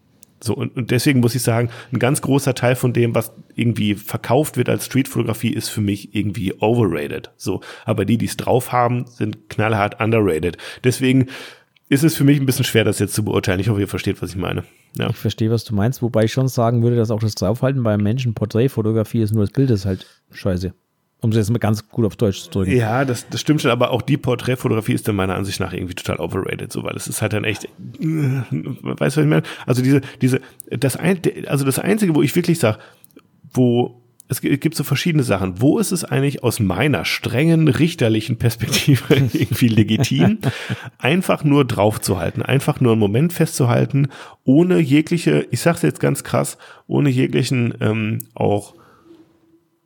[0.41, 3.93] So, und, und deswegen muss ich sagen, ein ganz großer Teil von dem, was irgendwie
[3.93, 7.29] verkauft wird als Streetfotografie, ist für mich irgendwie overrated.
[7.37, 10.57] So, aber die, die es drauf haben, sind knallhart underrated.
[10.83, 11.27] Deswegen
[11.89, 13.59] ist es für mich ein bisschen schwer, das jetzt zu beurteilen.
[13.59, 14.63] Ich hoffe, ihr versteht, was ich meine.
[14.97, 15.09] Ja.
[15.09, 18.01] Ich verstehe, was du meinst, wobei ich schon sagen würde, dass auch das Draufhalten beim
[18.01, 20.73] Menschen Porträtfotografie ist, nur das Bild ist halt scheiße.
[21.21, 22.75] Um es jetzt mal ganz gut auf Deutsch zu drücken.
[22.75, 25.95] Ja, das, das stimmt schon, aber auch die Porträtfotografie ist dann meiner Ansicht nach irgendwie
[25.95, 29.43] total overrated, so, weil es ist halt dann echt, äh, weißt du, was ich meine?
[29.65, 32.79] Also diese, diese, das ein, also das Einzige, wo ich wirklich sage,
[33.53, 35.61] wo, es gi- gibt so verschiedene Sachen.
[35.61, 40.39] Wo ist es eigentlich aus meiner strengen richterlichen Perspektive irgendwie legitim,
[40.97, 44.07] einfach nur draufzuhalten, einfach nur einen Moment festzuhalten,
[44.43, 46.57] ohne jegliche, ich sag's jetzt ganz krass,
[46.87, 48.73] ohne jeglichen ähm, auch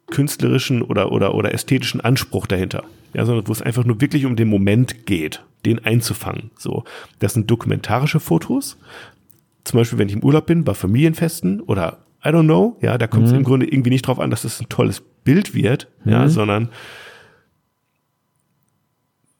[0.07, 2.83] künstlerischen oder, oder, oder ästhetischen Anspruch dahinter.
[3.13, 6.51] Ja, sondern wo es einfach nur wirklich um den Moment geht, den einzufangen.
[6.57, 6.83] So,
[7.19, 8.77] das sind dokumentarische Fotos.
[9.63, 13.07] Zum Beispiel, wenn ich im Urlaub bin, bei Familienfesten oder I don't know, ja, da
[13.07, 16.27] kommt es im Grunde irgendwie nicht drauf an, dass es ein tolles Bild wird, ja,
[16.27, 16.69] sondern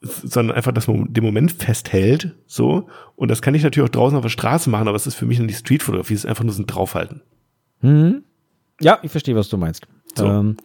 [0.02, 2.88] sondern einfach, dass man den Moment festhält, so.
[3.18, 5.26] Und das kann ich natürlich auch draußen auf der Straße machen, aber es ist für
[5.26, 7.22] mich dann die Streetfotografie, es ist einfach nur so ein Draufhalten.
[7.82, 8.24] Mhm.
[8.80, 9.86] Ja, ich verstehe, was du meinst.
[10.16, 10.26] So.
[10.26, 10.58] Ähm,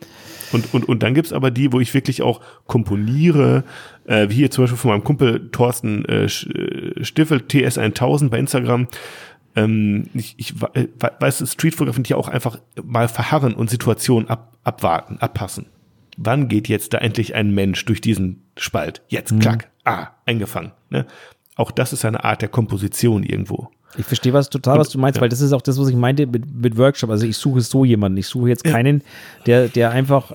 [0.52, 3.64] Und, und, und dann gibt's aber die, wo ich wirklich auch komponiere,
[4.04, 8.86] äh, wie hier zum Beispiel von meinem Kumpel Thorsten äh, äh, Stiffel, TS1000 bei Instagram.
[9.56, 14.28] Ähm, ich, ich we- äh, we- weiß, Streetfotografen die auch einfach mal verharren und Situationen
[14.28, 15.66] ab, abwarten, abpassen.
[16.16, 19.02] Wann geht jetzt da endlich ein Mensch durch diesen Spalt?
[19.08, 20.72] Jetzt, klack, ah, eingefangen.
[20.90, 21.06] Ne?
[21.56, 23.70] Auch das ist eine Art der Komposition irgendwo.
[23.96, 25.22] Ich verstehe was total, was du meinst, ja.
[25.22, 27.10] weil das ist auch das, was ich meinte mit, mit Workshop.
[27.10, 28.18] Also ich suche so jemanden.
[28.18, 29.02] Ich suche jetzt keinen,
[29.46, 30.32] der, der einfach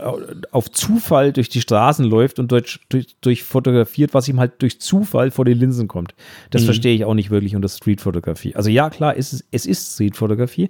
[0.51, 4.79] auf Zufall durch die Straßen läuft und durch, durch, durch fotografiert, was ihm halt durch
[4.79, 6.13] Zufall vor die Linsen kommt.
[6.51, 8.55] Das verstehe ich auch nicht wirklich unter Streetfotografie.
[8.55, 10.69] Also ja, klar, es ist, es ist Streetfotografie,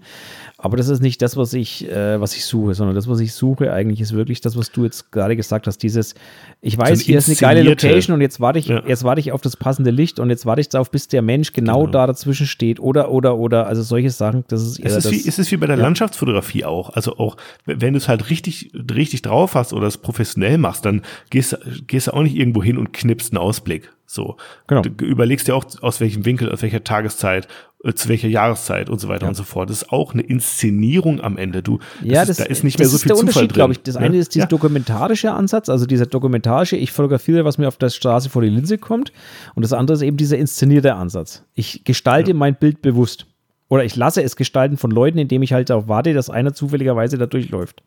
[0.61, 3.33] aber das ist nicht das, was ich, äh, was ich suche, sondern das, was ich
[3.33, 5.77] suche, eigentlich ist wirklich das, was du jetzt gerade gesagt hast.
[5.81, 6.15] Dieses,
[6.61, 8.83] ich weiß, eine hier ist eine geile Location und jetzt warte ich, Ja.
[8.85, 11.53] jetzt warte ich auf das passende Licht und jetzt warte ich darauf, bis der Mensch
[11.53, 15.05] genau, da dazwischen steht oder, oder, oder, also solche Sachen, das ist eher Es ist,
[15.05, 16.89] das, wie, es ist wie bei der Landschaftsfotografie auch.
[16.89, 21.03] Also auch, wenn du es halt richtig, richtig drauf hast oder es professionell machst, dann
[21.29, 21.57] gehst, du-
[21.87, 23.91] gehst du auch nicht irgendwo hin und knippst einen Ausblick.
[24.05, 24.37] So.
[24.67, 24.81] Genau.
[24.81, 27.47] Du überlegst dir auch, aus welchem Winkel, aus welcher Tageszeit,
[27.95, 29.69] zu welcher Jahreszeit und so weiter und so fort.
[29.69, 31.63] Das ist auch eine Inszenierung am Ende.
[31.63, 33.55] Du, ja, ist, das, da ist nicht mehr so ist viel der Zufall Unterschied, drin.
[33.55, 33.81] glaube ich.
[33.83, 34.01] Das ne?
[34.01, 34.49] eine ist dieser ja.
[34.49, 38.77] dokumentarische Ansatz, also dieser dokumentarische, ich fotografiere, was mir auf der Straße vor die Linse
[38.77, 39.13] kommt.
[39.55, 41.43] Und das andere ist eben dieser inszenierte Ansatz.
[41.53, 43.27] Ich gestalte mein Bild bewusst.
[43.69, 47.17] Oder ich lasse es gestalten von Leuten, indem ich halt darauf warte, dass einer zufälligerweise
[47.17, 47.83] da durchläuft.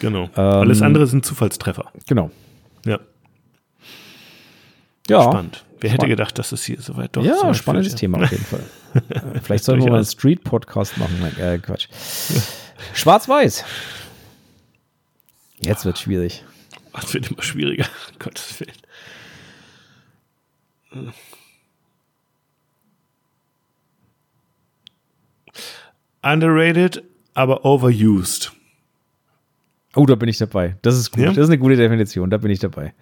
[0.00, 0.24] Genau.
[0.24, 1.86] Ähm, Alles andere sind Zufallstreffer.
[2.06, 2.30] Genau.
[2.84, 3.00] Ja,
[5.08, 5.22] Ja.
[5.22, 5.64] spannend.
[5.84, 8.22] Wer hätte gedacht, dass es hier so weit doch so Ja, weit spannendes führt, Thema
[8.22, 8.62] auf jeden Fall.
[9.42, 10.06] Vielleicht sollten wir mal einen.
[10.06, 11.22] Street-Podcast machen.
[11.38, 11.88] Äh, Quatsch.
[12.94, 13.66] Schwarz-Weiß.
[15.60, 16.42] Jetzt wird schwierig.
[16.98, 17.84] Es wird immer schwieriger.
[18.18, 18.72] Gottes Willen.
[26.22, 27.02] Underrated,
[27.34, 28.52] aber overused.
[29.94, 30.78] Oh, da bin ich dabei.
[30.80, 31.20] Das ist gut.
[31.20, 31.28] Ja?
[31.28, 32.30] Das ist eine gute Definition.
[32.30, 32.94] Da bin ich dabei.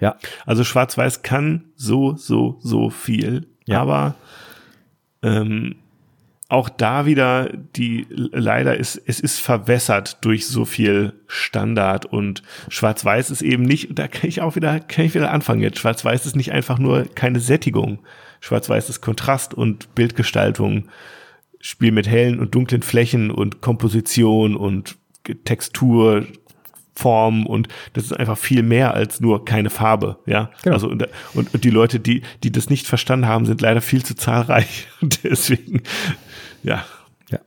[0.00, 0.16] Ja,
[0.46, 3.46] Also Schwarz-Weiß kann so, so, so viel.
[3.66, 3.80] Ja.
[3.80, 4.14] Aber
[5.22, 5.76] ähm,
[6.50, 13.30] auch da wieder die leider ist es ist verwässert durch so viel Standard und Schwarz-Weiß
[13.30, 16.34] ist eben nicht da kann ich auch wieder kann ich wieder anfangen jetzt Schwarz-Weiß ist
[16.34, 18.00] nicht einfach nur keine Sättigung
[18.40, 20.88] Schwarz-Weiß ist Kontrast und Bildgestaltung
[21.60, 24.96] Spiel mit hellen und dunklen Flächen und Komposition und
[25.44, 26.26] Textur
[26.94, 30.50] Form und das ist einfach viel mehr als nur keine Farbe, ja.
[30.62, 30.74] Genau.
[30.74, 34.04] Also und, und, und die Leute, die die das nicht verstanden haben, sind leider viel
[34.04, 35.82] zu zahlreich und deswegen
[36.62, 36.84] ja,
[37.30, 37.38] ja.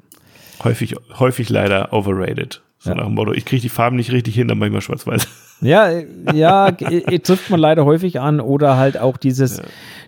[0.64, 2.62] häufig häufig leider overrated.
[2.84, 2.98] So ja.
[2.98, 5.26] nach dem Motto, ich kriege die Farben nicht richtig hin, dann manchmal schwarz-weiß.
[5.62, 5.90] Ja,
[6.34, 9.64] ja, trifft man leider häufig an oder halt auch dieses, ja.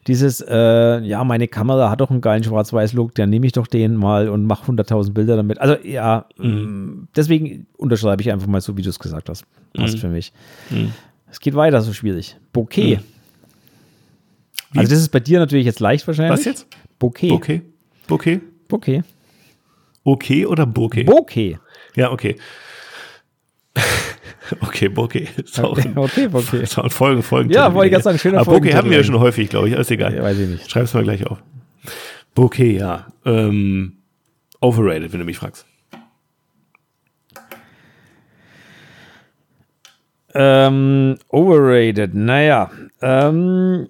[0.08, 3.96] dieses, äh, ja, meine Kamera hat doch einen geilen Schwarz-Weiß-Look, dann nehme ich doch den
[3.96, 5.62] mal und mache 100.000 Bilder damit.
[5.62, 6.50] Also ja, mhm.
[6.50, 9.46] Mm, deswegen unterschreibe ich einfach mal so, wie du es gesagt hast.
[9.74, 10.00] Passt mhm.
[10.00, 10.34] für mich.
[10.70, 10.92] Mhm.
[11.32, 12.36] Es geht weiter, so schwierig.
[12.52, 12.98] Bouquet.
[14.74, 14.80] Mhm.
[14.80, 16.40] Also das ist bei dir natürlich jetzt leicht wahrscheinlich.
[16.40, 16.68] Was jetzt?
[17.00, 17.30] Bouquet.
[17.30, 17.62] Bouquet.
[18.06, 18.42] Bouquet.
[18.68, 19.04] Bouquet.
[20.04, 21.06] Okay oder Bouquet?
[21.06, 21.58] Bouquet.
[21.96, 22.36] Ja, okay.
[24.62, 25.28] Okay, Bokeh.
[25.58, 25.90] Okay,
[26.78, 27.50] auch Folgen, Folgen.
[27.50, 29.76] Ja, wollte ich ganz sagen, schöner Aber Bokeh haben wir ja schon häufig, glaube ich.
[29.76, 30.14] Ist egal.
[30.14, 30.70] Ja, weiß ich nicht.
[30.70, 31.42] Schreib's mal gleich auf.
[32.36, 33.08] Bokeh, ja.
[33.26, 33.98] Ähm,
[34.62, 35.66] overrated, wenn du mich fragst.
[40.36, 42.70] Ähm, overrated, naja.
[43.02, 43.90] Ähm,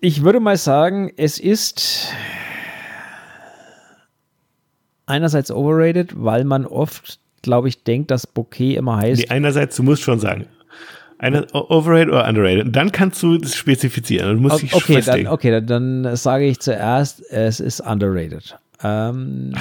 [0.00, 2.12] ich würde mal sagen, es ist
[5.06, 9.22] einerseits overrated, weil man oft glaube ich, denkt, dass Bouquet immer heißt.
[9.22, 10.46] Nee, einerseits, du musst schon sagen.
[11.18, 12.66] Eine overrated oder underrated.
[12.66, 14.36] Und dann kannst du das spezifizieren.
[14.36, 18.56] Du musst okay, dann, okay, dann, dann sage ich zuerst, es ist underrated.
[18.82, 19.52] Ähm,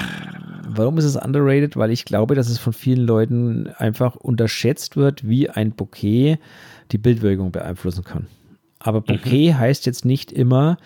[0.68, 1.78] warum ist es underrated?
[1.78, 6.40] Weil ich glaube, dass es von vielen Leuten einfach unterschätzt wird, wie ein Bouquet
[6.92, 8.26] die Bildwirkung beeinflussen kann.
[8.80, 9.02] Aber.
[9.02, 9.60] Bouquet mhm.
[9.60, 10.78] heißt jetzt nicht immer,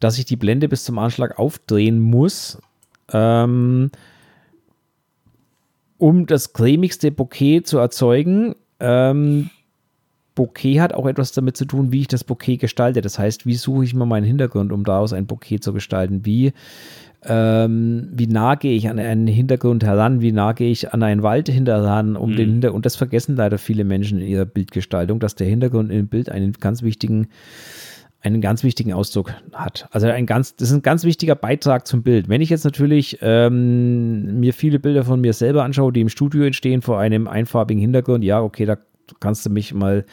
[0.00, 2.58] dass ich die Blende bis zum Anschlag aufdrehen muss.
[3.12, 3.90] Ähm,
[5.98, 8.54] um das cremigste Bouquet zu erzeugen.
[8.80, 9.50] Ähm,
[10.34, 13.00] Bouquet hat auch etwas damit zu tun, wie ich das Bouquet gestalte.
[13.00, 16.24] Das heißt, wie suche ich mir meinen Hintergrund, um daraus ein Bouquet zu gestalten?
[16.24, 16.52] Wie,
[17.24, 20.20] ähm, wie nah gehe ich an einen Hintergrund heran?
[20.20, 22.14] Wie nah gehe ich an einen Wald heran?
[22.14, 22.36] Um mhm.
[22.36, 22.76] den Hintergrund?
[22.76, 26.52] Und das vergessen leider viele Menschen in ihrer Bildgestaltung, dass der Hintergrund im Bild einen
[26.52, 27.26] ganz wichtigen
[28.20, 29.88] einen ganz wichtigen Ausdruck hat.
[29.92, 32.28] Also ein ganz, das ist ein ganz wichtiger Beitrag zum Bild.
[32.28, 36.44] Wenn ich jetzt natürlich ähm, mir viele Bilder von mir selber anschaue, die im Studio
[36.44, 38.76] entstehen vor einem einfarbigen Hintergrund, ja, okay, da
[39.20, 40.04] kannst du mich mal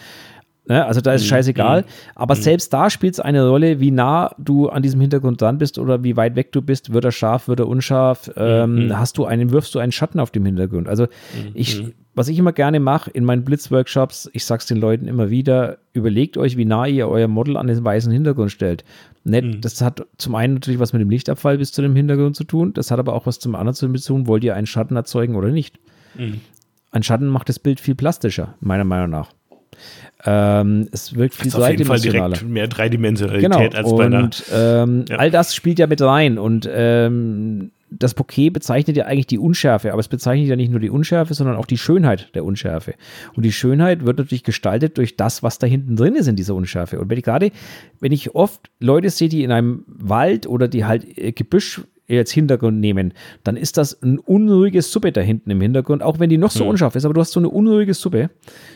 [0.68, 0.86] Ne?
[0.86, 1.28] Also da ist mhm.
[1.28, 1.82] scheißegal.
[1.82, 1.86] Mhm.
[2.16, 2.42] Aber mhm.
[2.42, 6.04] selbst da spielt es eine Rolle, wie nah du an diesem Hintergrund dran bist oder
[6.04, 6.94] wie weit weg du bist.
[6.94, 8.32] Wird er scharf, wird er unscharf?
[8.36, 8.98] Ähm, mhm.
[8.98, 10.88] Hast du einen, wirfst du einen Schatten auf dem Hintergrund?
[10.88, 11.52] Also mhm.
[11.54, 11.84] ich,
[12.16, 15.78] was ich immer gerne mache in meinen Blitzworkshops, ich sage es den Leuten immer wieder,
[15.94, 18.86] überlegt euch, wie nah ihr euer Model an den weißen Hintergrund stellt.
[19.26, 19.62] Nett, mhm.
[19.62, 22.74] Das hat zum einen natürlich was mit dem Lichtabfall bis zu dem Hintergrund zu tun,
[22.74, 25.50] das hat aber auch was zum anderen zu tun, wollt ihr einen Schatten erzeugen oder
[25.50, 25.78] nicht.
[26.18, 26.42] Mhm.
[26.92, 29.32] Ein Schatten macht das Bild viel plastischer, meiner Meinung nach.
[30.26, 32.44] Ähm, es wirkt viel dreidimensionaler.
[32.46, 33.78] mehr Dreidimensionalität genau.
[33.78, 34.24] als bei einer.
[34.24, 35.18] Und ähm, ja.
[35.18, 36.38] all das spielt ja mit rein.
[36.38, 40.80] Und ähm, das Bouquet bezeichnet ja eigentlich die Unschärfe, aber es bezeichnet ja nicht nur
[40.80, 42.96] die Unschärfe, sondern auch die Schönheit der Unschärfe.
[43.36, 46.56] Und die Schönheit wird natürlich gestaltet durch das, was da hinten drin ist in dieser
[46.56, 47.00] Unschärfe.
[47.00, 47.52] Und wenn ich gerade,
[48.00, 52.32] wenn ich oft Leute sehe, die in einem Wald oder die halt äh, Gebüsch als
[52.32, 53.14] Hintergrund nehmen,
[53.44, 56.64] dann ist das ein unruhiges Suppe da hinten im Hintergrund, auch wenn die noch so
[56.64, 56.72] mhm.
[56.72, 58.30] unscharf ist, aber du hast so eine unruhige Suppe,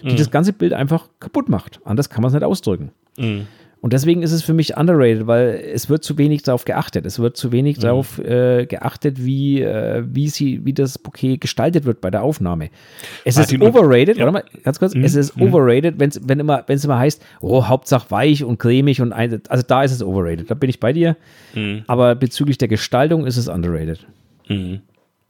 [0.03, 0.17] die mhm.
[0.17, 1.79] das ganze Bild einfach kaputt macht.
[1.83, 2.91] Anders kann man es nicht ausdrücken.
[3.17, 3.47] Mhm.
[3.81, 7.05] Und deswegen ist es für mich underrated, weil es wird zu wenig darauf geachtet.
[7.05, 7.81] Es wird zu wenig mhm.
[7.81, 12.69] darauf äh, geachtet, wie, äh, wie, sie, wie das Bouquet gestaltet wird bei der Aufnahme.
[13.23, 14.25] Es Martin, ist overrated, ja.
[14.25, 15.05] warte mal, ganz kurz, mhm.
[15.05, 15.43] es ist mhm.
[15.43, 19.41] overrated, wenn's, wenn immer, wenn es immer heißt, oh, Hauptsache weich und cremig und ein,
[19.47, 21.15] also da ist es overrated, da bin ich bei dir.
[21.55, 21.83] Mhm.
[21.87, 24.05] Aber bezüglich der Gestaltung ist es underrated.
[24.49, 24.81] Mhm.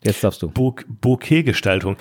[0.03, 0.49] Jetzt darfst du.
[0.49, 1.97] Bouquet-Gestaltung.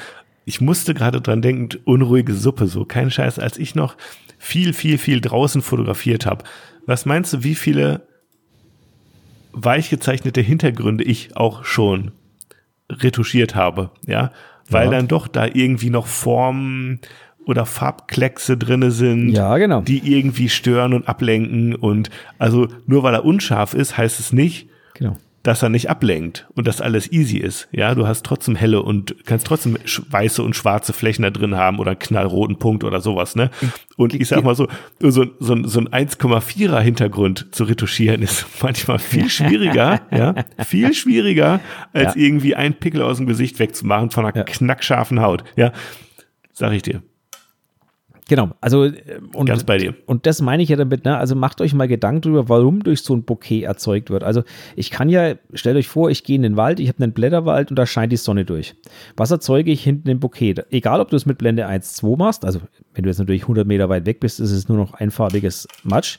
[0.49, 3.99] Ich musste gerade dran denken, unruhige Suppe, so kein Scheiß, als ich noch
[4.39, 6.43] viel, viel, viel draußen fotografiert habe.
[6.87, 8.09] Was meinst du, wie viele
[9.53, 12.13] weich gezeichnete Hintergründe ich auch schon
[12.91, 14.33] retuschiert habe, ja?
[14.71, 14.93] Weil ja.
[14.93, 17.01] dann doch da irgendwie noch Formen
[17.45, 19.83] oder Farbkleckse drinne sind, ja, genau.
[19.83, 22.09] die irgendwie stören und ablenken und
[22.39, 26.67] also nur weil er unscharf ist, heißt es nicht, genau dass er nicht ablenkt und
[26.67, 27.69] dass alles easy ist.
[27.71, 29.79] Ja, du hast trotzdem helle und kannst trotzdem
[30.11, 33.51] weiße und schwarze Flächen da drin haben oder einen knallroten Punkt oder sowas, ne?
[33.97, 34.69] Und ich sag mal so,
[35.01, 40.35] so, so, so ein 1,4er Hintergrund zu retuschieren ist manchmal viel schwieriger, ja,
[40.65, 41.61] viel schwieriger,
[41.93, 42.21] als ja.
[42.21, 44.45] irgendwie ein Pickel aus dem Gesicht wegzumachen von einer ja.
[44.45, 45.73] knackscharfen Haut, ja.
[46.53, 47.03] Sag ich dir.
[48.29, 48.95] Genau, also äh,
[49.33, 49.95] und, Ganz bei dir.
[50.05, 51.17] und das meine ich ja damit, ne?
[51.17, 54.23] also macht euch mal Gedanken darüber, warum durch so ein Bouquet erzeugt wird.
[54.23, 54.43] Also
[54.77, 57.71] ich kann ja, stellt euch vor, ich gehe in den Wald, ich habe einen Blätterwald
[57.71, 58.77] und da scheint die Sonne durch.
[59.17, 60.57] Was erzeuge ich hinten im Bouquet?
[60.71, 62.61] Egal, ob du es mit Blende 1, 2 machst, also
[62.93, 66.19] wenn du jetzt natürlich 100 Meter weit weg bist, ist es nur noch einfarbiges Matsch,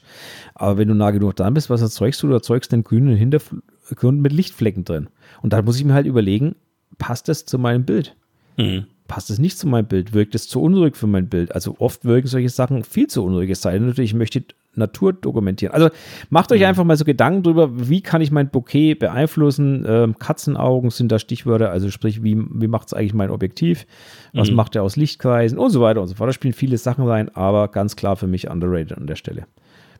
[0.56, 2.28] aber wenn du nah genug dran bist, was erzeugst du?
[2.28, 5.10] Du erzeugst einen grünen Hintergrund mit Lichtflecken drin.
[5.44, 6.56] Und da muss ich mir halt überlegen,
[6.98, 8.16] passt das zu meinem Bild?
[8.58, 8.88] Mhm.
[9.10, 11.54] Passt es nicht zu meinem Bild, wirkt es zu unruhig für mein Bild.
[11.54, 14.44] Also oft wirken solche Sachen viel zu unruhig, es sei denn natürlich, ich möchte
[14.76, 15.74] Natur dokumentieren.
[15.74, 15.90] Also
[16.30, 19.84] macht euch einfach mal so Gedanken drüber, wie kann ich mein Bouquet beeinflussen?
[19.86, 23.86] Ähm, Katzenaugen sind da Stichwörter, also sprich, wie, wie macht es eigentlich mein Objektiv?
[24.34, 24.56] Was Mhm.
[24.56, 26.30] macht er aus Lichtkreisen und so weiter und so fort.
[26.30, 29.48] Da spielen viele Sachen rein, aber ganz klar für mich underrated an der Stelle.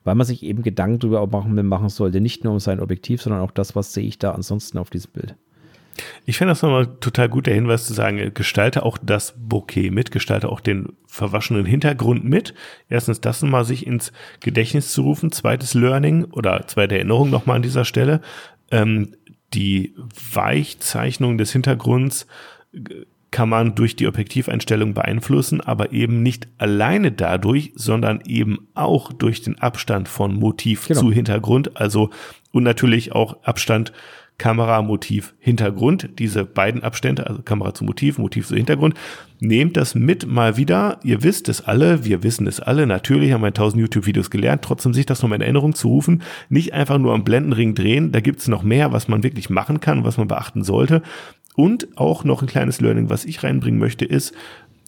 [0.04, 3.22] Weil man sich eben Gedanken drüber auch machen, machen sollte, nicht nur um sein Objektiv,
[3.22, 5.36] sondern auch das, was sehe ich da ansonsten auf diesem Bild.
[6.26, 10.12] Ich finde das nochmal total gut, der Hinweis zu sagen, gestalte auch das Bouquet mit,
[10.12, 12.54] gestalte auch den verwaschenen Hintergrund mit.
[12.90, 15.32] Erstens das mal sich ins Gedächtnis zu rufen.
[15.32, 18.22] Zweites Learning oder zweite Erinnerung nochmal an dieser Stelle.
[18.72, 19.16] Ähm,
[19.54, 19.96] die
[20.34, 22.28] Weichzeichnung des Hintergrunds
[22.74, 29.14] äh, kann man durch die Objektiveinstellung beeinflussen, aber eben nicht alleine dadurch, sondern eben auch
[29.14, 31.02] durch den Abstand von Motiv Genau.
[31.02, 32.10] zu Hintergrund, also
[32.52, 33.94] und natürlich auch Abstand
[34.40, 38.96] Kamera, Motiv, Hintergrund, diese beiden Abstände, also Kamera zu Motiv, Motiv zu Hintergrund.
[39.40, 41.00] Nehmt das mit mal wieder.
[41.04, 42.88] Ihr wisst es alle, wir wissen es alle.
[42.88, 44.64] Natürlich haben wir in 1000 YouTube-Videos gelernt.
[44.64, 46.24] Trotzdem sich das nochmal in Erinnerung zu rufen.
[46.50, 48.12] Nicht einfach nur am Blendenring drehen.
[48.12, 51.04] Da gibt es noch mehr, was man wirklich machen kann, was man beachten sollte.
[51.56, 54.34] Und auch noch ein kleines Learning, was ich reinbringen möchte, ist,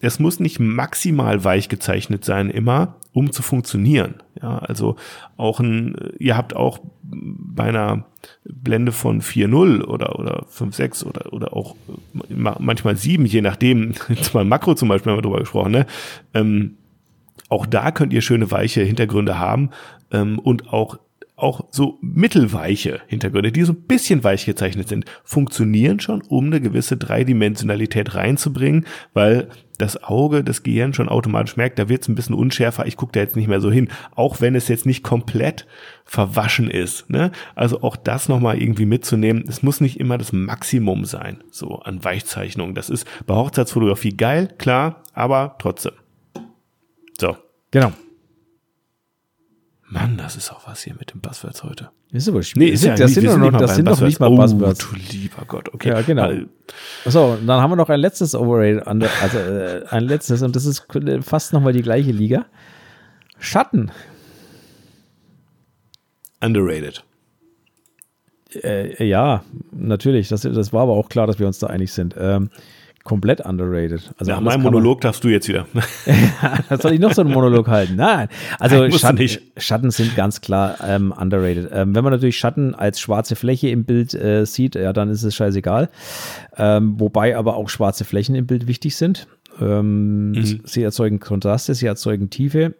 [0.01, 4.15] es muss nicht maximal weich gezeichnet sein immer, um zu funktionieren.
[4.41, 4.95] Ja, also
[5.37, 8.05] auch ein, ihr habt auch bei einer
[8.45, 11.75] Blende von 4.0 oder, oder 5.6 oder, oder auch
[12.29, 15.85] ma- manchmal 7, je nachdem, jetzt mal Makro zum Beispiel haben wir drüber gesprochen, ne?
[16.33, 16.77] Ähm,
[17.49, 19.71] auch da könnt ihr schöne weiche Hintergründe haben
[20.11, 20.99] ähm, und auch
[21.35, 26.61] auch so mittelweiche Hintergründe, die so ein bisschen weich gezeichnet sind, funktionieren schon, um eine
[26.61, 29.49] gewisse Dreidimensionalität reinzubringen, weil
[29.81, 33.13] das Auge, das Gehirn schon automatisch merkt, da wird es ein bisschen unschärfer, ich gucke
[33.13, 35.65] da jetzt nicht mehr so hin, auch wenn es jetzt nicht komplett
[36.05, 37.09] verwaschen ist.
[37.09, 37.31] Ne?
[37.55, 42.03] Also auch das nochmal irgendwie mitzunehmen, es muss nicht immer das Maximum sein, so an
[42.03, 42.75] Weichzeichnung.
[42.75, 45.93] Das ist bei Hochzeitsfotografie geil, klar, aber trotzdem.
[47.19, 47.37] So.
[47.71, 47.93] Genau.
[49.91, 51.89] Mann, das ist auch was hier mit den Buzzwords heute.
[52.13, 52.75] Ist aber schwierig.
[52.75, 54.79] ist ja das sind doch noch, das sind doch nicht mal Buzzwords.
[54.79, 54.87] Buzzwords.
[54.89, 55.89] Oh, du lieber Gott, okay.
[55.89, 56.31] Ja, genau.
[57.05, 60.87] So, dann haben wir noch ein letztes Overrated, also äh, ein letztes, und das ist
[61.21, 62.45] fast nochmal die gleiche Liga.
[63.37, 63.91] Schatten.
[66.39, 67.03] Underrated.
[68.63, 70.29] Äh, ja, natürlich.
[70.29, 72.15] Das, das war aber auch klar, dass wir uns da einig sind.
[72.17, 72.49] Ähm,
[73.03, 74.11] komplett underrated.
[74.17, 75.65] Also Nach anders meinem kann man- Monolog darfst du jetzt wieder.
[76.69, 77.95] Das soll ich noch so einen Monolog halten?
[77.95, 78.27] Nein.
[78.59, 79.29] Also Nein, Schatten.
[79.57, 81.69] Schatten sind ganz klar ähm, underrated.
[81.73, 85.23] Ähm, wenn man natürlich Schatten als schwarze Fläche im Bild äh, sieht, ja, dann ist
[85.23, 85.89] es scheißegal.
[86.57, 89.27] Ähm, wobei aber auch schwarze Flächen im Bild wichtig sind.
[89.59, 90.61] Ähm, Mhm.
[90.63, 92.75] Sie erzeugen Kontraste, sie erzeugen Tiefe.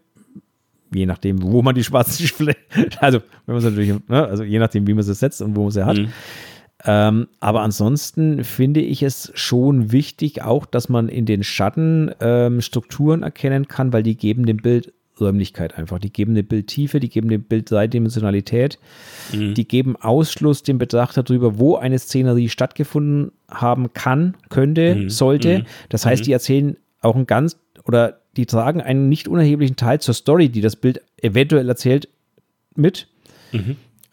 [0.94, 2.62] Je nachdem, wo man die schwarzen Flächen,
[3.00, 5.64] also wenn man es natürlich, ne, also je nachdem, wie man sie setzt und wo
[5.64, 5.98] man sie hat.
[5.98, 6.08] Mhm.
[6.86, 12.62] Ähm, aber ansonsten finde ich es schon wichtig, auch, dass man in den Schatten ähm,
[12.62, 16.00] Strukturen erkennen kann, weil die geben dem Bild Räumlichkeit einfach.
[16.00, 18.80] Die geben dem Bild Tiefe, die geben dem Bild Dreidimensionalität,
[19.54, 25.66] die geben Ausschluss dem Betrachter darüber, wo eine Szenerie stattgefunden haben kann, könnte, sollte.
[25.90, 30.14] Das heißt, die erzählen auch ein ganz oder die tragen einen nicht unerheblichen Teil zur
[30.16, 32.08] Story, die das Bild eventuell erzählt,
[32.76, 33.08] mit.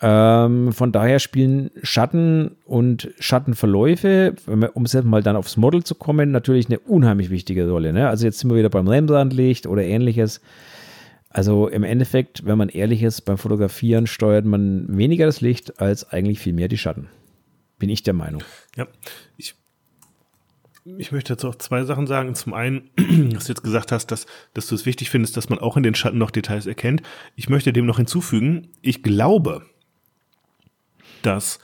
[0.00, 4.34] Ähm, von daher spielen Schatten und Schattenverläufe,
[4.74, 7.92] um es jetzt mal dann aufs Model zu kommen, natürlich eine unheimlich wichtige Rolle.
[7.92, 8.08] Ne?
[8.08, 10.40] Also jetzt sind wir wieder beim Rembrandt-Licht oder ähnliches.
[11.30, 16.10] Also im Endeffekt, wenn man ehrlich ist, beim Fotografieren steuert man weniger das Licht als
[16.10, 17.08] eigentlich viel mehr die Schatten.
[17.78, 18.42] Bin ich der Meinung.
[18.76, 18.86] Ja,
[19.36, 19.56] ich,
[20.96, 22.34] ich möchte dazu auch zwei Sachen sagen.
[22.36, 22.90] Zum einen,
[23.32, 25.82] dass du jetzt gesagt hast, dass, dass du es wichtig findest, dass man auch in
[25.82, 27.02] den Schatten noch Details erkennt.
[27.34, 29.66] Ich möchte dem noch hinzufügen, ich glaube,
[31.23, 31.59] dass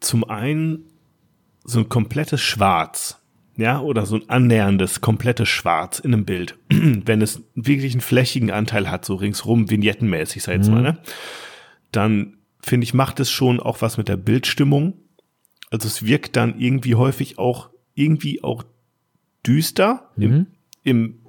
[0.00, 0.84] zum einen
[1.64, 3.20] so ein komplettes Schwarz,
[3.56, 8.50] ja, oder so ein annäherndes, komplettes Schwarz in einem Bild, wenn es wirklich einen flächigen
[8.50, 10.98] Anteil hat, so ringsrum, vignettenmäßig, sag ich jetzt mal, ne?
[11.92, 14.94] dann finde ich, macht es schon auch was mit der Bildstimmung.
[15.70, 18.64] Also es wirkt dann irgendwie häufig auch irgendwie auch
[19.46, 20.46] düster im,
[20.82, 21.20] im,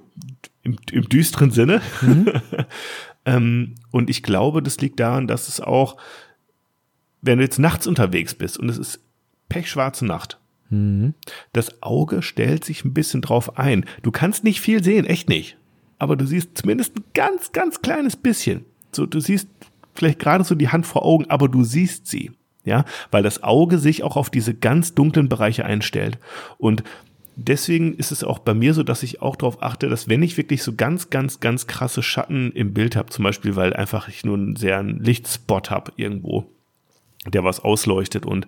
[0.62, 1.80] im, im düsteren Sinne.
[3.24, 5.96] ähm, und ich glaube, das liegt daran, dass es auch,
[7.22, 9.00] wenn du jetzt nachts unterwegs bist und es ist
[9.48, 10.38] pechschwarze Nacht,
[11.52, 13.84] das Auge stellt sich ein bisschen drauf ein.
[14.02, 15.56] Du kannst nicht viel sehen, echt nicht.
[16.02, 18.64] aber du siehst zumindest ein ganz, ganz kleines bisschen.
[18.90, 19.48] So, du siehst
[19.94, 22.32] vielleicht gerade so die Hand vor Augen, aber du siehst sie.
[22.64, 26.18] Ja, weil das Auge sich auch auf diese ganz dunklen Bereiche einstellt.
[26.58, 26.82] Und
[27.36, 30.36] deswegen ist es auch bei mir so, dass ich auch darauf achte, dass wenn ich
[30.36, 34.24] wirklich so ganz, ganz, ganz krasse Schatten im Bild habe, zum Beispiel, weil einfach ich
[34.24, 36.50] nur einen sehr einen Lichtspot habe irgendwo,
[37.26, 38.46] der was ausleuchtet und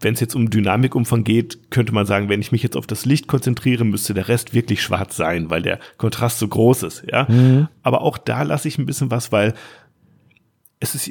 [0.00, 3.06] wenn es jetzt um Dynamikumfang geht, könnte man sagen, wenn ich mich jetzt auf das
[3.06, 7.26] Licht konzentriere, müsste der Rest wirklich schwarz sein, weil der Kontrast so groß ist, ja.
[7.28, 7.68] Mhm.
[7.82, 9.54] Aber auch da lasse ich ein bisschen was, weil
[10.80, 11.10] es ist,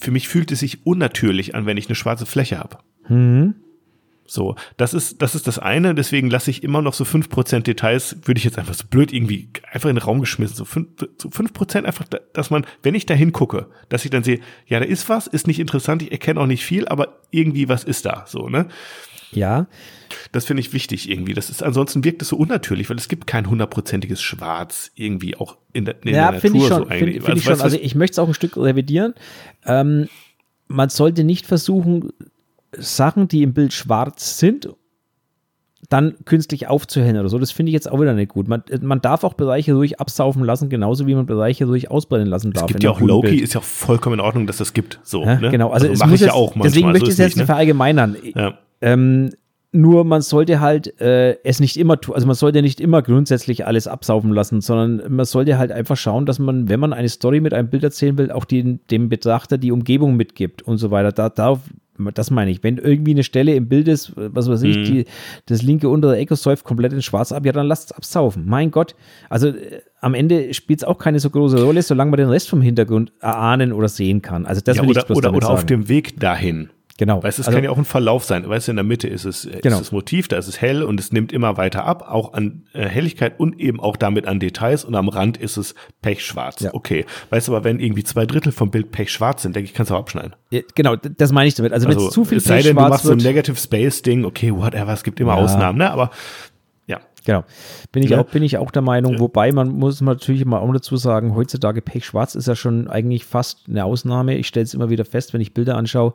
[0.00, 2.78] für mich fühlt es sich unnatürlich an, wenn ich eine schwarze Fläche habe.
[3.08, 3.54] Mhm.
[4.30, 7.66] So, das ist, das ist das eine, deswegen lasse ich immer noch so fünf Prozent
[7.66, 10.88] Details, würde ich jetzt einfach so blöd irgendwie einfach in den Raum geschmissen, so fünf
[11.16, 14.84] so Prozent einfach, dass man, wenn ich da hingucke, dass ich dann sehe, ja, da
[14.84, 18.24] ist was, ist nicht interessant, ich erkenne auch nicht viel, aber irgendwie was ist da,
[18.26, 18.68] so, ne?
[19.32, 19.66] Ja.
[20.32, 21.34] Das finde ich wichtig irgendwie.
[21.34, 25.56] Das ist, ansonsten wirkt es so unnatürlich, weil es gibt kein hundertprozentiges Schwarz irgendwie auch
[25.72, 27.14] in der, in ja, der Natur ich schon, so eigentlich.
[27.16, 27.60] Find, find ich schon.
[27.60, 29.14] Also ich möchte es auch ein Stück revidieren.
[29.64, 30.08] Ähm,
[30.66, 32.10] man sollte nicht versuchen,
[32.76, 34.68] Sachen, die im Bild schwarz sind,
[35.88, 37.38] dann künstlich aufzuhellen oder so.
[37.38, 38.48] Das finde ich jetzt auch wieder nicht gut.
[38.48, 42.52] Man, man darf auch Bereiche ruhig absaufen lassen, genauso wie man Bereiche ruhig ausbrennen lassen
[42.52, 42.64] darf.
[42.64, 43.42] Es gibt ja auch Loki, Bild.
[43.42, 45.00] ist ja vollkommen in Ordnung, dass das gibt.
[45.02, 45.50] So, ja, ne?
[45.50, 46.68] Genau, also, also mache ich ja auch manchmal.
[46.68, 47.46] Deswegen möchte ich es jetzt nicht ne?
[47.46, 48.16] verallgemeinern.
[48.34, 48.58] Ja.
[48.80, 49.30] Ähm,
[49.70, 53.66] nur man sollte halt äh, es nicht immer tun, also man sollte nicht immer grundsätzlich
[53.66, 57.40] alles absaufen lassen, sondern man sollte halt einfach schauen, dass man, wenn man eine Story
[57.40, 61.12] mit einem Bild erzählen will, auch die, dem Betrachter die Umgebung mitgibt und so weiter.
[61.12, 61.60] Da, da,
[62.14, 62.62] das meine ich.
[62.62, 64.84] Wenn irgendwie eine Stelle im Bild ist, was weiß ich, mhm.
[64.84, 65.04] die,
[65.46, 68.44] das linke untere Echo säuft komplett in schwarz ab, ja, dann lasst es absaufen.
[68.46, 68.94] Mein Gott.
[69.28, 72.48] Also äh, am Ende spielt es auch keine so große Rolle, solange man den Rest
[72.48, 74.46] vom Hintergrund erahnen oder sehen kann.
[74.46, 75.54] Also das ja, will oder, ich bloß oder, oder sagen.
[75.54, 76.70] auf dem Weg dahin.
[76.98, 77.22] Genau.
[77.22, 78.46] Weißt du, es also, kann ja auch ein Verlauf sein.
[78.48, 79.76] Weißt du, in der Mitte ist es, Genau.
[79.76, 82.64] ist das Motiv, da ist es hell und es nimmt immer weiter ab, auch an
[82.72, 86.60] äh, Helligkeit und eben auch damit an Details und am Rand ist es pechschwarz.
[86.60, 86.74] Ja.
[86.74, 87.06] Okay.
[87.30, 89.94] Weißt du, aber wenn irgendwie zwei Drittel vom Bild pechschwarz sind, denke ich, kannst du
[89.94, 90.34] auch abschneiden.
[90.50, 91.72] Ja, Genau, das meine ich damit.
[91.72, 94.02] Also, wenn Also, es zu viel es sei denn, du machst so ein Negative Space
[94.02, 95.42] Ding, okay, whatever, es gibt immer Ja.
[95.44, 95.90] Ausnahmen, ne?
[95.92, 96.10] Aber
[96.88, 96.98] ja.
[97.24, 97.44] Genau.
[97.92, 98.18] Bin ich, Ne?
[98.20, 101.80] auch, bin ich auch der Meinung, wobei man muss natürlich mal auch dazu sagen, heutzutage
[101.80, 104.36] Pechschwarz ist ja schon eigentlich fast eine Ausnahme.
[104.36, 106.14] Ich stelle es immer wieder fest, wenn ich Bilder anschaue.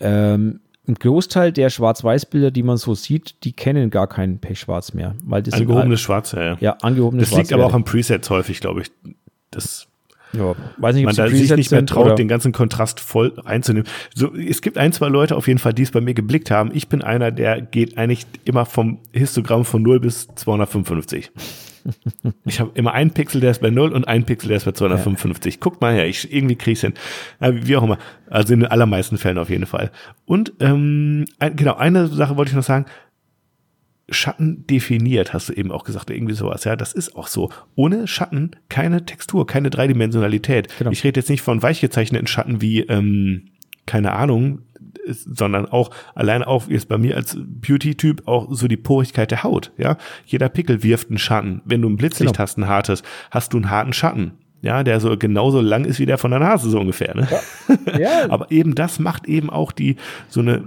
[0.00, 5.14] Ähm, ein Großteil der Schwarz-Weiß-Bilder, die man so sieht, die kennen gar keinen Pechschwarz mehr.
[5.22, 6.76] Weil das Angehobenes Schwarz, ja, ja.
[6.82, 8.90] angehobenes Das liegt aber auch am Presets häufig, glaube ich.
[9.50, 9.86] Das
[10.32, 13.88] ja, weiß nicht, man da sich nicht mehr traut, oder- den ganzen Kontrast voll reinzunehmen.
[14.14, 16.70] So, es gibt ein, zwei Leute auf jeden Fall, die es bei mir geblickt haben.
[16.72, 21.30] Ich bin einer, der geht eigentlich immer vom Histogramm von 0 bis 255.
[22.44, 24.72] Ich habe immer einen Pixel, der ist bei 0 und einen Pixel, der ist bei
[24.72, 25.60] 255.
[25.60, 26.94] Guckt mal her, ich irgendwie krieg's hin.
[27.40, 27.98] Ja, wie auch immer.
[28.28, 29.90] Also in den allermeisten Fällen auf jeden Fall.
[30.26, 32.86] Und ähm, genau, eine Sache wollte ich noch sagen.
[34.12, 37.50] Schatten definiert, hast du eben auch gesagt, irgendwie sowas, ja, das ist auch so.
[37.76, 40.66] Ohne Schatten keine Textur, keine Dreidimensionalität.
[40.78, 40.90] Genau.
[40.90, 43.50] Ich rede jetzt nicht von weich gezeichneten Schatten wie, ähm,
[43.86, 44.62] keine Ahnung,
[45.04, 49.42] ist- sondern auch allein auch jetzt bei mir als Beauty-Typ auch so die Porigkeit der
[49.42, 49.96] Haut, ja.
[50.26, 51.62] Jeder Pickel wirft einen Schatten.
[51.64, 52.42] Wenn du ein Blitzlicht Genau.
[52.42, 54.32] hast, ein hartes, hast du einen harten Schatten.
[54.62, 57.26] Ja, der so genauso lang ist wie der von der Nase, so ungefähr, ne?
[57.98, 59.96] Ja, Aber eben das macht eben auch die,
[60.28, 60.64] so eine,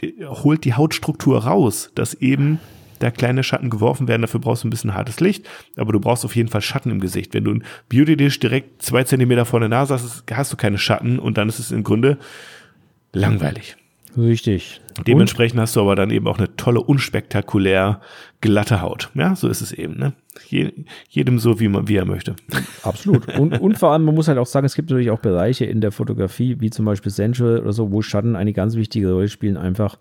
[0.00, 2.60] die, holt die Hautstruktur raus, dass eben
[3.00, 4.22] da kleine Schatten geworfen werden.
[4.22, 5.44] Dafür brauchst du ein bisschen hartes Licht,
[5.76, 7.34] aber du brauchst auf jeden Fall Schatten im Gesicht.
[7.34, 11.18] Wenn du ein Beauty-Dish direkt zwei Zentimeter vor der Nase hast, hast du keine Schatten
[11.18, 12.18] und dann ist es im Grunde
[13.14, 13.76] langweilig.
[14.16, 14.80] richtig.
[15.06, 18.00] Dementsprechend hast du aber dann eben auch eine tolle, unspektakulär
[18.40, 19.10] glatte Haut.
[19.14, 19.98] Ja, so ist es eben.
[19.98, 20.12] Ne?
[20.48, 20.70] Je,
[21.08, 22.36] jedem so, wie, man, wie er möchte.
[22.84, 23.26] Absolut.
[23.38, 25.80] Und, und vor allem, man muss halt auch sagen, es gibt natürlich auch Bereiche in
[25.80, 29.56] der Fotografie, wie zum Beispiel Sensual oder so, wo Schatten eine ganz wichtige Rolle spielen.
[29.56, 29.98] Einfach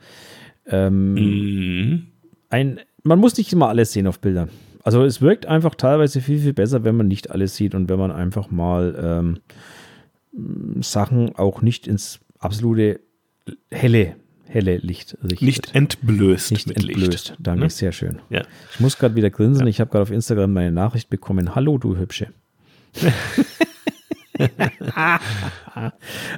[0.68, 2.04] ähm, Mhm.
[2.50, 4.50] ein, man muss nicht immer alles sehen auf Bildern.
[4.84, 7.98] Also es wirkt einfach teilweise viel, viel besser, wenn man nicht alles sieht und wenn
[7.98, 13.00] man einfach mal ähm, Sachen auch nicht ins absolute
[13.72, 14.16] helle,
[14.48, 15.42] helle Licht richtet.
[15.42, 16.98] Nicht entblößt nicht entblößt.
[17.08, 17.36] Licht.
[17.40, 17.70] Danke, Ne?
[17.70, 18.20] sehr schön.
[18.30, 18.44] Ja.
[18.74, 19.68] Ich muss gerade wieder grinsen.
[19.68, 21.56] Ich habe gerade auf Instagram meine Nachricht bekommen.
[21.56, 22.28] Hallo, du Hübsche.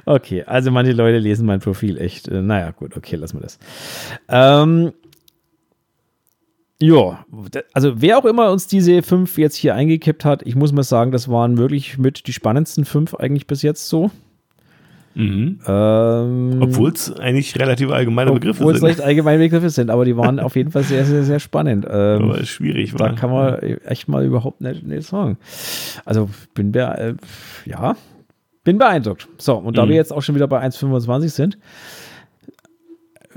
[0.04, 2.28] okay, also manche Leute lesen mein Profil echt.
[2.28, 3.58] Äh, naja, gut, okay, lassen wir das.
[4.28, 4.92] Ähm,
[6.80, 7.24] ja,
[7.72, 11.10] also wer auch immer uns diese fünf jetzt hier eingekippt hat, ich muss mal sagen,
[11.10, 14.10] das waren wirklich mit die spannendsten fünf eigentlich bis jetzt so.
[15.18, 15.60] Mhm.
[15.66, 18.88] Ähm, Obwohl es eigentlich relativ allgemeine Begriffe obwohl es sind.
[18.90, 21.86] recht allgemeine Begriffe sind, aber die waren auf jeden Fall sehr, sehr, sehr spannend.
[21.88, 23.14] Ähm, Aber schwierig, da war.
[23.14, 25.38] kann man echt mal überhaupt nicht, nicht sagen.
[26.04, 27.14] Also bin äh,
[27.64, 27.96] ja,
[28.62, 29.26] bin beeindruckt.
[29.38, 29.88] So, und da Mhm.
[29.90, 31.56] wir jetzt auch schon wieder bei 1,25 sind,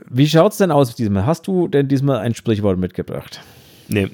[0.09, 1.25] wie schaut es denn aus diesmal?
[1.25, 3.41] Hast du denn diesmal ein Sprichwort mitgebracht?
[3.87, 4.09] Nee.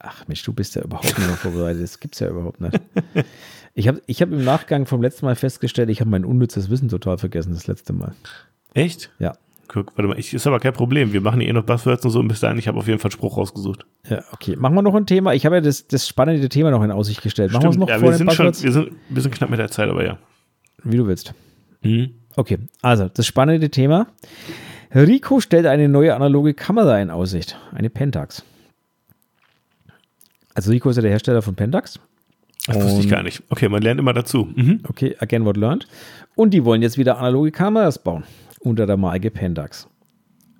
[0.00, 1.82] Ach Mensch, du bist ja überhaupt nicht mehr vorbereitet.
[1.82, 2.78] Das gibt's ja überhaupt nicht.
[3.74, 6.88] Ich habe ich hab im Nachgang vom letzten Mal festgestellt, ich habe mein unnützes Wissen
[6.88, 8.14] total vergessen, das letzte Mal.
[8.72, 9.10] Echt?
[9.18, 9.34] Ja.
[9.66, 11.12] Guck, warte mal, ich, ist aber kein Problem.
[11.12, 13.08] Wir machen eh noch Buzzwords und so und bis dahin, ich habe auf jeden Fall
[13.08, 13.86] einen Spruch rausgesucht.
[14.08, 14.56] Ja, okay.
[14.56, 15.34] Machen wir noch ein Thema.
[15.34, 17.52] Ich habe ja das, das spannende Thema noch in Aussicht gestellt.
[17.52, 18.62] Machen wir es noch ja, vor wir sind schon, Buzzwords?
[18.62, 20.18] wir sind, wir sind knapp mit der Zeit, aber ja.
[20.84, 21.34] Wie du willst.
[21.82, 22.10] Mhm.
[22.36, 24.06] Okay, also das spannende Thema.
[24.94, 28.44] Rico stellt eine neue analoge Kamera in Aussicht, eine Pentax.
[30.54, 31.98] Also Rico ist ja der Hersteller von Pentax.
[32.66, 33.42] Das wusste ich gar nicht.
[33.50, 34.48] Okay, man lernt immer dazu.
[34.54, 34.80] Mhm.
[34.88, 35.86] Okay, again what learned.
[36.34, 38.24] Und die wollen jetzt wieder analoge Kameras bauen
[38.60, 39.88] unter der Marke Pentax.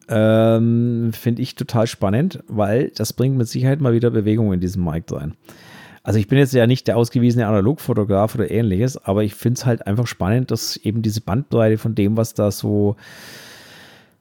[0.08, 4.84] Ähm, Finde ich total spannend, weil das bringt mit Sicherheit mal wieder Bewegung in diesem
[4.84, 5.34] Markt rein.
[6.02, 9.64] Also ich bin jetzt ja nicht der ausgewiesene Analogfotograf oder ähnliches, aber ich finde es
[9.64, 12.96] halt einfach spannend, dass eben diese Bandbreite von dem, was da so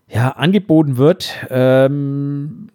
[0.08, 2.70] ja, angeboten wird, ähm,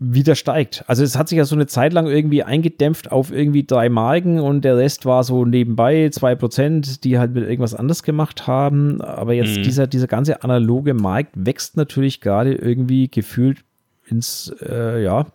[0.00, 0.84] wieder steigt.
[0.86, 4.38] Also es hat sich ja so eine Zeit lang irgendwie eingedämpft auf irgendwie drei Marken
[4.38, 9.00] und der Rest war so nebenbei zwei Prozent, die halt mit irgendwas anders gemacht haben.
[9.00, 9.62] Aber jetzt Mhm.
[9.64, 13.58] dieser, dieser ganze analoge Markt wächst natürlich gerade irgendwie gefühlt
[14.06, 15.26] ins, äh, ja,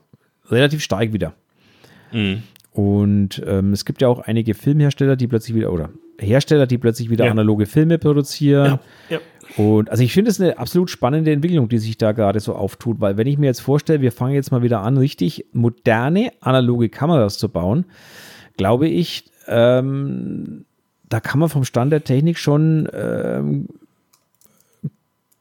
[0.49, 1.34] relativ stark wieder.
[2.14, 2.44] Mhm.
[2.72, 7.10] Und ähm, es gibt ja auch einige Filmhersteller, die plötzlich wieder, oder Hersteller, die plötzlich
[7.10, 7.31] wieder Ja.
[7.31, 8.80] analoge Filme produzieren.
[9.10, 9.15] Ja.
[9.18, 9.19] ja.
[9.57, 12.99] Und also ich finde es eine absolut spannende Entwicklung, die sich da gerade so auftut,
[13.02, 16.90] weil wenn ich mir jetzt vorstelle, wir fangen jetzt mal wieder an, richtig moderne analoge
[16.90, 17.86] Kameras zu bauen,
[18.57, 20.65] glaube ich, ähm,
[21.10, 23.68] da kann man vom Stand der Technik schon ähm,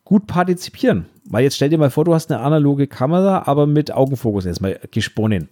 [0.05, 1.07] gut partizipieren.
[1.25, 4.79] Weil jetzt stell dir mal vor, du hast eine analoge Kamera, aber mit Augenfokus erstmal
[4.91, 5.49] gesponnen.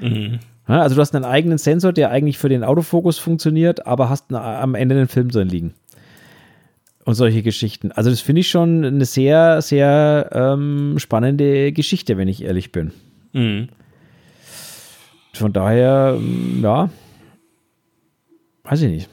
[0.00, 0.38] Mhm.
[0.66, 4.74] Also du hast einen eigenen Sensor, der eigentlich für den Autofokus funktioniert, aber hast am
[4.74, 5.74] Ende einen Film drin liegen.
[7.06, 7.92] Und solche Geschichten.
[7.92, 12.90] Also das finde ich schon eine sehr, sehr ähm, spannende Geschichte, wenn ich ehrlich bin.
[13.32, 13.68] Mhm.
[15.32, 16.90] Von daher, ähm, ja,
[18.64, 19.10] weiß ich nicht.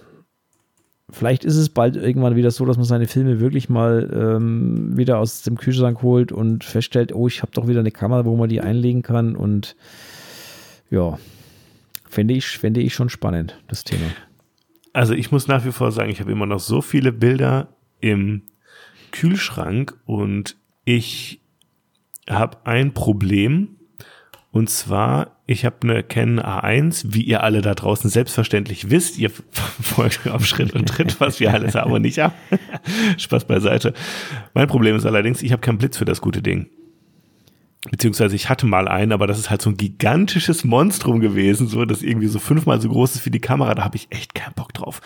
[1.12, 5.20] Vielleicht ist es bald irgendwann wieder so, dass man seine Filme wirklich mal ähm, wieder
[5.20, 8.50] aus dem Kühlschrank holt und feststellt, oh, ich habe doch wieder eine Kamera, wo man
[8.50, 9.36] die einlegen kann.
[9.36, 9.76] Und
[10.90, 11.20] ja,
[12.10, 14.08] finde ich, finde ich schon spannend, das Thema.
[14.94, 17.68] Also ich muss nach wie vor sagen, ich habe immer noch so viele Bilder
[18.04, 18.44] im
[19.12, 21.42] Kühlschrank und ich
[22.30, 23.78] habe ein Problem.
[24.52, 29.18] Und zwar, ich habe eine Canon A1, wie ihr alle da draußen selbstverständlich wisst.
[29.18, 29.30] Ihr
[29.82, 32.34] folgt auf Schritt und Tritt, was wir alles haben und nicht haben.
[33.18, 33.94] Spaß beiseite.
[34.54, 36.68] Mein Problem ist allerdings, ich habe keinen Blitz für das gute Ding.
[37.90, 41.84] Beziehungsweise ich hatte mal einen, aber das ist halt so ein gigantisches Monstrum gewesen, so
[41.84, 43.74] das irgendwie so fünfmal so groß ist wie die Kamera.
[43.76, 45.02] Da habe ich echt keinen Bock drauf.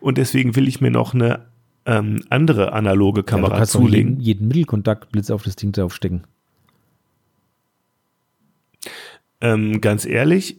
[0.00, 1.46] Und deswegen will ich mir noch eine
[1.88, 4.10] ähm, andere analoge Ja, du Kamera kannst doch zulegen.
[4.12, 6.22] jeden, jeden Mittelkontaktblitz auf das Ding draufstecken.
[9.40, 10.56] Ähm, ganz ehrlich,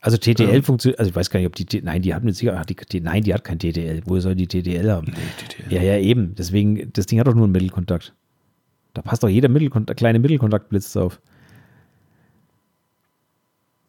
[0.00, 0.62] Also TTL Ähm.
[0.64, 3.00] funktioniert, also ich weiß gar nicht, ob die, nein, die hat mit Sicherheit, die, die,
[3.00, 4.02] nein, die hat kein TTL.
[4.06, 5.06] Woher soll die TTL haben?
[5.06, 5.72] TTL.
[5.72, 6.34] Ja, ja, eben.
[6.34, 8.12] Deswegen, das Ding hat doch nur einen Mittelkontakt.
[8.94, 11.20] Da passt doch jeder Mittelkontakt, kleine Mittelkontaktblitz drauf.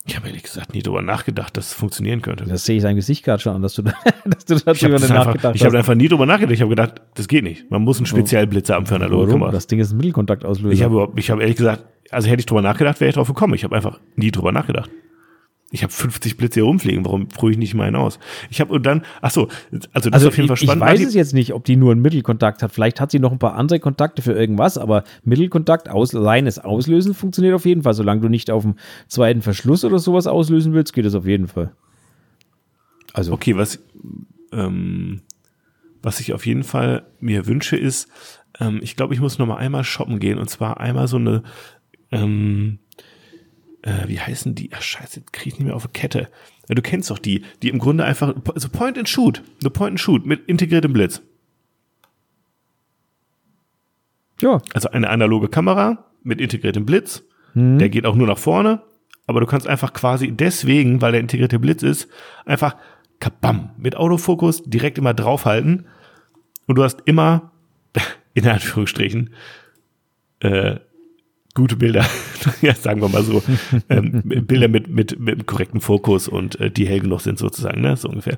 [0.06, 2.44] Ich habe ehrlich gesagt nie drüber nachgedacht, dass es funktionieren könnte.
[2.46, 3.94] Das sehe ich sein Gesicht gerade schon an, dass du, da-
[4.26, 5.76] dass du habe darüber das einfach, nachgedacht ich hab hast.
[5.78, 6.54] einfach nie drüber nachgedacht.
[6.54, 7.72] Ich habe gedacht, das geht nicht.
[7.72, 9.32] Man muss einen Spezialblitzer haben für analoge Warum?
[9.42, 9.54] Kameras.
[9.56, 10.74] Das Ding ist ein Mittelkontaktauslöser.
[10.74, 13.54] Ich habe ich habe ehrlich gesagt, also hätte ich drüber nachgedacht, wäre ich drauf gekommen.
[13.54, 14.90] Ich habe einfach nie drüber nachgedacht.
[15.74, 18.20] Ich habe 50 Blitze hier rumfliegen, warum probiere ich nicht mal einen aus?
[18.52, 20.70] Ich habe und dann, ach so, also das also ist auf jeden Fall ich, ich
[20.70, 20.86] spannend.
[20.86, 22.72] weiß es jetzt nicht, ob die nur einen Mittelkontakt hat.
[22.72, 27.16] Vielleicht hat sie noch ein paar andere Kontakte für irgendwas, aber Mittelkontakt, aus, reines Auslösen
[27.16, 27.96] funktioniert auf jeden Fall.
[27.96, 28.76] Solange du nicht auf dem
[29.08, 31.72] zweiten Verschluss oder sowas auslösen willst, geht es auf jeden Fall.
[33.12, 33.80] Also, Okay, was,
[34.52, 35.22] ähm,
[36.04, 38.10] was ich auf jeden Fall mir wünsche, ist,
[38.60, 41.42] ähm, ich glaube, ich muss noch mal einmal shoppen gehen und zwar einmal so eine,
[42.12, 42.78] ähm,
[43.84, 44.72] äh, wie heißen die?
[44.74, 46.30] Ach scheiße, jetzt krieg ich nicht mehr auf die Kette.
[46.68, 49.92] Ja, du kennst doch die, die im Grunde einfach, so Point and Shoot, eine Point
[49.92, 51.22] and Shoot mit integriertem Blitz.
[54.42, 57.24] ja, Also eine analoge Kamera mit integriertem Blitz.
[57.54, 57.78] Mhm.
[57.80, 58.82] Der geht auch nur nach vorne.
[59.26, 62.10] Aber du kannst einfach quasi deswegen, weil der integrierte Blitz ist,
[62.46, 62.76] einfach
[63.20, 65.86] kabam mit Autofokus direkt immer draufhalten.
[66.68, 67.52] Und du hast immer,
[68.34, 69.34] in Anführungsstrichen,
[70.40, 70.78] äh,
[71.56, 72.06] gute Bilder,
[72.62, 73.44] ja, sagen wir mal so,
[73.90, 77.82] ähm, Bilder mit, mit, mit einem korrekten Fokus und äh, die hell genug sind sozusagen,
[77.82, 78.38] ne, so ungefähr.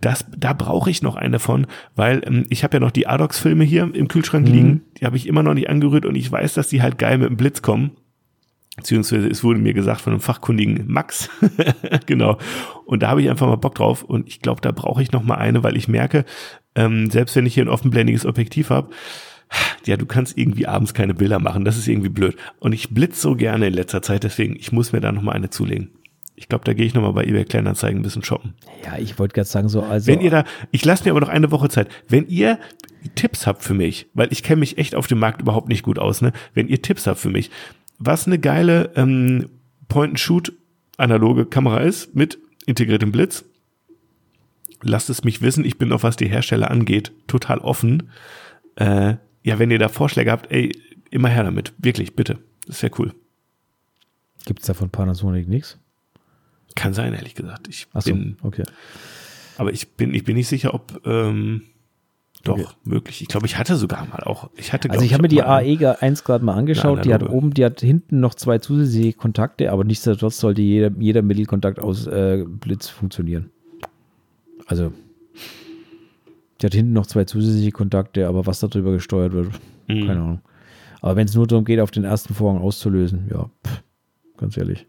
[0.00, 1.66] Das, da brauche ich noch eine von,
[1.96, 5.26] weil ähm, ich habe ja noch die Adox-Filme hier im Kühlschrank liegen, die habe ich
[5.26, 7.92] immer noch nicht angerührt und ich weiß, dass die halt geil mit dem Blitz kommen.
[8.76, 11.30] Beziehungsweise es wurde mir gesagt von einem fachkundigen Max.
[12.06, 12.36] genau.
[12.84, 14.02] Und da habe ich einfach mal Bock drauf.
[14.02, 16.26] Und ich glaube, da brauche ich noch mal eine, weil ich merke,
[16.74, 18.90] ähm, selbst wenn ich hier ein offenblendiges Objektiv habe,
[19.84, 22.36] ja, du kannst irgendwie abends keine Bilder machen, das ist irgendwie blöd.
[22.58, 25.50] Und ich blitz so gerne in letzter Zeit, deswegen, ich muss mir da nochmal eine
[25.50, 25.90] zulegen.
[26.38, 28.54] Ich glaube, da gehe ich nochmal bei eBay Kleinanzeigen ein bisschen shoppen.
[28.84, 30.06] Ja, ich wollte gerade sagen, so, also.
[30.06, 31.88] Wenn ihr da, ich lasse mir aber noch eine Woche Zeit.
[32.08, 32.58] Wenn ihr
[33.14, 35.98] Tipps habt für mich, weil ich kenne mich echt auf dem Markt überhaupt nicht gut
[35.98, 36.32] aus, ne?
[36.52, 37.50] Wenn ihr Tipps habt für mich,
[37.98, 39.48] was eine geile ähm,
[39.88, 40.52] Point-and-Shoot
[40.98, 43.44] analoge Kamera ist mit integriertem Blitz,
[44.82, 45.64] lasst es mich wissen.
[45.64, 48.10] Ich bin auch, was die Hersteller angeht, total offen.
[48.76, 49.14] Äh,
[49.46, 50.76] ja, wenn ihr da Vorschläge habt, ey,
[51.10, 51.72] immer her damit.
[51.78, 52.38] Wirklich, bitte.
[52.66, 53.14] Das wäre cool.
[54.44, 55.78] Gibt es da von Panasonic nichts?
[56.74, 57.68] Kann sein, ehrlich gesagt.
[57.68, 58.64] Ich Ach so, bin, okay.
[59.56, 61.62] aber ich bin, ich bin nicht sicher, ob ähm,
[62.42, 62.66] doch Okay.
[62.82, 63.22] möglich.
[63.22, 64.50] Ich glaube, ich hatte sogar mal auch.
[64.56, 64.90] Ich hatte.
[64.90, 67.04] Also ich habe mir die AE 1 gerade mal angeschaut.
[67.04, 71.22] Die hat oben, die hat hinten noch zwei zusätzliche Kontakte, aber nichtsdestotrotz sollte jeder, jeder
[71.22, 73.50] Mittelkontakt aus äh, Blitz funktionieren.
[74.66, 74.92] Also
[76.60, 79.48] die hat hinten noch zwei zusätzliche Kontakte, aber was darüber gesteuert wird,
[79.88, 80.06] Mhm.
[80.06, 80.40] keine Ahnung.
[81.02, 83.82] Aber wenn es nur darum geht, auf den ersten Vorhang auszulösen, ja, pff,
[84.38, 84.86] ganz ehrlich,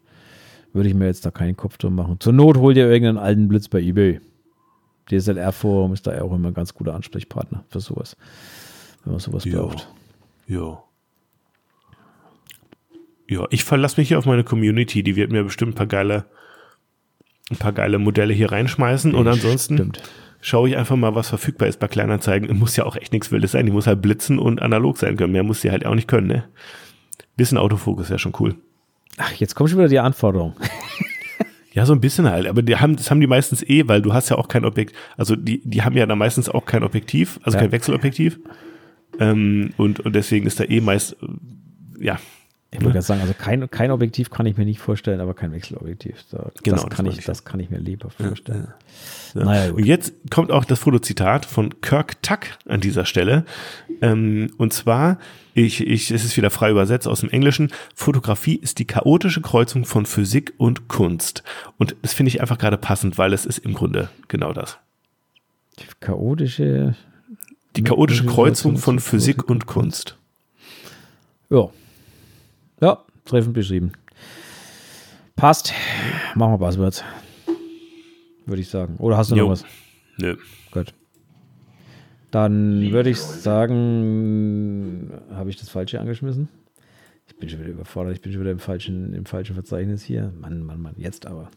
[0.74, 2.18] würde ich mir jetzt da keinen Kopf drum machen.
[2.20, 4.20] Zur Not holt ihr irgendeinen alten Blitz bei eBay.
[5.10, 8.18] DSLR-Forum ist da auch immer ein ganz guter Ansprechpartner für sowas,
[9.04, 9.62] wenn man sowas Ja.
[9.62, 9.88] braucht.
[10.48, 10.82] Ja.
[13.30, 15.04] Ja, ich verlasse mich hier auf meine Community.
[15.04, 16.26] Die wird mir bestimmt ein paar geile,
[17.52, 19.14] ein paar geile Modelle hier reinschmeißen.
[19.14, 20.02] Und ansonsten Stimmt.
[20.48, 22.58] Schaue ich einfach mal, was verfügbar ist bei Kleinanzeigen.
[22.58, 23.66] Muss ja auch echt nichts Wildes sein.
[23.66, 25.34] Die muss halt blitzen und analog sein können.
[25.34, 26.46] Mehr muss sie halt auch nicht können, ne?
[27.36, 28.56] Bisschen Autofokus wäre schon cool.
[29.18, 30.54] Ach, jetzt kommt schon wieder die Anforderung.
[31.74, 32.48] Ja, so ein bisschen halt.
[32.48, 34.96] Aber die haben, das haben die meistens eh, weil du hast ja auch kein Objekt.
[35.16, 37.62] Also die, die haben ja da meistens auch kein Objektiv, also Ja.
[37.62, 38.40] kein Wechselobjektiv.
[39.20, 41.28] Ähm, und, und deswegen ist da eh meist, äh,
[42.04, 42.20] ja,
[42.70, 45.54] Ich würde gerade sagen, also kein, kein Objektiv kann ich mir nicht vorstellen, aber kein
[45.54, 46.26] Wechselobjektiv.
[46.32, 47.26] Da, Genau, das, das kann meine ich, ich.
[47.26, 48.68] das kann ich mir lebhaft vorstellen.
[49.34, 49.46] Ja.
[49.46, 49.80] Naja, gut.
[49.80, 53.46] Und jetzt kommt auch das Fotozitat von Kirk Tuck an dieser Stelle.
[54.02, 55.18] Ähm, und zwar,
[55.54, 57.72] ich, ich, es ist wieder frei übersetzt aus dem Englischen.
[57.96, 61.44] Fotografie ist die chaotische Kreuzung von Physik und Kunst.
[61.78, 64.78] Und das finde ich einfach gerade passend, weil es ist im Grunde genau das.
[65.80, 66.96] Die chaotische.
[67.78, 70.18] Die chaotische Kreuzung von Physik und Kunst.
[71.50, 71.70] Ja.
[72.82, 73.92] Ja, treffend beschrieben.
[75.36, 75.74] Passt.
[76.36, 77.04] Machen wir Buzzwords.
[78.46, 78.96] Würde ich sagen.
[79.00, 79.50] Oder hast du noch Jo.
[79.50, 79.66] was?
[80.18, 80.38] Nö.
[80.72, 80.94] Gut.
[82.32, 86.50] Dann würde ich sagen, habe ich das Falsche angeschmissen?
[87.28, 88.14] Ich bin schon wieder überfordert.
[88.16, 90.32] Ich bin schon wieder im falschen, im falschen Verzeichnis hier.
[90.40, 90.96] Mann, Mann, Mann.
[90.98, 91.50] Jetzt aber.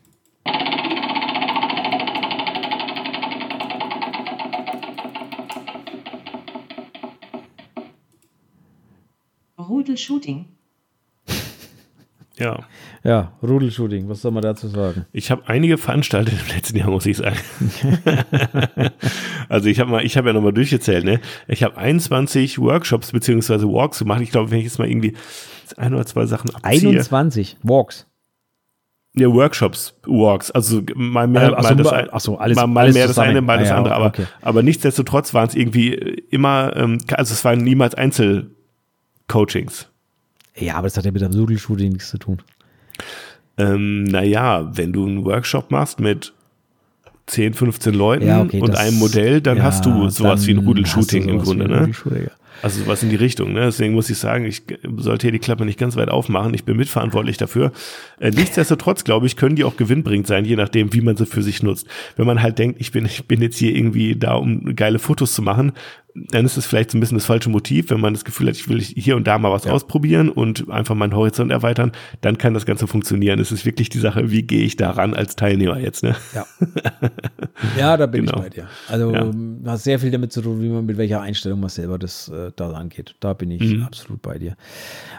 [9.58, 10.46] Rudelshooting.
[12.40, 12.60] Ja.
[13.04, 14.08] Ja, Rudelshooting.
[14.08, 15.06] Was soll man dazu sagen?
[15.12, 17.36] Ich habe einige veranstaltet im letzten Jahr, muss ich sagen.
[19.48, 21.20] also ich habe mal, ich habe ja nochmal durchgezählt, ne?
[21.48, 24.20] Ich habe 21 Workshops beziehungsweise Walks gemacht.
[24.22, 25.14] Ich glaube, wenn ich jetzt mal irgendwie
[25.76, 26.90] ein oder zwei Sachen abziehe.
[26.90, 28.06] 21 Walks.
[29.16, 32.66] Ja, Workshops, Walks, also mal mehr, Also, ach so, mal, das ach so, alles- mal,
[32.68, 34.26] mal alles mehr das eine, mal Ah, das ja, andere, aber, okay.
[34.40, 35.94] aber nichtsdestotrotz waren es irgendwie
[36.30, 39.88] immer, ähm, also es waren niemals Einzelcoachings.
[40.56, 42.38] Ja, aber das hat ja mit dem Rudelshooting nichts zu tun.
[43.58, 46.32] Ähm, naja, wenn du einen Workshop machst mit
[47.26, 50.52] 10, 15 Leuten Ja, okay, und das- einem Modell, dann ja, hast du sowas wie
[50.52, 51.90] ein Rudelshooting im Grunde, ne?
[52.06, 52.30] Ja.
[52.62, 53.60] Also was in die Richtung, ne?
[53.60, 54.62] Deswegen muss ich sagen, ich
[54.98, 56.52] sollte hier die Klappe nicht ganz weit aufmachen.
[56.52, 57.72] Ich bin mitverantwortlich dafür.
[58.18, 61.42] Äh, nichtsdestotrotz, glaube ich, können die auch gewinnbringend sein, je nachdem, wie man sie für
[61.42, 61.86] sich nutzt.
[62.16, 65.32] Wenn man halt denkt, ich bin, ich bin jetzt hier irgendwie da, um geile Fotos
[65.32, 65.72] zu machen,
[66.14, 67.90] dann ist es vielleicht so ein bisschen das falsche Motiv.
[67.90, 70.94] Wenn man das Gefühl hat, ich will hier und da mal was ausprobieren und einfach
[70.94, 73.38] meinen Horizont erweitern, dann kann das Ganze funktionieren.
[73.38, 76.16] Es ist wirklich die Sache, wie gehe ich daran als Teilnehmer jetzt, ne?
[76.34, 76.46] Ja.
[77.78, 78.38] ja, da bin Genau.
[78.38, 78.68] ich bei dir.
[78.88, 79.30] Also Ja.
[79.72, 82.50] hat sehr viel damit zu tun, wie man mit welcher Einstellung man selber das äh,
[82.56, 83.14] da angeht.
[83.20, 83.82] Da bin ich Mhm.
[83.84, 84.56] absolut bei dir.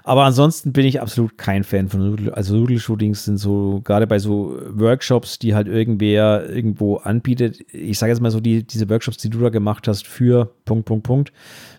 [0.04, 2.32] Aber ansonsten bin ich absolut kein Fan von Rudel.
[2.34, 7.60] Also Rudel-Shootings sind so, gerade bei so Workshops, die halt irgendwer irgendwo anbietet.
[7.72, 10.81] Ich sage jetzt mal so, die, diese Workshops, die du da gemacht hast für Punkt,
[10.84, 11.34] Punkt, Punkt,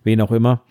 [0.04, 0.62] wen auch immer,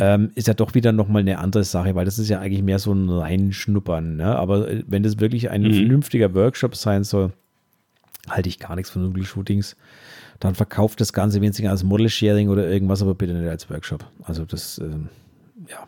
[0.00, 2.78] ähm, ist ja doch wieder nochmal eine andere Sache, weil das ist ja eigentlich mehr
[2.78, 4.16] so ein Reinschnuppern.
[4.16, 4.36] Ne?
[4.36, 7.32] Aber äh, wenn das wirklich ein vernünftiger Workshop sein soll,
[8.28, 9.76] halte ich gar nichts von Google-Shootings.
[10.40, 14.04] Dann verkauft das Ganze weniger als Model-Sharing oder irgendwas, aber bitte nicht als Workshop.
[14.24, 15.08] Also das, ähm,
[15.68, 15.86] ja.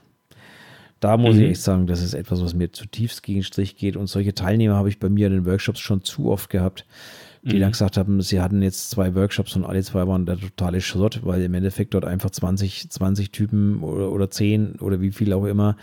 [1.01, 3.97] Da muss ich echt sagen, das ist etwas, was mir zutiefst gegen Strich geht.
[3.97, 6.86] Und solche Teilnehmer habe ich bei mir in den Workshops schon zu oft gehabt,
[7.43, 10.81] die dann gesagt haben, sie hatten jetzt zwei Workshops und alle zwei waren der totale
[10.81, 15.32] Schrott, weil im Endeffekt dort einfach 20, 20 Typen oder, oder 10 oder wie viel
[15.32, 15.77] auch immer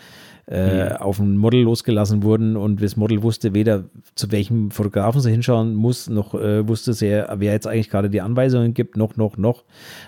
[0.47, 5.31] äh, auf ein Model losgelassen wurden und das Model wusste weder zu welchem Fotografen sie
[5.31, 9.37] hinschauen muss, noch äh, wusste sie, wer jetzt eigentlich gerade die Anweisungen gibt, noch, noch,
[9.37, 9.63] noch.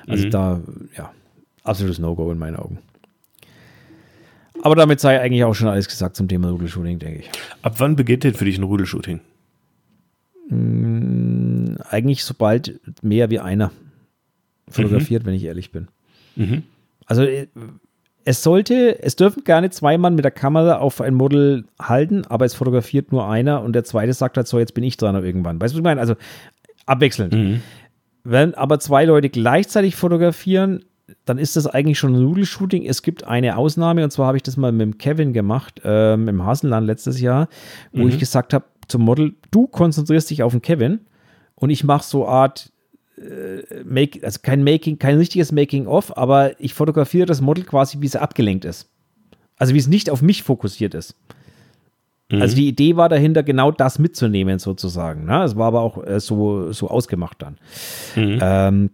[0.07, 0.61] Also da,
[0.95, 1.11] ja.
[1.63, 2.79] absolutes No-Go in meinen Augen.
[4.61, 7.29] Aber damit sei eigentlich auch schon alles gesagt zum Thema Rudelshooting, denke ich.
[7.61, 9.21] Ab wann beginnt denn für dich ein Rudelshooting?
[11.89, 13.71] Eigentlich sobald mehr wie einer
[14.69, 15.87] fotografiert, wenn ich ehrlich bin.
[17.05, 17.47] Also äh,
[18.25, 22.43] es sollte, es dürfen gerne zwei Mann mit der Kamera auf ein Model halten, aber
[22.43, 25.61] es fotografiert nur einer und der zweite sagt halt so, jetzt bin ich dran irgendwann.
[25.61, 26.01] Weißt du, was ich meine?
[26.01, 26.15] Also
[26.85, 27.33] abwechselnd.
[28.25, 30.83] Wenn aber zwei Leute gleichzeitig fotografieren,
[31.23, 32.85] dann ist das eigentlich schon ein Nudelshooting.
[32.85, 36.27] Es gibt eine Ausnahme und zwar habe ich das mal mit dem Kevin gemacht, ähm,
[36.27, 37.47] im Hasenland letztes Jahr,
[37.93, 40.99] wo ich gesagt habe zum Model, du konzentrierst dich auf den Kevin
[41.59, 42.71] und ich mache so Art
[43.17, 48.05] äh, Make, also kein Making, kein richtiges Making-of, aber ich fotografiere das Model quasi, wie
[48.05, 48.89] es abgelenkt ist.
[49.57, 51.15] Also wie es nicht auf mich fokussiert ist.
[52.41, 55.25] Also die Idee war dahinter, genau das mitzunehmen, sozusagen.
[55.25, 55.43] Ne?
[55.43, 57.57] Es war aber auch äh, so, so ausgemacht dann.
[58.41, 58.89] Ähm,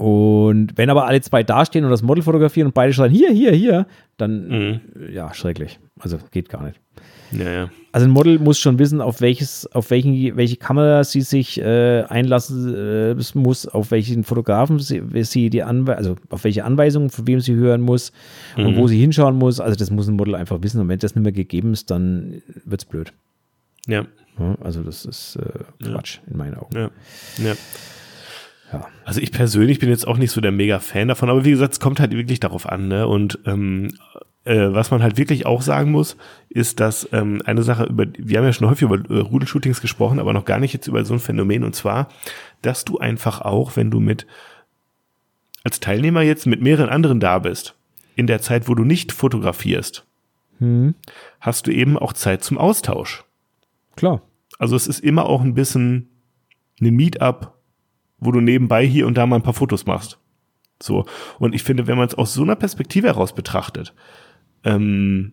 [0.00, 3.52] und wenn aber alle zwei dastehen und das Model fotografieren und beide schreien, hier, hier,
[3.52, 3.86] hier,
[4.16, 5.78] dann, äh, ja, schrecklich.
[5.98, 6.80] Also geht gar nicht.
[7.32, 7.70] Ja, ja.
[7.92, 12.04] Also ein Model muss schon wissen, auf welches, auf welchen, welche Kamera sie sich äh,
[12.08, 17.10] einlassen äh, es muss, auf welchen Fotografen sie, sie die Anwe also auf welche Anweisungen,
[17.10, 18.10] von wem sie hören muss
[18.56, 19.60] und wo sie hinschauen muss.
[19.60, 20.80] Also das muss ein Model einfach wissen.
[20.80, 23.12] Und wenn das nicht mehr gegeben ist, dann wird's blöd.
[23.86, 24.06] Ja,
[24.38, 26.74] Ja, also das ist äh, Quatsch in meinen Augen.
[26.74, 26.90] ja,
[27.44, 27.52] ja.
[28.72, 28.86] Ja.
[29.04, 31.72] Also ich persönlich bin jetzt auch nicht so der mega Fan davon, aber wie gesagt,
[31.72, 33.06] es kommt halt wirklich darauf an, ne?
[33.06, 33.92] Und ähm,
[34.44, 36.16] äh, was man halt wirklich auch sagen muss,
[36.48, 40.18] ist, dass ähm, eine Sache über, wir haben ja schon häufig über äh, Rudelshootings gesprochen,
[40.18, 42.08] aber noch gar nicht jetzt über so ein Phänomen, und zwar,
[42.62, 44.26] dass du einfach auch, wenn du mit
[45.64, 47.74] als Teilnehmer jetzt mit mehreren anderen da bist,
[48.16, 50.06] in der Zeit, wo du nicht fotografierst,
[51.40, 53.24] hast du eben auch Zeit zum Austausch.
[53.96, 54.22] Klar.
[54.58, 56.10] Also es ist immer auch ein bisschen
[56.80, 57.54] eine Meetup,
[58.20, 60.18] wo du nebenbei hier und da mal ein paar Fotos machst.
[60.82, 61.04] So.
[61.38, 63.94] Und ich finde, wenn man es aus so einer Perspektive heraus betrachtet,
[64.64, 65.32] ähm,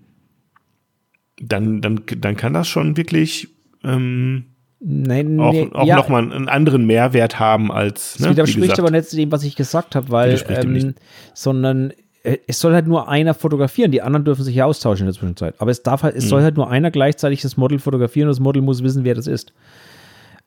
[1.40, 3.50] dann, dann, dann kann das schon wirklich
[3.84, 4.46] ähm,
[4.80, 8.14] Nein, auch, nee, auch ja, nochmal einen anderen Mehrwert haben als.
[8.14, 10.94] Das Ne, widerspricht aber nicht zu dem, was ich gesagt habe, weil, ähm,
[11.34, 11.92] sondern
[12.24, 15.20] äh, es soll halt nur einer fotografieren, die anderen dürfen sich ja austauschen in der
[15.20, 15.56] Zwischenzeit.
[15.60, 16.30] Aber es darf halt, es Mhm.
[16.30, 19.26] soll halt nur einer gleichzeitig das Model fotografieren und das Model muss wissen, wer das
[19.28, 19.54] ist.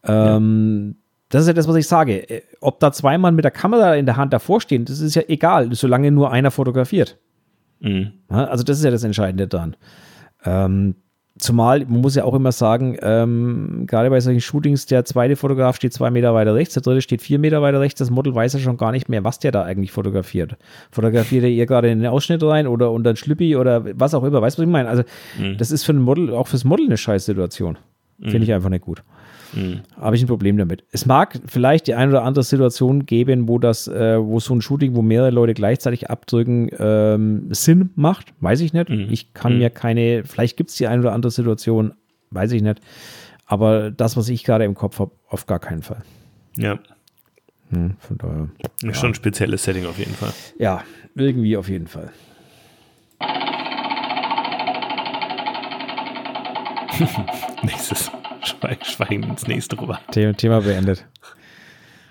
[0.05, 0.97] Ähm,
[1.31, 2.29] Das ist ja das, was ich sage.
[2.29, 5.15] Äh, Ob da zwei Mann mit der Kamera in der Hand davor stehen, das ist
[5.15, 7.17] ja egal, solange nur einer fotografiert.
[7.81, 8.13] Mhm.
[8.29, 9.77] Also das ist ja das Entscheidende dran.
[10.45, 10.97] Ähm,
[11.39, 15.77] zumal, man muss ja auch immer sagen, ähm, gerade bei solchen Shootings, der zweite Fotograf
[15.77, 18.53] steht zwei Meter weiter rechts, der dritte steht vier Meter weiter rechts, das Model weiß
[18.55, 20.57] ja schon gar nicht mehr, was der da eigentlich fotografiert.
[20.91, 24.25] Fotografiert er ihr gerade in den Ausschnitt rein oder unter den Schlüppi oder was auch
[24.25, 24.89] immer, weißt du, was ich meine?
[24.89, 25.05] Also
[25.59, 27.79] das ist für ein Model, auch fürs Model eine Scheißsituation.
[28.23, 29.03] Finde ich einfach nicht gut.
[30.01, 30.85] Habe ich ein Problem damit.
[30.93, 34.63] Es mag vielleicht die eine oder andere Situation geben, wo das, äh, wo so ein
[34.63, 38.33] Shooting, wo mehrere Leute gleichzeitig abdrücken, ähm, Sinn macht.
[38.41, 38.91] Weiß ich nicht.
[38.91, 41.93] Ich kann mir keine, vielleicht gibt es die eine oder andere Situation,
[42.31, 42.81] weiß ich nicht.
[43.47, 46.03] Aber das, was ich gerade im Kopf habe, auf gar keinen Fall.
[46.57, 46.79] Ja,
[47.71, 48.95] Hm, von daher.
[48.95, 50.33] schon ein spezielles Setting auf jeden Fall.
[50.59, 50.83] Ja,
[51.15, 52.11] irgendwie auf jeden Fall.
[57.63, 58.11] Nächstes.
[58.43, 60.01] Schweig, schweigen ins nächste rüber.
[60.13, 61.07] Thema, Thema beendet.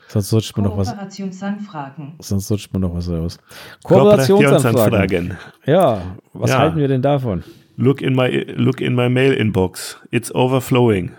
[0.08, 2.14] Sonst rutscht mir noch was, Kooperationsanfragen.
[2.20, 3.38] sonst rutscht mir noch was raus.
[3.84, 5.38] Kooperationsanfragen.
[5.66, 6.60] Ja, was Ja.
[6.60, 7.44] halten wir denn davon?
[7.78, 9.98] Look in my look in my mail inbox.
[10.12, 11.12] It's overflowing.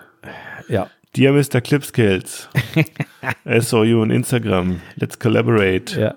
[0.69, 1.61] Ja, Dear Mr.
[1.61, 2.49] Clipskills.
[3.47, 4.81] I saw you on Instagram.
[4.97, 5.99] Let's collaborate.
[6.01, 6.15] ja.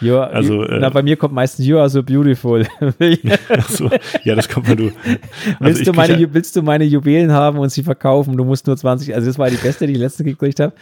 [0.00, 2.64] You are, Also, you, äh, na, bei mir kommt meistens You are so beautiful.
[3.48, 3.90] Achso,
[4.24, 4.84] ja, das kommt, weil du.
[5.60, 8.36] Also willst, du meine, ja- willst du meine Juwelen haben und sie verkaufen?
[8.36, 10.72] Du musst nur 20, also das war die beste, die ich letztens gekriegt habe.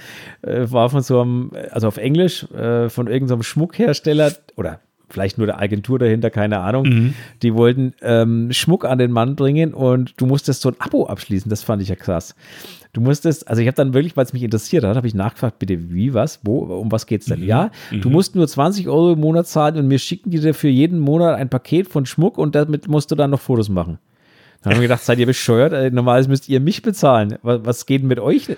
[0.43, 5.47] Äh, war von so einem, also auf Englisch, äh, von irgendeinem Schmuckhersteller oder vielleicht nur
[5.47, 6.85] der Agentur dahinter, keine Ahnung.
[6.89, 7.15] Mhm.
[7.43, 11.49] Die wollten ähm, Schmuck an den Mann bringen und du musstest so ein Abo abschließen.
[11.49, 12.35] Das fand ich ja krass.
[12.97, 15.59] Du musstest, also ich habe dann wirklich, weil es mich interessiert hat, habe ich nachgefragt,
[15.59, 17.43] bitte wie, was, wo, um was geht's denn?
[17.43, 20.69] Ja, du musst nur 20 Euro im Monat zahlen und mir schicken die dir für
[20.69, 23.99] jeden Monat ein Paket von Schmuck und damit musst du dann noch Fotos machen.
[24.63, 25.75] Dann haben wir gedacht, seid ihr bescheuert?
[25.75, 27.37] Äh, Normalerweise müsst ihr mich bezahlen.
[27.43, 28.49] Was, was geht denn mit euch?
[28.49, 28.55] äh,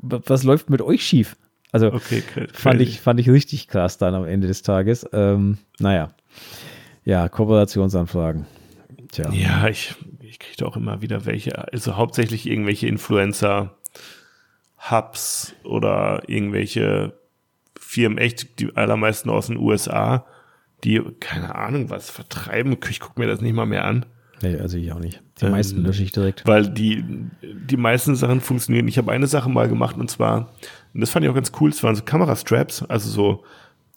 [0.00, 1.34] Was läuft mit euch schief?
[1.72, 2.22] Also Okay,
[2.52, 5.04] fand, ich, fand ich richtig krass dann am Ende des Tages.
[5.12, 6.10] Ähm, naja.
[7.04, 8.46] Ja, Kooperationsanfragen.
[9.12, 9.30] Tja.
[9.32, 11.72] Ja, ich, ich kriege da auch immer wieder welche.
[11.72, 13.76] Also hauptsächlich irgendwelche Influencer,
[14.90, 17.12] Hubs oder irgendwelche
[17.78, 20.26] Firmen, echt die allermeisten aus den USA,
[20.82, 22.76] die, keine Ahnung, was vertreiben.
[22.90, 24.04] Ich gucke mir das nicht mal mehr an.
[24.42, 25.22] Nee, also ich auch nicht.
[25.40, 26.44] Die Ähm, meisten lösche ich direkt.
[26.46, 27.04] weil die,
[27.42, 28.88] die meisten Sachen funktionieren.
[28.88, 30.50] Ich habe eine Sache mal gemacht und zwar,
[30.94, 33.44] und das fand ich auch ganz cool, es waren so Kamerastraps, also so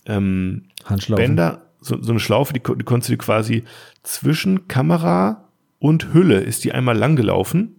[0.05, 1.23] ähm, Handschlaufen.
[1.25, 3.63] Bänder, so, so eine Schlaufe, die, die konntest du quasi
[4.03, 5.45] zwischen Kamera
[5.79, 7.75] und Hülle ist die einmal lang gelaufen.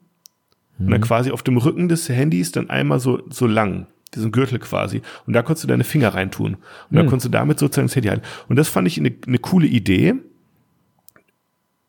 [0.79, 3.87] Und dann quasi auf dem Rücken des Handys dann einmal so, so lang.
[4.15, 5.03] Diesen Gürtel quasi.
[5.27, 6.55] Und da konntest du deine Finger reintun.
[6.91, 8.25] Und dann konntest du damit sozusagen das Handy halten.
[8.49, 10.15] Und das fand ich eine, eine coole Idee.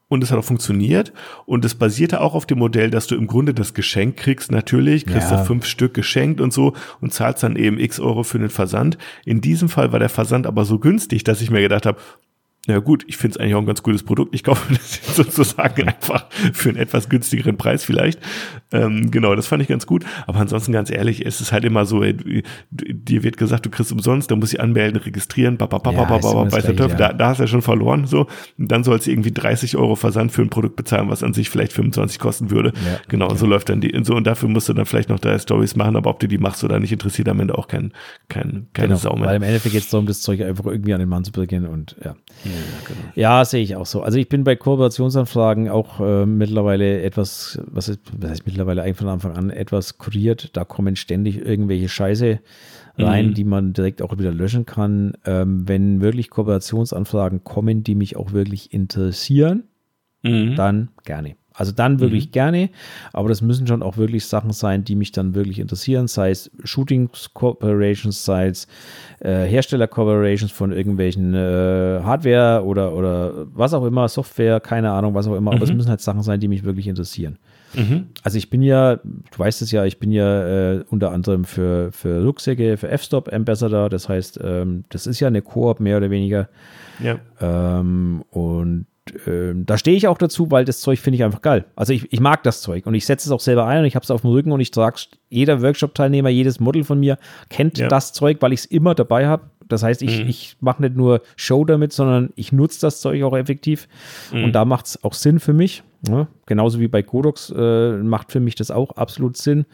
[0.09, 1.11] Und es hat auch funktioniert.
[1.45, 5.05] Und es basierte auch auf dem Modell, dass du im Grunde das Geschenk kriegst, natürlich,
[5.05, 5.37] kriegst Ja.
[5.39, 8.97] du fünf Stück geschenkt und so und zahlst dann eben x Euro für den Versand.
[9.25, 11.99] In diesem Fall war der Versand aber so günstig, dass ich mir gedacht habe,
[12.67, 14.35] na gut, ich finde es eigentlich auch ein ganz gutes Produkt.
[14.35, 18.19] Ich kaufe das jetzt sozusagen einfach für einen etwas günstigeren Preis vielleicht.
[18.71, 20.05] Ähm, genau, das fand ich ganz gut.
[20.27, 23.91] Aber ansonsten ganz ehrlich, es ist halt immer so, ey, dir wird gesagt, du kriegst
[23.91, 26.31] umsonst, dann musst du dich anmelden, registrieren, ba, ba, ba, Ja, ba, ba, ist ba,
[26.31, 27.07] immer das weiß der Gleiche, Teufel, ja.
[27.09, 28.05] da, da hast du ja schon verloren.
[28.05, 28.27] So.
[28.57, 31.49] Und dann sollst du irgendwie 30 Euro Versand für ein Produkt bezahlen, was an sich
[31.49, 32.73] vielleicht 25 kosten würde.
[32.85, 35.09] Ja, genau, und so läuft dann die, und so, und dafür musst du dann vielleicht
[35.09, 37.67] noch drei Stories machen, aber ob du die machst oder nicht, interessiert am Ende auch
[37.67, 37.93] kein,
[38.27, 39.27] kein, keine Genau, Sau mehr.
[39.27, 41.65] weil im Endeffekt geht es darum, das Zeug einfach irgendwie an den Mann zu bringen
[41.65, 42.15] und ja.
[42.43, 42.51] Ja,
[43.45, 44.01] sehe ich auch so.
[44.01, 48.97] Also ich bin bei Kooperationsanfragen auch äh, mittlerweile etwas, was, ist, was heißt mittlerweile eigentlich
[48.97, 50.55] von Anfang an etwas kuriert.
[50.55, 52.39] Da kommen ständig irgendwelche Scheiße
[52.99, 55.13] rein, die man direkt auch wieder löschen kann.
[55.25, 59.63] Ähm, wenn wirklich Kooperationsanfragen kommen, die mich auch wirklich interessieren,
[60.23, 60.55] Mhm.
[60.55, 61.35] dann gerne.
[61.57, 62.69] Also dann wirklich gerne,
[63.13, 66.51] aber das müssen schon auch wirklich Sachen sein, die mich dann wirklich interessieren, sei es
[66.63, 68.67] Shooting Corporations, sei es
[69.21, 75.15] äh, Hersteller Corporations von irgendwelchen äh, Hardware oder, oder was auch immer, Software, keine Ahnung,
[75.15, 77.39] was auch immer, aber es müssen halt Sachen sein, die mich wirklich interessieren.
[78.21, 81.91] Also ich bin ja, du weißt es ja, ich bin ja äh, unter anderem für,
[81.91, 86.11] für Rucksäcke, für F-Stop Ambassador, das heißt, ähm, das ist ja eine Koop mehr oder
[86.11, 86.49] weniger.
[87.03, 87.19] Ja.
[87.41, 88.85] Ähm, und
[89.27, 91.65] ähm, da stehe ich auch dazu, weil das Zeug finde ich einfach geil.
[91.75, 93.95] Also ich, ich mag das Zeug und ich setze es auch selber ein und ich
[93.95, 97.17] habe es auf dem Rücken und ich trage jeder Workshop-Teilnehmer, jedes Model von mir
[97.49, 97.87] kennt Ja.
[97.87, 99.43] das Zeug, weil ich es immer dabei habe.
[99.67, 103.35] Das heißt, ich, ich mache nicht nur Show damit, sondern ich nutze das Zeug auch
[103.35, 103.89] effektiv.
[104.31, 105.83] Und da macht es auch Sinn für mich.
[106.07, 106.27] Ne?
[106.45, 109.65] Genauso wie bei Kodox äh, macht für mich das auch absolut Sinn.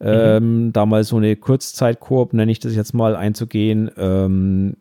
[0.00, 3.90] Ähm, da mal so eine Kurzzeit-Koop, nenne ich das jetzt mal, einzugehen.
[3.96, 4.76] Ähm,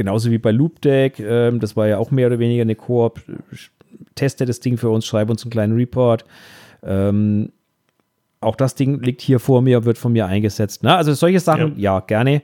[0.00, 3.20] genauso wie bei Loopdeck, ähm, das war ja auch mehr oder weniger eine Koop.
[4.14, 6.24] Teste das Ding für uns, schreibe uns einen kleinen Report.
[6.82, 7.52] Ähm,
[8.40, 10.80] auch das Ding liegt hier vor mir, wird von mir eingesetzt.
[10.82, 12.00] Na, also solche Sachen, ja.
[12.00, 12.40] gerne.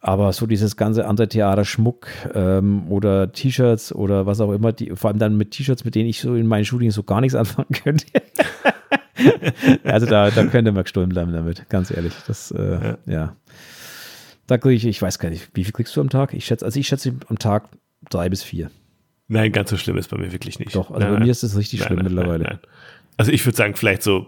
[0.00, 4.92] Aber so dieses ganze andere Theater, Schmuck ähm, oder T-Shirts oder was auch immer, die,
[4.96, 7.34] vor allem dann mit T-Shirts, mit denen ich so in meinen Shootings so gar nichts
[7.42, 8.06] anfangen könnte.
[9.84, 12.14] also da, da könnte man gestohlen bleiben damit, ganz ehrlich.
[12.26, 13.36] Das, äh, ja.
[14.46, 16.34] Da kriege ich, ich weiß gar nicht, wie viel kriegst du am Tag?
[16.34, 17.68] Ich schätze, also ich schätze am Tag
[18.10, 18.70] drei bis vier.
[19.28, 20.74] Nein, ganz so schlimm ist bei mir wirklich nicht.
[20.74, 22.60] Doch, also nein, bei mir ist es richtig nein, schlimm nein, mittlerweile.
[23.16, 24.26] Also ich würde sagen, vielleicht so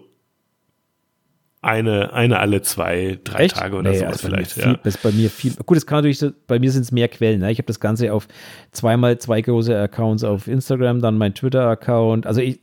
[1.60, 3.56] eine, eine alle zwei, drei Echt?
[3.56, 4.52] Tage oder Nee, sowas also vielleicht.
[4.52, 4.80] Viel, Ja.
[4.82, 5.54] Das ist bei mir viel.
[5.64, 7.40] Gut, es kann natürlich, bei mir sind es mehr Quellen.
[7.40, 7.50] Ne?
[7.50, 8.28] Ich habe das Ganze auf
[8.70, 12.26] zweimal zwei große Accounts auf Instagram, dann mein Twitter-Account.
[12.26, 12.60] Also ich,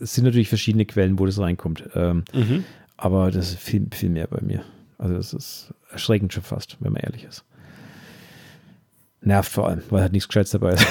[0.00, 1.84] es sind natürlich verschiedene Quellen, wo das reinkommt.
[1.94, 2.64] Ähm, Mhm.
[2.98, 4.62] Aber das ist viel, viel mehr bei mir.
[4.98, 7.44] Also das ist erschreckend schon fast, wenn man ehrlich ist.
[9.22, 10.86] Nervt vor allem, weil halt nichts Gescheites dabei ist.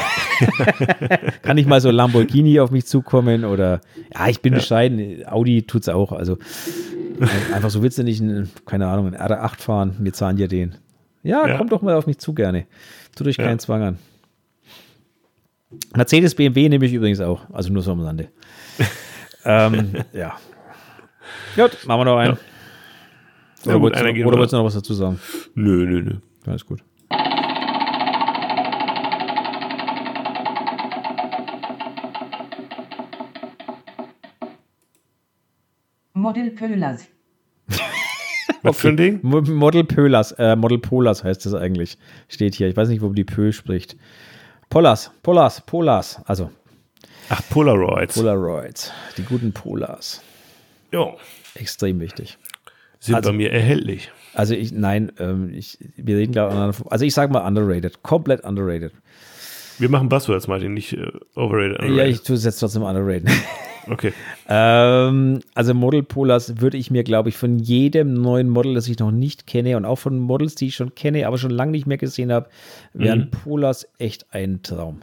[1.42, 3.80] Kann nicht mal so Lamborghini auf mich zukommen oder
[4.14, 5.26] ja, ich bin bescheiden.
[5.28, 6.12] Audi tut's auch.
[6.12, 6.38] Also
[7.54, 10.76] einfach so willst du nicht, einen, keine Ahnung, einen R8 fahren, wir zahlen dir den.
[11.24, 11.58] Ja, Ja.
[11.58, 12.66] komm doch mal auf mich zu gerne.
[13.16, 13.46] Tut euch Ja.
[13.46, 14.00] keinen Zwang an.
[15.96, 18.30] Mercedes, BMW nehme ich übrigens auch, also nur so am Rande.
[19.46, 20.36] ähm, ja.
[21.56, 22.34] Gut, machen wir noch einen.
[22.34, 22.40] Ja,
[23.66, 24.38] Oder, gut, wolltest, einer du, oder noch.
[24.38, 25.20] wolltest du noch was dazu sagen?
[25.56, 26.16] Nö, nö, nö.
[26.46, 26.82] Alles gut.
[36.14, 37.08] Model Pöllers.
[38.62, 39.20] Was für ein Ding?
[39.22, 41.98] Mo- Model Pölas, äh, Model Polas heißt das eigentlich.
[42.30, 42.68] Steht hier.
[42.68, 43.96] Ich weiß nicht, wo die Pö spricht.
[44.70, 46.22] Polas, Polas, Polas.
[46.26, 46.52] Also
[47.30, 48.16] Ach, Polaroids.
[48.16, 48.92] Polaroids.
[49.18, 50.22] Die guten Polas.
[50.92, 51.18] jo,
[51.56, 52.38] Extrem wichtig.
[53.00, 54.12] Sind Also- bei mir erhältlich.
[54.34, 56.78] Also ich, nein, ähm, ich, wir reden glaube aneinander.
[56.90, 58.04] Also ich sage mal underrated.
[58.04, 58.92] Komplett underrated.
[59.78, 61.80] Wir machen Buzzwords, Martin, nicht äh, overrated.
[61.80, 62.16] Ja, underrated.
[62.16, 63.30] ich tue es jetzt trotzdem underrated.
[63.90, 64.14] okay.
[64.50, 69.00] ähm, also Model Polars würde ich mir, glaube ich, von jedem neuen Model, das ich
[69.00, 71.88] noch nicht kenne und auch von Models, die ich schon kenne, aber schon lange nicht
[71.88, 72.48] mehr gesehen habe,
[72.94, 75.02] wären Polars echt ein Traum.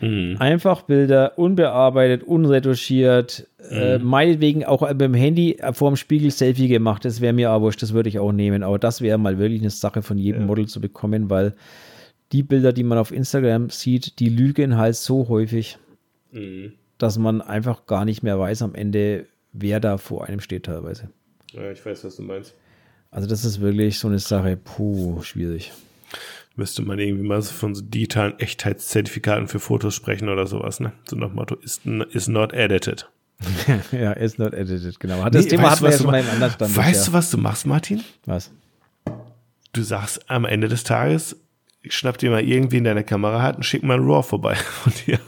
[0.00, 7.04] Einfach Bilder, unbearbeitet, unretuschiert, äh, meinetwegen auch beim Handy vorm Spiegel Selfie gemacht.
[7.04, 8.62] Das wäre mir aber wurscht, das würde ich auch nehmen.
[8.62, 11.54] Aber das wäre mal wirklich eine Sache von jedem Model zu bekommen, weil
[12.32, 15.78] die Bilder, die man auf Instagram sieht, die lügen halt so häufig,
[16.98, 21.08] dass man einfach gar nicht mehr weiß am Ende, wer da vor einem steht teilweise.
[21.52, 22.54] Ja, ich weiß, was du meinst.
[23.10, 25.72] Also das ist wirklich so eine Sache, puh, schwierig.
[26.56, 30.92] Müsste man irgendwie mal so von so digitalen Echtheitszertifikaten für Fotos sprechen oder sowas, ne?
[31.04, 33.08] So nach Motto, is, is not edited.
[33.92, 35.22] ja, is not edited, genau.
[35.22, 36.74] Hat das nee, Thema hatten wir ja schon mal im anderen Stand.
[36.74, 37.10] Weißt ja.
[37.10, 38.02] du, was du machst, Martin?
[38.24, 38.50] Was?
[39.74, 41.36] Du sagst am Ende des Tages,
[41.82, 44.54] ich schnapp dir mal irgendwie in deiner Kamera hat und schick mal ein RAW vorbei
[44.54, 45.20] von dir.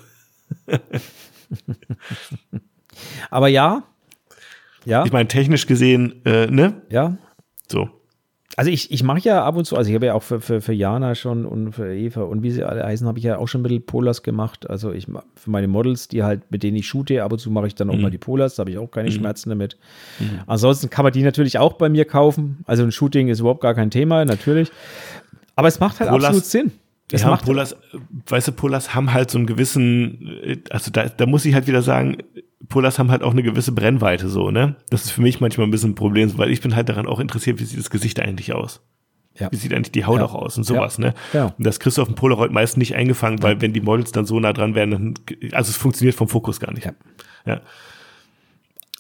[3.30, 3.82] Aber ja.
[4.86, 5.04] Ja.
[5.04, 6.80] Ich meine, technisch gesehen, äh, ne?
[6.88, 7.18] Ja.
[7.70, 7.90] So.
[8.58, 10.60] Also ich, ich mache ja ab und zu, also ich habe ja auch für, für,
[10.60, 13.46] für Jana schon und für Eva und wie sie alle heißen, habe ich ja auch
[13.46, 14.68] schon ein bisschen Polars gemacht.
[14.68, 17.68] Also ich für meine Models, die halt, mit denen ich shoote, ab und zu mache
[17.68, 18.02] ich dann auch mhm.
[18.02, 19.14] mal die Polars, da habe ich auch keine mhm.
[19.14, 19.76] Schmerzen damit.
[20.18, 20.40] Mhm.
[20.48, 22.64] Ansonsten kann man die natürlich auch bei mir kaufen.
[22.66, 24.72] Also ein Shooting ist überhaupt gar kein Thema, natürlich.
[25.54, 26.72] Aber es macht halt Polars, absolut Sinn.
[27.12, 27.76] Es ja, macht Polars,
[28.26, 31.82] weißt du, Polars haben halt so einen gewissen, also da, da muss ich halt wieder
[31.82, 32.24] sagen,
[32.68, 34.76] Polars haben halt auch eine gewisse Brennweite so, ne?
[34.90, 37.20] Das ist für mich manchmal ein bisschen ein Problem, weil ich bin halt daran auch
[37.20, 38.80] interessiert, wie sieht das Gesicht eigentlich aus?
[39.38, 39.48] Ja.
[39.52, 40.24] Wie sieht eigentlich die Haut ja.
[40.24, 41.06] auch aus und sowas, ja.
[41.06, 41.14] ne?
[41.32, 41.54] Ja.
[41.56, 44.26] Und das kriegst du auf dem Polaroid meist nicht eingefangen, weil wenn die Models dann
[44.26, 45.14] so nah dran wären, dann,
[45.52, 46.86] also es funktioniert vom Fokus gar nicht.
[46.86, 46.92] Ja.
[47.46, 47.60] ja.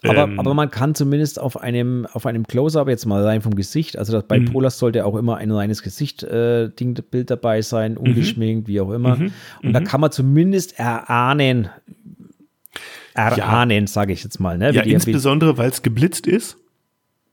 [0.04, 3.56] Aber, ähm, aber man kann zumindest auf einem, auf einem Close-Up jetzt mal rein vom
[3.56, 4.52] Gesicht, also bei mhm.
[4.52, 7.98] Polars sollte auch immer ein reines Gesicht-Bild äh, dabei sein, mhm.
[7.98, 8.72] ungeschminkt, mhm.
[8.72, 9.16] wie auch immer.
[9.16, 9.32] Mhm.
[9.64, 9.84] Und da mhm.
[9.84, 11.68] kann man zumindest erahnen,
[13.18, 13.86] erahnen, ja.
[13.86, 14.58] sage ich jetzt mal.
[14.58, 14.72] Ne?
[14.72, 16.56] ja, insbesondere, weil es geblitzt ist.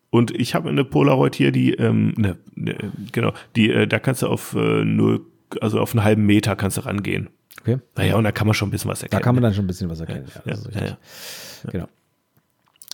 [0.10, 2.76] Und ich habe eine Polaroid hier, die, ähm, ne, ne,
[3.12, 5.26] genau, die, äh, da kannst du auf äh, null,
[5.60, 7.30] also auf einen halben Meter kannst du rangehen.
[7.62, 7.80] Okay.
[7.98, 9.20] Naja, und da kann man schon ein bisschen was erkennen.
[9.20, 10.26] Da kann man dann schon ein bisschen was erkennen.
[10.46, 10.98] Ja, ja, ja, ja.
[11.72, 11.88] Genau.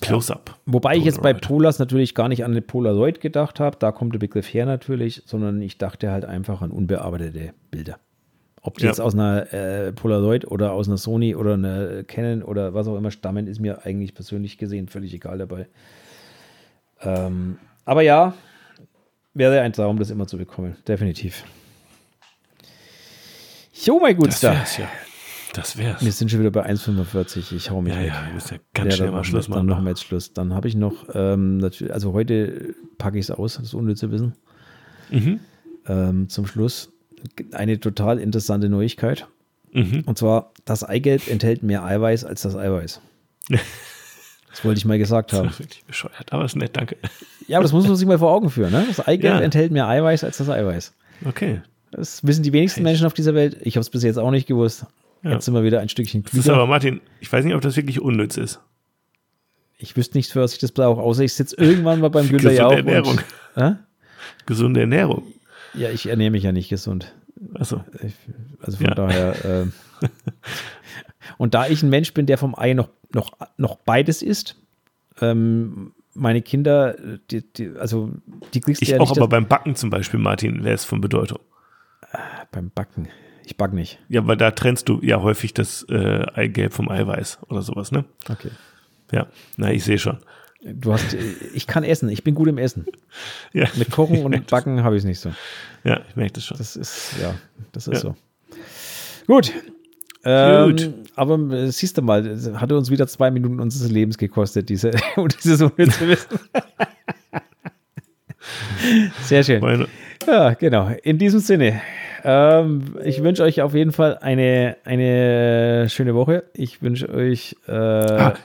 [0.01, 0.59] Close-up.
[0.65, 4.13] Wobei ich jetzt bei Polars natürlich gar nicht an eine Polaroid gedacht habe, da kommt
[4.13, 7.99] der Begriff her natürlich, sondern ich dachte halt einfach an unbearbeitete Bilder.
[8.61, 8.89] Ob die ja.
[8.89, 12.95] jetzt aus einer äh, Polaroid oder aus einer Sony oder einer Canon oder was auch
[12.95, 15.67] immer stammen, ist mir eigentlich persönlich gesehen völlig egal dabei.
[17.01, 18.35] Ähm, aber ja,
[19.33, 20.75] wäre ein Traum, das immer zu bekommen.
[20.87, 21.43] Definitiv.
[23.73, 24.51] Jo, mein Guter.
[24.51, 24.87] Das ja.
[25.53, 26.03] Das wär's.
[26.03, 27.53] Wir sind schon wieder bei 1,45.
[27.55, 28.07] Ich hau mich ja, weg.
[28.07, 29.67] Ja, wir müssen ja ganz ja, schnell mal Schluss machen.
[29.67, 30.33] Dann machen wir jetzt Schluss.
[30.33, 34.33] Dann habe ich noch, ähm, natürlich, also heute packe ich es aus, das unnütze Wissen.
[35.09, 35.39] Mhm.
[35.87, 36.93] Ähm, zum Schluss
[37.51, 39.27] eine total interessante Neuigkeit.
[39.73, 40.03] Mhm.
[40.05, 43.01] Und zwar, das Eigelb enthält mehr Eiweiß als das Eiweiß.
[44.51, 45.45] Das wollte ich mal gesagt haben.
[45.45, 46.97] Das ist wirklich bescheuert, aber ist nett, danke.
[47.47, 48.71] Ja, aber das muss man sich mal vor Augen führen.
[48.71, 48.85] Ne?
[48.85, 49.39] Das Eigelb ja.
[49.39, 50.93] enthält mehr Eiweiß als das Eiweiß.
[51.23, 51.61] Okay.
[51.91, 53.57] Das wissen die wenigsten Menschen auf dieser Welt.
[53.61, 54.85] Ich habe es bis jetzt auch nicht gewusst.
[55.23, 55.31] Ja.
[55.31, 56.37] Jetzt sind wir wieder ein Stückchen klüger.
[56.37, 58.59] Das ist aber, Martin, ich weiß nicht, ob das wirklich unnütz ist.
[59.77, 62.49] Ich wüsste nicht, für was ich das brauche, außer ich sitze irgendwann mal beim Günther
[62.49, 63.19] Gesunde Ernährung.
[63.55, 63.75] Und, äh?
[64.45, 65.23] Gesunde Ernährung.
[65.73, 67.13] Ja, ich ernähre mich ja nicht gesund.
[67.55, 67.83] Achso.
[68.61, 68.95] Also von ja.
[68.95, 69.45] daher.
[69.45, 69.65] Äh,
[71.37, 74.55] und da ich ein Mensch bin, der vom Ei noch, noch, noch beides isst,
[75.21, 76.95] ähm, meine Kinder,
[77.29, 78.11] die, die, also
[78.53, 81.39] die kriegst du ja auch, aber beim Backen zum Beispiel, Martin, wäre es von Bedeutung.
[82.11, 82.17] Äh,
[82.51, 83.07] beim Backen.
[83.45, 83.99] Ich back nicht.
[84.07, 88.05] Ja, weil da trennst du ja häufig das äh, Eigelb vom Eiweiß oder sowas, ne?
[88.29, 88.51] Okay.
[89.11, 89.27] Ja,
[89.57, 90.19] na, ich sehe schon.
[90.63, 91.15] Du hast,
[91.53, 92.85] ich kann essen, ich bin gut im Essen.
[93.53, 95.31] Ja, Mit Kochen und Backen habe ich es nicht so.
[95.83, 96.57] Ja, ich merke das schon.
[96.57, 97.33] Das ist, ja,
[97.73, 98.11] das ist ja.
[98.11, 98.15] so.
[99.27, 99.51] Gut.
[100.23, 100.93] Ähm, Gut.
[101.15, 105.35] Aber äh, siehst du mal, hatte uns wieder zwei Minuten unseres Lebens gekostet, diese, und
[105.43, 106.39] dieses zu wissen.
[109.23, 109.61] Sehr schön.
[109.61, 109.87] Meine.
[110.27, 110.91] Ja, genau.
[111.03, 111.81] In diesem Sinne,
[112.23, 116.43] ähm, ich wünsche euch auf jeden Fall eine, eine schöne Woche.
[116.53, 117.55] Ich wünsche euch.
[117.67, 118.35] Äh, ah,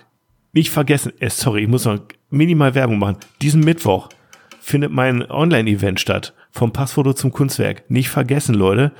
[0.56, 2.00] nicht vergessen, äh, sorry, ich muss noch
[2.30, 3.18] minimal Werbung machen.
[3.42, 4.08] Diesen Mittwoch
[4.58, 6.32] findet mein Online-Event statt.
[6.50, 7.88] Vom Passfoto zum Kunstwerk.
[7.90, 8.92] Nicht vergessen, Leute.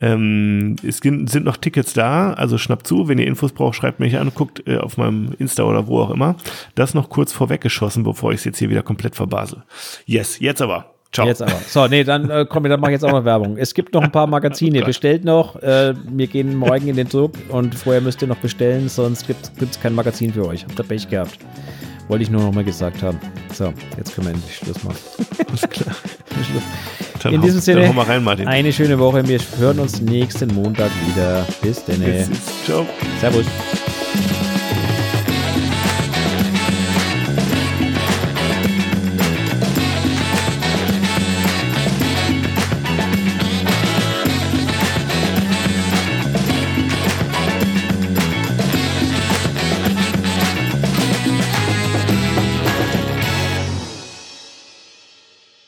[0.00, 3.08] Ähm, es sind noch Tickets da, also schnappt zu.
[3.08, 6.10] Wenn ihr Infos braucht, schreibt mich an, guckt äh, auf meinem Insta oder wo auch
[6.10, 6.36] immer.
[6.74, 9.64] Das noch kurz vorweggeschossen, bevor ich es jetzt hier wieder komplett verbasel.
[10.06, 10.94] Yes, jetzt aber.
[11.12, 11.26] Ciao.
[11.26, 11.52] Jetzt aber.
[11.68, 13.58] So, nee, dann äh, komm, dann mach ich jetzt auch noch Werbung.
[13.58, 14.82] Es gibt noch ein paar Magazine.
[14.84, 15.56] Bestellt noch.
[15.56, 19.52] Äh, wir gehen morgen in den Druck und vorher müsst ihr noch bestellen, sonst gibt
[19.60, 20.64] es kein Magazin für euch.
[20.64, 21.38] Habt ihr Pech gehabt.
[22.08, 23.18] Wollte ich nur noch mal gesagt haben.
[23.52, 24.98] So, jetzt können wir endlich Schluss machen.
[25.48, 25.94] Alles klar.
[27.22, 29.26] Dann in diesem Sinne, rein, eine schöne Woche.
[29.28, 31.46] Wir hören uns nächsten Montag wieder.
[31.62, 32.02] Bis dann.
[32.64, 32.84] Ciao.
[33.20, 33.46] Servus.